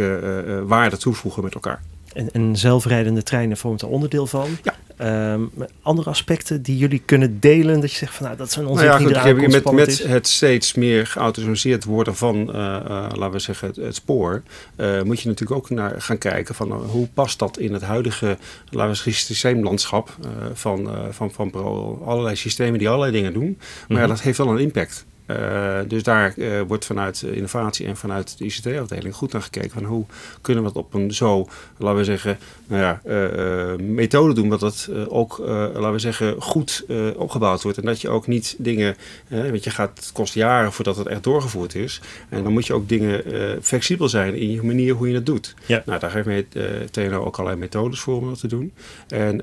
waarde 0.65 0.97
toevoegen 0.97 1.43
met 1.43 1.53
elkaar. 1.53 1.81
En, 2.13 2.31
en 2.31 2.57
zelfrijdende 2.57 3.23
treinen 3.23 3.57
vormt 3.57 3.81
er 3.81 3.87
onderdeel 3.87 4.27
van. 4.27 4.49
Ja. 4.63 4.75
Ehm, 4.99 5.41
andere 5.81 6.09
aspecten 6.09 6.61
die 6.61 6.77
jullie 6.77 7.01
kunnen 7.05 7.39
delen, 7.39 7.81
dat 7.81 7.91
je 7.91 7.97
zegt 7.97 8.13
van 8.13 8.25
nou, 8.25 8.37
dat 8.37 8.51
zijn 8.51 8.65
onze 8.65 8.83
nou 8.83 9.01
ja, 9.01 9.21
goed, 9.21 9.47
met, 9.47 9.71
met 9.71 10.03
het 10.03 10.27
steeds 10.27 10.73
meer 10.73 11.07
geautomatiseerd 11.07 11.83
worden 11.83 12.15
van, 12.15 12.39
uh, 12.39 12.55
laten 13.13 13.31
we 13.31 13.39
zeggen, 13.39 13.73
het, 13.81 13.95
spoor, 13.95 14.41
uh, 14.77 15.01
moet 15.01 15.21
je 15.21 15.27
natuurlijk 15.27 15.59
ook 15.59 15.69
naar 15.69 16.01
gaan 16.01 16.17
kijken 16.17 16.55
van 16.55 16.71
hoe 16.71 17.07
past 17.13 17.39
dat 17.39 17.57
in 17.57 17.73
het 17.73 17.81
huidige, 17.81 18.37
laten 18.69 18.89
we 18.89 18.95
zeggen, 18.95 19.13
systeemlandschap 19.13 20.17
van, 20.53 20.89
van, 21.11 21.31
van 21.31 21.49
Pro. 21.49 22.01
Allerlei 22.05 22.35
systemen 22.35 22.79
die 22.79 22.87
allerlei 22.87 23.11
dingen 23.11 23.33
doen, 23.33 23.57
maar 23.59 23.97
ja, 23.97 24.03
mhm. 24.03 24.13
dat 24.13 24.21
heeft 24.21 24.37
wel 24.37 24.49
een 24.49 24.57
impact. 24.57 25.05
Uh, 25.29 25.79
dus 25.87 26.03
daar 26.03 26.33
uh, 26.35 26.61
wordt 26.67 26.85
vanuit 26.85 27.21
innovatie 27.21 27.85
en 27.85 27.97
vanuit 27.97 28.37
de 28.37 28.45
ICT-afdeling 28.45 29.15
goed 29.15 29.31
naar 29.31 29.41
gekeken 29.41 29.69
van 29.69 29.83
hoe 29.83 30.05
kunnen 30.41 30.63
we 30.63 30.71
dat 30.73 30.83
op 30.83 30.93
een 30.93 31.13
zo, 31.13 31.47
laten 31.77 31.97
we 31.97 32.03
zeggen, 32.03 32.37
nou 32.67 32.81
ja, 32.81 33.01
uh, 33.05 33.75
methode 33.75 34.33
doen, 34.33 34.49
dat 34.49 34.59
dat 34.59 34.89
ook, 35.07 35.37
laten 35.37 35.91
we 35.91 35.99
zeggen, 35.99 36.41
goed 36.41 36.85
opgebouwd 37.15 37.63
wordt. 37.63 37.77
En 37.77 37.85
dat 37.85 38.01
je 38.01 38.09
ook 38.09 38.27
niet 38.27 38.55
dingen, 38.57 38.95
want 39.27 39.63
je 39.63 39.69
gaat, 39.69 39.91
het 39.95 40.11
kost 40.11 40.33
jaren 40.33 40.73
voordat 40.73 40.97
het 40.97 41.07
echt 41.07 41.23
doorgevoerd 41.23 41.75
is. 41.75 42.01
En 42.29 42.43
dan 42.43 42.53
moet 42.53 42.67
je 42.67 42.73
ook 42.73 42.89
dingen 42.89 43.23
flexibel 43.61 44.09
zijn 44.09 44.35
in 44.35 44.51
je 44.51 44.63
manier 44.63 44.93
hoe 44.93 45.07
je 45.07 45.13
dat 45.13 45.25
doet. 45.25 45.53
Ja. 45.65 45.83
Nou, 45.85 45.99
daar 45.99 46.11
geeft 46.11 46.57
TNO 46.91 47.23
ook 47.23 47.37
allerlei 47.37 47.59
methodes 47.59 47.99
voor 47.99 48.17
om 48.17 48.29
dat 48.29 48.39
te 48.39 48.47
doen. 48.47 48.71
En 49.07 49.35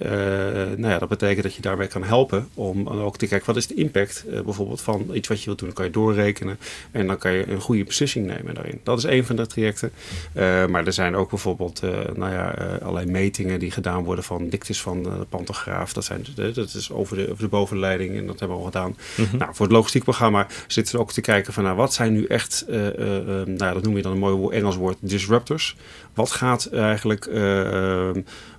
nou 0.76 0.88
ja, 0.88 0.98
dat 0.98 1.08
betekent 1.08 1.42
dat 1.42 1.54
je 1.54 1.62
daarbij 1.62 1.86
kan 1.86 2.04
helpen 2.04 2.48
om 2.54 2.88
ook 2.88 3.16
te 3.16 3.26
kijken, 3.26 3.46
wat 3.46 3.56
is 3.56 3.66
de 3.66 3.74
impact 3.74 4.24
bijvoorbeeld 4.44 4.80
van 4.80 5.10
iets 5.12 5.28
wat 5.28 5.38
je 5.38 5.46
wilt 5.46 5.58
doen 5.58 5.72
kan 5.76 5.84
je 5.84 5.90
doorrekenen 5.90 6.58
en 6.90 7.06
dan 7.06 7.18
kan 7.18 7.32
je 7.32 7.50
een 7.50 7.60
goede 7.60 7.84
beslissing 7.84 8.26
nemen 8.26 8.54
daarin. 8.54 8.80
Dat 8.82 8.98
is 8.98 9.04
een 9.04 9.24
van 9.24 9.36
de 9.36 9.46
trajecten. 9.46 9.90
Uh, 10.34 10.66
maar 10.66 10.86
er 10.86 10.92
zijn 10.92 11.16
ook 11.16 11.30
bijvoorbeeld 11.30 11.82
uh, 11.84 11.90
nou 12.14 12.32
ja, 12.32 12.58
uh, 12.58 12.80
allerlei 12.80 13.06
metingen 13.06 13.58
die 13.58 13.70
gedaan 13.70 14.04
worden 14.04 14.24
van 14.24 14.48
dictus 14.48 14.80
van 14.80 15.02
de 15.02 15.26
pantograaf. 15.28 15.92
Dat, 15.92 16.04
zijn, 16.04 16.26
dat 16.34 16.74
is 16.74 16.92
over 16.92 17.16
de, 17.16 17.30
over 17.30 17.42
de 17.42 17.48
bovenleiding 17.48 18.16
en 18.16 18.26
dat 18.26 18.38
hebben 18.38 18.56
we 18.56 18.64
al 18.64 18.70
gedaan. 18.70 18.96
Mhm. 19.16 19.36
nou, 19.36 19.54
voor 19.54 19.66
het 19.66 19.74
logistiekprogramma 19.74 20.46
zitten 20.66 20.94
we 20.94 21.00
ook 21.00 21.12
te 21.12 21.20
kijken 21.20 21.52
van 21.52 21.64
nou, 21.64 21.76
wat 21.76 21.94
zijn 21.94 22.12
nu 22.12 22.24
echt, 22.24 22.64
nou, 22.68 23.56
dat 23.56 23.82
noem 23.82 23.96
je 23.96 24.02
dan 24.02 24.12
een 24.12 24.18
mooi 24.18 24.56
Engels 24.56 24.76
woord, 24.76 24.96
disruptors. 25.00 25.76
Wat 26.14 26.30
gaat 26.30 26.66
eigenlijk 26.66 27.30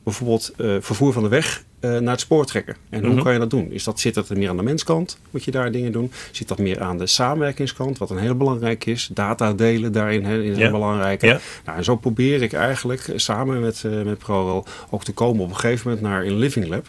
bijvoorbeeld 0.03 0.53
vervoer 0.80 1.13
van 1.13 1.23
de 1.23 1.30
weg 1.30 1.63
uh, 1.88 2.00
naar 2.00 2.12
het 2.12 2.19
spoor 2.19 2.45
trekken. 2.45 2.76
En 2.89 3.04
hoe 3.04 3.13
mhm. 3.13 3.23
kan 3.23 3.34
je 3.34 3.39
dat 3.39 3.50
doen? 3.50 3.71
Is 3.71 3.84
dat, 3.84 4.00
zit 4.00 4.13
dat 4.13 4.30
er 4.30 4.38
meer 4.38 4.50
aan 4.50 4.58
de 4.58 4.63
menskant? 4.63 5.19
Moet 5.32 5.43
je 5.43 5.52
daar 5.52 5.71
dingen 5.71 5.91
doen? 5.91 6.12
Zit 6.32 6.47
dat 6.47 6.58
meer 6.58 6.82
aan 6.82 6.97
de 6.97 7.08
samenwerkingskant? 7.08 7.97
Wat 7.97 8.10
een 8.10 8.17
heel 8.17 8.36
belangrijk 8.36 8.86
is. 8.86 9.10
Data 9.13 9.54
delen 9.54 9.91
daarin 9.91 10.26
hè, 10.26 10.41
is 10.41 10.58
heel 10.58 10.71
belangrijk. 10.71 11.21
Ja. 11.21 11.39
Nou, 11.65 11.78
en 11.78 11.84
zo 11.84 11.95
probeer 11.95 12.41
ik 12.41 12.54
eigenlijk 12.54 13.12
samen 13.15 13.60
met, 13.60 13.84
uh, 13.86 14.04
met 14.04 14.17
ProRail 14.17 14.65
ook 14.89 15.04
te 15.04 15.13
komen 15.13 15.43
op 15.43 15.50
een 15.50 15.56
gegeven 15.56 15.89
moment 15.89 16.08
naar 16.08 16.26
een 16.26 16.38
Living 16.38 16.67
Lab. 16.67 16.86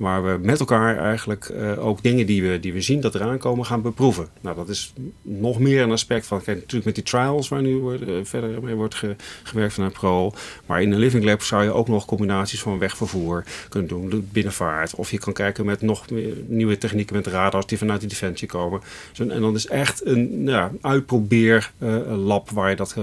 Waar 0.00 0.24
we 0.24 0.38
met 0.42 0.60
elkaar 0.60 0.98
eigenlijk 0.98 1.48
uh, 1.48 1.86
ook 1.86 2.02
dingen 2.02 2.26
die 2.26 2.42
we, 2.42 2.60
die 2.60 2.72
we 2.72 2.80
zien 2.80 3.00
dat 3.00 3.14
eraan 3.14 3.38
komen 3.38 3.66
gaan 3.66 3.82
beproeven. 3.82 4.28
Nou, 4.40 4.56
dat 4.56 4.68
is 4.68 4.92
nog 5.22 5.58
meer 5.58 5.82
een 5.82 5.90
aspect 5.90 6.26
van, 6.26 6.42
kijk, 6.42 6.56
natuurlijk 6.56 6.84
met 6.84 6.94
die 6.94 7.04
trials 7.04 7.48
waar 7.48 7.62
nu 7.62 7.76
wordt, 7.76 8.08
uh, 8.08 8.14
verder 8.22 8.62
mee 8.62 8.74
wordt 8.74 8.94
ge, 8.94 9.16
gewerkt 9.42 9.74
vanuit 9.74 9.92
Pro. 9.92 10.32
Maar 10.66 10.82
in 10.82 10.92
een 10.92 10.98
living 10.98 11.24
lab 11.24 11.42
zou 11.42 11.62
je 11.62 11.72
ook 11.72 11.88
nog 11.88 12.04
combinaties 12.04 12.62
van 12.62 12.78
wegvervoer 12.78 13.44
kunnen 13.68 13.88
doen, 13.88 14.28
binnenvaart. 14.32 14.94
Of 14.94 15.10
je 15.10 15.18
kan 15.18 15.32
kijken 15.32 15.64
met 15.64 15.82
nog 15.82 16.10
meer 16.10 16.34
nieuwe 16.46 16.78
technieken 16.78 17.16
met 17.16 17.26
radars 17.26 17.66
die 17.66 17.78
vanuit 17.78 18.00
de 18.00 18.06
defensie 18.06 18.48
komen. 18.48 18.80
En 19.18 19.40
dan 19.40 19.54
is 19.54 19.66
echt 19.66 20.06
een 20.06 20.42
ja, 20.44 20.70
uitprobeer 20.80 21.72
uh, 21.78 21.96
lab 22.24 22.50
waar 22.50 22.70
je 22.70 22.76
dat 22.76 22.94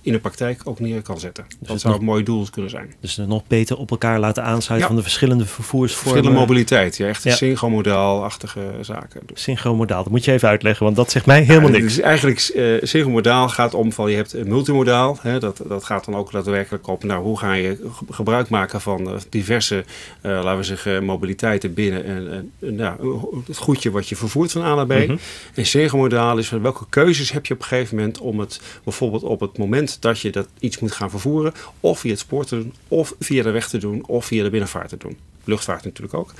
in 0.00 0.12
de 0.12 0.18
praktijk 0.18 0.60
ook 0.64 0.80
neer 0.80 1.02
kan 1.02 1.20
zetten. 1.20 1.44
Dus 1.58 1.68
dat 1.68 1.80
zou 1.80 1.92
nog, 1.92 2.02
een 2.02 2.08
mooi 2.08 2.22
doel 2.22 2.46
kunnen 2.50 2.70
zijn. 2.70 2.94
Dus 3.00 3.16
nog 3.16 3.46
beter 3.46 3.76
op 3.76 3.90
elkaar 3.90 4.20
laten 4.20 4.44
aansluiten 4.44 4.88
van 4.88 4.96
de 4.96 5.02
verschillende 5.02 5.46
vervoersvormen 5.46 6.28
mobiliteit. 6.32 6.96
Ja, 6.96 7.06
echt 7.06 7.22
ja. 7.22 7.34
synchromodaal-achtige 7.34 8.60
zaken. 8.80 9.20
Synchromodaal, 9.34 10.02
dat 10.02 10.12
moet 10.12 10.24
je 10.24 10.32
even 10.32 10.48
uitleggen, 10.48 10.84
want 10.84 10.96
dat 10.96 11.10
zegt 11.10 11.26
mij 11.26 11.42
helemaal 11.42 11.70
niks. 11.70 11.84
Dus 11.84 12.00
eigenlijk, 12.00 12.52
uh, 12.54 12.76
synchromodaal 12.82 13.48
gaat 13.48 13.74
om 13.74 13.92
van, 13.92 14.10
je 14.10 14.16
hebt 14.16 14.44
multimodaal. 14.44 15.18
Hè, 15.20 15.38
dat, 15.38 15.60
dat 15.66 15.84
gaat 15.84 16.04
dan 16.04 16.14
ook 16.14 16.32
daadwerkelijk 16.32 16.86
op, 16.86 17.04
nou, 17.04 17.22
hoe 17.22 17.38
ga 17.38 17.52
je 17.52 17.88
gebruik 18.10 18.48
maken 18.48 18.80
van 18.80 19.08
uh, 19.08 19.14
diverse, 19.28 19.84
uh, 20.22 20.32
laten 20.32 20.56
we 20.56 20.62
zeggen, 20.62 21.04
mobiliteiten 21.04 21.74
binnen 21.74 22.04
en, 22.04 22.52
en 22.60 22.74
nou, 22.74 23.18
het 23.46 23.56
goedje 23.56 23.90
wat 23.90 24.08
je 24.08 24.16
vervoert 24.16 24.52
van 24.52 24.62
A 24.62 24.74
naar 24.74 24.86
B. 24.86 24.92
Mm 24.92 25.06
-hmm. 25.06 25.18
En 25.54 25.66
synchromodaal 25.66 26.38
is 26.38 26.48
van 26.48 26.62
welke 26.62 26.84
keuzes 26.88 27.32
heb 27.32 27.46
je 27.46 27.54
op 27.54 27.60
een 27.60 27.66
gegeven 27.66 27.96
moment 27.96 28.18
om 28.18 28.40
het 28.40 28.60
bijvoorbeeld 28.84 29.22
op 29.22 29.40
het 29.40 29.58
moment 29.58 29.96
dat 30.00 30.20
je 30.20 30.30
dat 30.30 30.48
iets 30.58 30.78
moet 30.78 30.92
gaan 30.92 31.10
vervoeren, 31.10 31.52
of 31.80 31.98
via 31.98 32.10
het 32.10 32.18
spoor 32.18 32.44
te 32.44 32.56
doen, 32.56 32.74
of 32.88 33.14
via 33.18 33.42
de 33.42 33.50
weg 33.50 33.68
te 33.68 33.78
doen, 33.78 34.06
of 34.06 34.24
via 34.24 34.42
de 34.42 34.50
binnenvaart 34.50 34.88
te 34.88 34.96
doen 34.96 35.16
luchtvaart 35.44 35.84
natuurlijk 35.84 36.14
ook. 36.14 36.32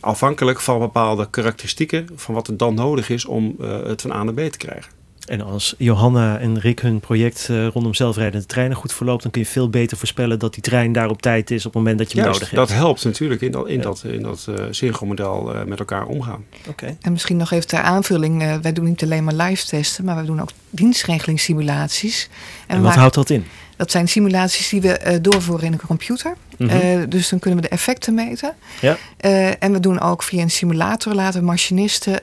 Afhankelijk 0.00 0.60
van 0.60 0.78
bepaalde 0.78 1.30
karakteristieken 1.30 2.06
van 2.16 2.34
wat 2.34 2.48
er 2.48 2.56
dan 2.56 2.74
nodig 2.74 3.10
is 3.10 3.24
om 3.24 3.56
uh, 3.60 3.82
het 3.82 4.00
van 4.00 4.12
A 4.12 4.22
naar 4.22 4.34
B 4.34 4.38
te 4.52 4.58
krijgen. 4.58 4.96
En 5.26 5.40
als 5.40 5.74
Johanna 5.78 6.38
en 6.38 6.60
Rick 6.60 6.80
hun 6.80 7.00
project 7.00 7.48
uh, 7.50 7.66
rondom 7.66 7.94
zelfrijdende 7.94 8.46
treinen 8.46 8.76
goed 8.76 8.92
verloopt, 8.92 9.22
dan 9.22 9.30
kun 9.30 9.40
je 9.40 9.46
veel 9.46 9.70
beter 9.70 9.96
voorspellen 9.96 10.38
dat 10.38 10.54
die 10.54 10.62
trein 10.62 10.92
daar 10.92 11.10
op 11.10 11.22
tijd 11.22 11.50
is 11.50 11.66
op 11.66 11.72
het 11.72 11.82
moment 11.82 11.98
dat 11.98 12.12
je 12.12 12.20
hem 12.20 12.26
nodig 12.26 12.50
hebt. 12.50 12.54
Dat 12.68 12.72
helpt 12.72 13.04
natuurlijk 13.04 13.40
in 13.40 13.50
dat, 13.50 13.68
in 13.68 13.80
dat, 13.80 14.04
in 14.04 14.22
dat 14.22 14.46
uh, 14.48 14.64
synchromodel 14.70 15.54
uh, 15.54 15.64
met 15.64 15.78
elkaar 15.78 16.06
omgaan. 16.06 16.44
Oké. 16.68 16.96
En 17.00 17.12
misschien 17.12 17.36
nog 17.36 17.50
even 17.50 17.66
ter 17.66 17.80
aanvulling: 17.80 18.60
wij 18.62 18.72
doen 18.72 18.84
niet 18.84 19.02
alleen 19.02 19.24
maar 19.24 19.34
live 19.34 19.66
testen, 19.66 20.04
maar 20.04 20.16
we 20.16 20.24
doen 20.24 20.40
ook 20.40 20.50
dienstregelingssimulaties. 20.70 22.28
En, 22.66 22.76
en 22.76 22.82
wat 22.82 22.94
houdt 22.94 23.14
dat 23.14 23.30
in? 23.30 23.44
Dat 23.78 23.90
zijn 23.90 24.08
simulaties 24.08 24.68
die 24.68 24.80
we 24.80 25.00
uh, 25.06 25.14
doorvoeren 25.20 25.66
in 25.66 25.72
een 25.72 25.86
computer. 25.86 26.36
Mm 26.56 26.68
-hmm. 26.68 27.08
dus 27.08 27.28
dan 27.28 27.38
kunnen 27.38 27.62
we 27.62 27.68
de 27.68 27.74
effecten 27.74 28.14
meten. 28.14 28.54
Ja. 28.80 28.96
Uh, 29.20 29.62
en 29.62 29.72
we 29.72 29.80
doen 29.80 30.00
ook 30.00 30.22
via 30.22 30.42
een 30.42 30.50
simulator 30.50 31.14
laten 31.14 31.44
machinisten 31.44 32.20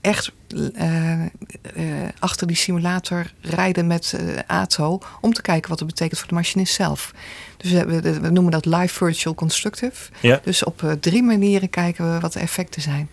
echt 0.00 0.32
achter 2.18 2.46
die 2.46 2.56
simulator 2.56 3.32
rijden 3.40 3.86
met 3.86 4.16
ATO. 4.46 4.98
Om 5.20 5.32
te 5.32 5.42
kijken 5.42 5.70
wat 5.70 5.78
het 5.78 5.88
betekent 5.88 6.18
voor 6.18 6.28
de 6.28 6.34
machinist 6.34 6.74
zelf. 6.74 7.12
Dus 7.56 7.70
we, 7.70 8.00
we 8.00 8.30
noemen 8.30 8.52
dat 8.52 8.64
live 8.64 8.94
virtual 8.94 9.34
constructive. 9.34 10.10
Ja. 10.20 10.40
Dus 10.44 10.64
op 10.64 10.96
drie 11.00 11.22
manieren 11.22 11.70
kijken 11.70 12.14
we 12.14 12.20
wat 12.20 12.32
de 12.32 12.40
effecten 12.40 12.82
zijn 12.82 13.08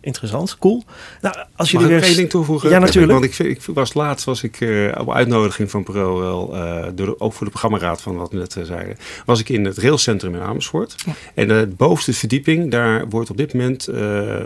interessant, 0.00 0.58
cool. 0.58 0.84
Nou, 1.20 1.36
als 1.56 1.70
jullie 1.70 1.86
Mag 1.86 1.94
ik 1.94 2.00
weer... 2.00 2.08
één 2.08 2.18
ding 2.18 2.30
toevoegen? 2.30 2.70
Ja, 2.70 2.78
natuurlijk. 2.78 3.12
Want 3.12 3.24
ik, 3.24 3.38
ik 3.38 3.62
was 3.62 3.94
laatst 3.94 4.24
was 4.24 4.42
ik 4.42 4.60
uh, 4.60 4.94
op 4.98 5.12
uitnodiging 5.12 5.70
van 5.70 5.82
ProRail, 5.82 6.54
uh, 6.54 6.86
door 6.94 7.14
ook 7.18 7.32
voor 7.32 7.44
de 7.44 7.52
programmaraad 7.52 8.00
van 8.00 8.16
wat 8.16 8.30
we 8.30 8.36
net 8.36 8.56
uh, 8.56 8.64
zeiden, 8.64 8.96
was 9.24 9.40
ik 9.40 9.48
in 9.48 9.64
het 9.64 9.78
railcentrum 9.78 10.34
in 10.34 10.40
Amersfoort. 10.40 10.94
Ja. 11.06 11.12
En 11.34 11.48
de 11.48 11.68
bovenste 11.76 12.12
verdieping, 12.12 12.70
daar 12.70 13.08
wordt 13.08 13.30
op 13.30 13.36
dit 13.36 13.54
moment, 13.54 13.88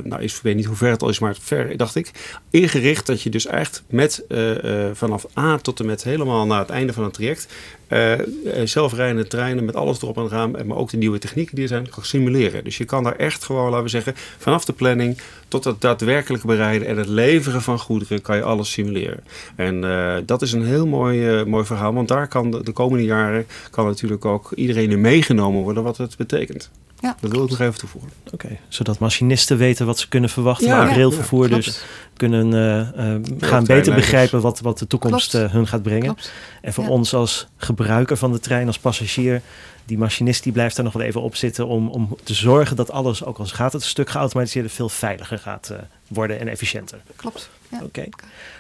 nou 0.04 0.22
ik 0.22 0.38
weet 0.42 0.56
niet 0.56 0.64
hoe 0.64 0.76
ver 0.76 0.90
het 0.90 1.02
al 1.02 1.08
is, 1.08 1.18
maar 1.18 1.36
ver 1.40 1.76
dacht 1.76 1.94
ik, 1.94 2.10
ingericht 2.50 3.06
dat 3.06 3.22
je 3.22 3.30
dus 3.30 3.46
echt 3.46 3.82
met 3.88 4.24
vanaf 4.92 5.26
A 5.38 5.56
tot 5.56 5.80
en 5.80 5.86
met 5.86 6.04
helemaal 6.04 6.46
naar 6.46 6.58
het 6.58 6.70
einde 6.70 6.92
van 6.92 7.04
het 7.04 7.14
traject 7.14 7.46
uh, 7.88 8.12
zelfrijdende 8.64 9.26
treinen 9.26 9.64
met 9.64 9.76
alles 9.76 10.02
erop 10.02 10.16
en 10.16 10.24
eraan, 10.24 10.50
maar 10.50 10.76
ook 10.76 10.90
de 10.90 10.96
nieuwe 10.96 11.18
technieken 11.18 11.54
die 11.54 11.64
er 11.64 11.70
zijn, 11.70 11.88
kan 11.88 12.04
simuleren. 12.04 12.64
Dus 12.64 12.78
je 12.78 12.84
kan 12.84 13.04
daar 13.04 13.16
echt 13.16 13.44
gewoon, 13.44 13.70
laten 13.70 13.84
we 13.84 13.90
zeggen, 13.90 14.12
vanaf 14.38 14.64
de 14.64 14.72
planning 14.72 15.18
tot 15.48 15.64
het 15.64 15.80
daadwerkelijk 15.80 16.44
bereiden 16.44 16.88
en 16.88 16.96
het 16.96 17.08
leveren 17.08 17.62
van 17.62 17.78
goederen, 17.78 18.22
kan 18.22 18.36
je 18.36 18.42
alles 18.42 18.72
simuleren. 18.72 19.24
En 19.56 19.82
uh, 19.82 20.16
dat 20.26 20.42
is 20.42 20.52
een 20.52 20.64
heel 20.64 20.86
mooi, 20.86 21.44
mooi 21.44 21.64
verhaal, 21.64 21.94
want 21.94 22.08
daar 22.08 22.28
kan 22.28 22.50
de, 22.50 22.62
de, 22.62 22.72
komende 22.72 23.04
jaren 23.04 23.46
kan 23.70 23.86
natuurlijk 23.86 24.24
ook 24.24 24.52
iedereen 24.54 24.90
in 24.90 25.00
meegenomen 25.00 25.62
worden 25.62 25.82
wat 25.82 25.96
het 25.96 26.16
betekent. 26.16 26.70
Ja. 27.04 27.16
Dat 27.20 27.30
wil 27.30 27.44
ik 27.44 27.50
nog 27.50 27.60
even 27.60 27.78
toevoegen. 27.78 28.10
Oké, 28.32 28.58
zodat 28.68 28.98
machinisten 28.98 29.56
weten 29.56 29.86
wat 29.86 29.98
ze 29.98 30.08
kunnen 30.08 30.30
verwachten, 30.30 30.66
ja, 30.66 30.84
maar 30.84 30.94
railvervoer 30.94 31.48
ja, 31.48 31.54
dus 31.54 31.84
kunnen 32.16 32.52
uh, 32.96 33.48
gaan 33.48 33.64
beter 33.64 33.94
begrijpen 33.94 34.40
wat, 34.40 34.60
wat 34.60 34.78
de 34.78 34.86
toekomst 34.86 35.34
uh, 35.34 35.52
hun 35.52 35.66
gaat 35.66 35.82
brengen. 35.82 36.04
Klopt. 36.04 36.32
En 36.60 36.72
voor 36.72 36.88
ons 36.88 37.14
als 37.14 37.46
gebruiker 37.56 38.16
van 38.16 38.32
de 38.32 38.40
trein, 38.40 38.66
als 38.66 38.78
passagier, 38.78 39.42
die 39.84 39.98
machinist 39.98 40.42
die 40.42 40.52
blijft 40.52 40.76
daar 40.76 40.84
nog 40.84 40.94
wel 40.94 41.02
even 41.02 41.22
op 41.22 41.36
zitten 41.36 41.66
om, 41.66 41.88
om 41.88 42.16
te 42.22 42.34
zorgen 42.34 42.76
dat 42.76 42.90
alles, 42.90 43.24
ook 43.24 43.38
als 43.38 43.52
gaat 43.52 43.72
het 43.72 43.82
een 43.82 43.88
stuk 43.88 44.10
geautomatiseerd, 44.10 44.72
veel 44.72 44.88
veiliger 44.88 45.38
gaat 45.38 45.72
worden 46.08 46.40
en 46.40 46.48
efficiënter. 46.48 46.98
Klopt. 47.16 47.50
Oké. 47.72 47.84
Okay. 47.84 48.08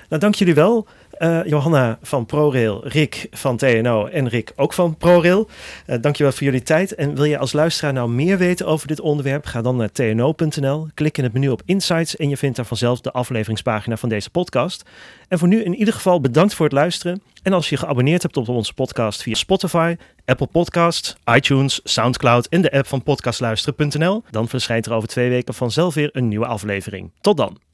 Nou, 0.08 0.20
dank 0.20 0.34
jullie 0.34 0.54
wel. 0.54 0.86
Uh, 1.18 1.44
Johanna 1.44 1.98
van 2.02 2.26
ProRail, 2.26 2.88
Rick 2.88 3.26
van 3.30 3.56
TNO 3.56 4.06
en 4.06 4.28
Rick 4.28 4.52
ook 4.56 4.72
van 4.72 4.96
ProRail. 4.96 5.48
Uh, 5.86 5.96
dankjewel 6.00 6.32
voor 6.32 6.42
jullie 6.42 6.62
tijd. 6.62 6.94
En 6.94 7.14
wil 7.14 7.24
je 7.24 7.38
als 7.38 7.52
luisteraar 7.52 7.92
nou 7.92 8.10
meer 8.10 8.38
weten 8.38 8.66
over 8.66 8.86
dit 8.86 9.00
onderwerp? 9.00 9.46
Ga 9.46 9.62
dan 9.62 9.76
naar 9.76 9.92
tno.nl, 9.92 10.88
klik 10.94 11.18
in 11.18 11.24
het 11.24 11.32
menu 11.32 11.48
op 11.48 11.62
Insights 11.64 12.16
en 12.16 12.28
je 12.28 12.36
vindt 12.36 12.56
daar 12.56 12.66
vanzelf 12.66 13.00
de 13.00 13.12
afleveringspagina 13.12 13.96
van 13.96 14.08
deze 14.08 14.30
podcast. 14.30 14.82
En 15.28 15.38
voor 15.38 15.48
nu 15.48 15.62
in 15.62 15.74
ieder 15.74 15.94
geval 15.94 16.20
bedankt 16.20 16.54
voor 16.54 16.66
het 16.66 16.74
luisteren 16.74 17.22
En 17.42 17.52
als 17.52 17.68
je 17.68 17.76
geabonneerd 17.76 18.22
hebt 18.22 18.36
op 18.36 18.48
onze 18.48 18.74
podcast 18.74 19.22
via 19.22 19.34
Spotify, 19.34 19.96
Apple 20.24 20.46
Podcasts, 20.46 21.16
iTunes, 21.34 21.80
Soundcloud 21.84 22.46
en 22.46 22.62
de 22.62 22.72
app 22.72 22.86
van 22.86 23.02
podcastluisteren.nl, 23.02 24.22
dan 24.30 24.48
verschijnt 24.48 24.86
er 24.86 24.92
over 24.92 25.08
twee 25.08 25.28
weken 25.28 25.54
vanzelf 25.54 25.94
weer 25.94 26.08
een 26.12 26.28
nieuwe 26.28 26.46
aflevering. 26.46 27.10
Tot 27.20 27.36
dan! 27.36 27.73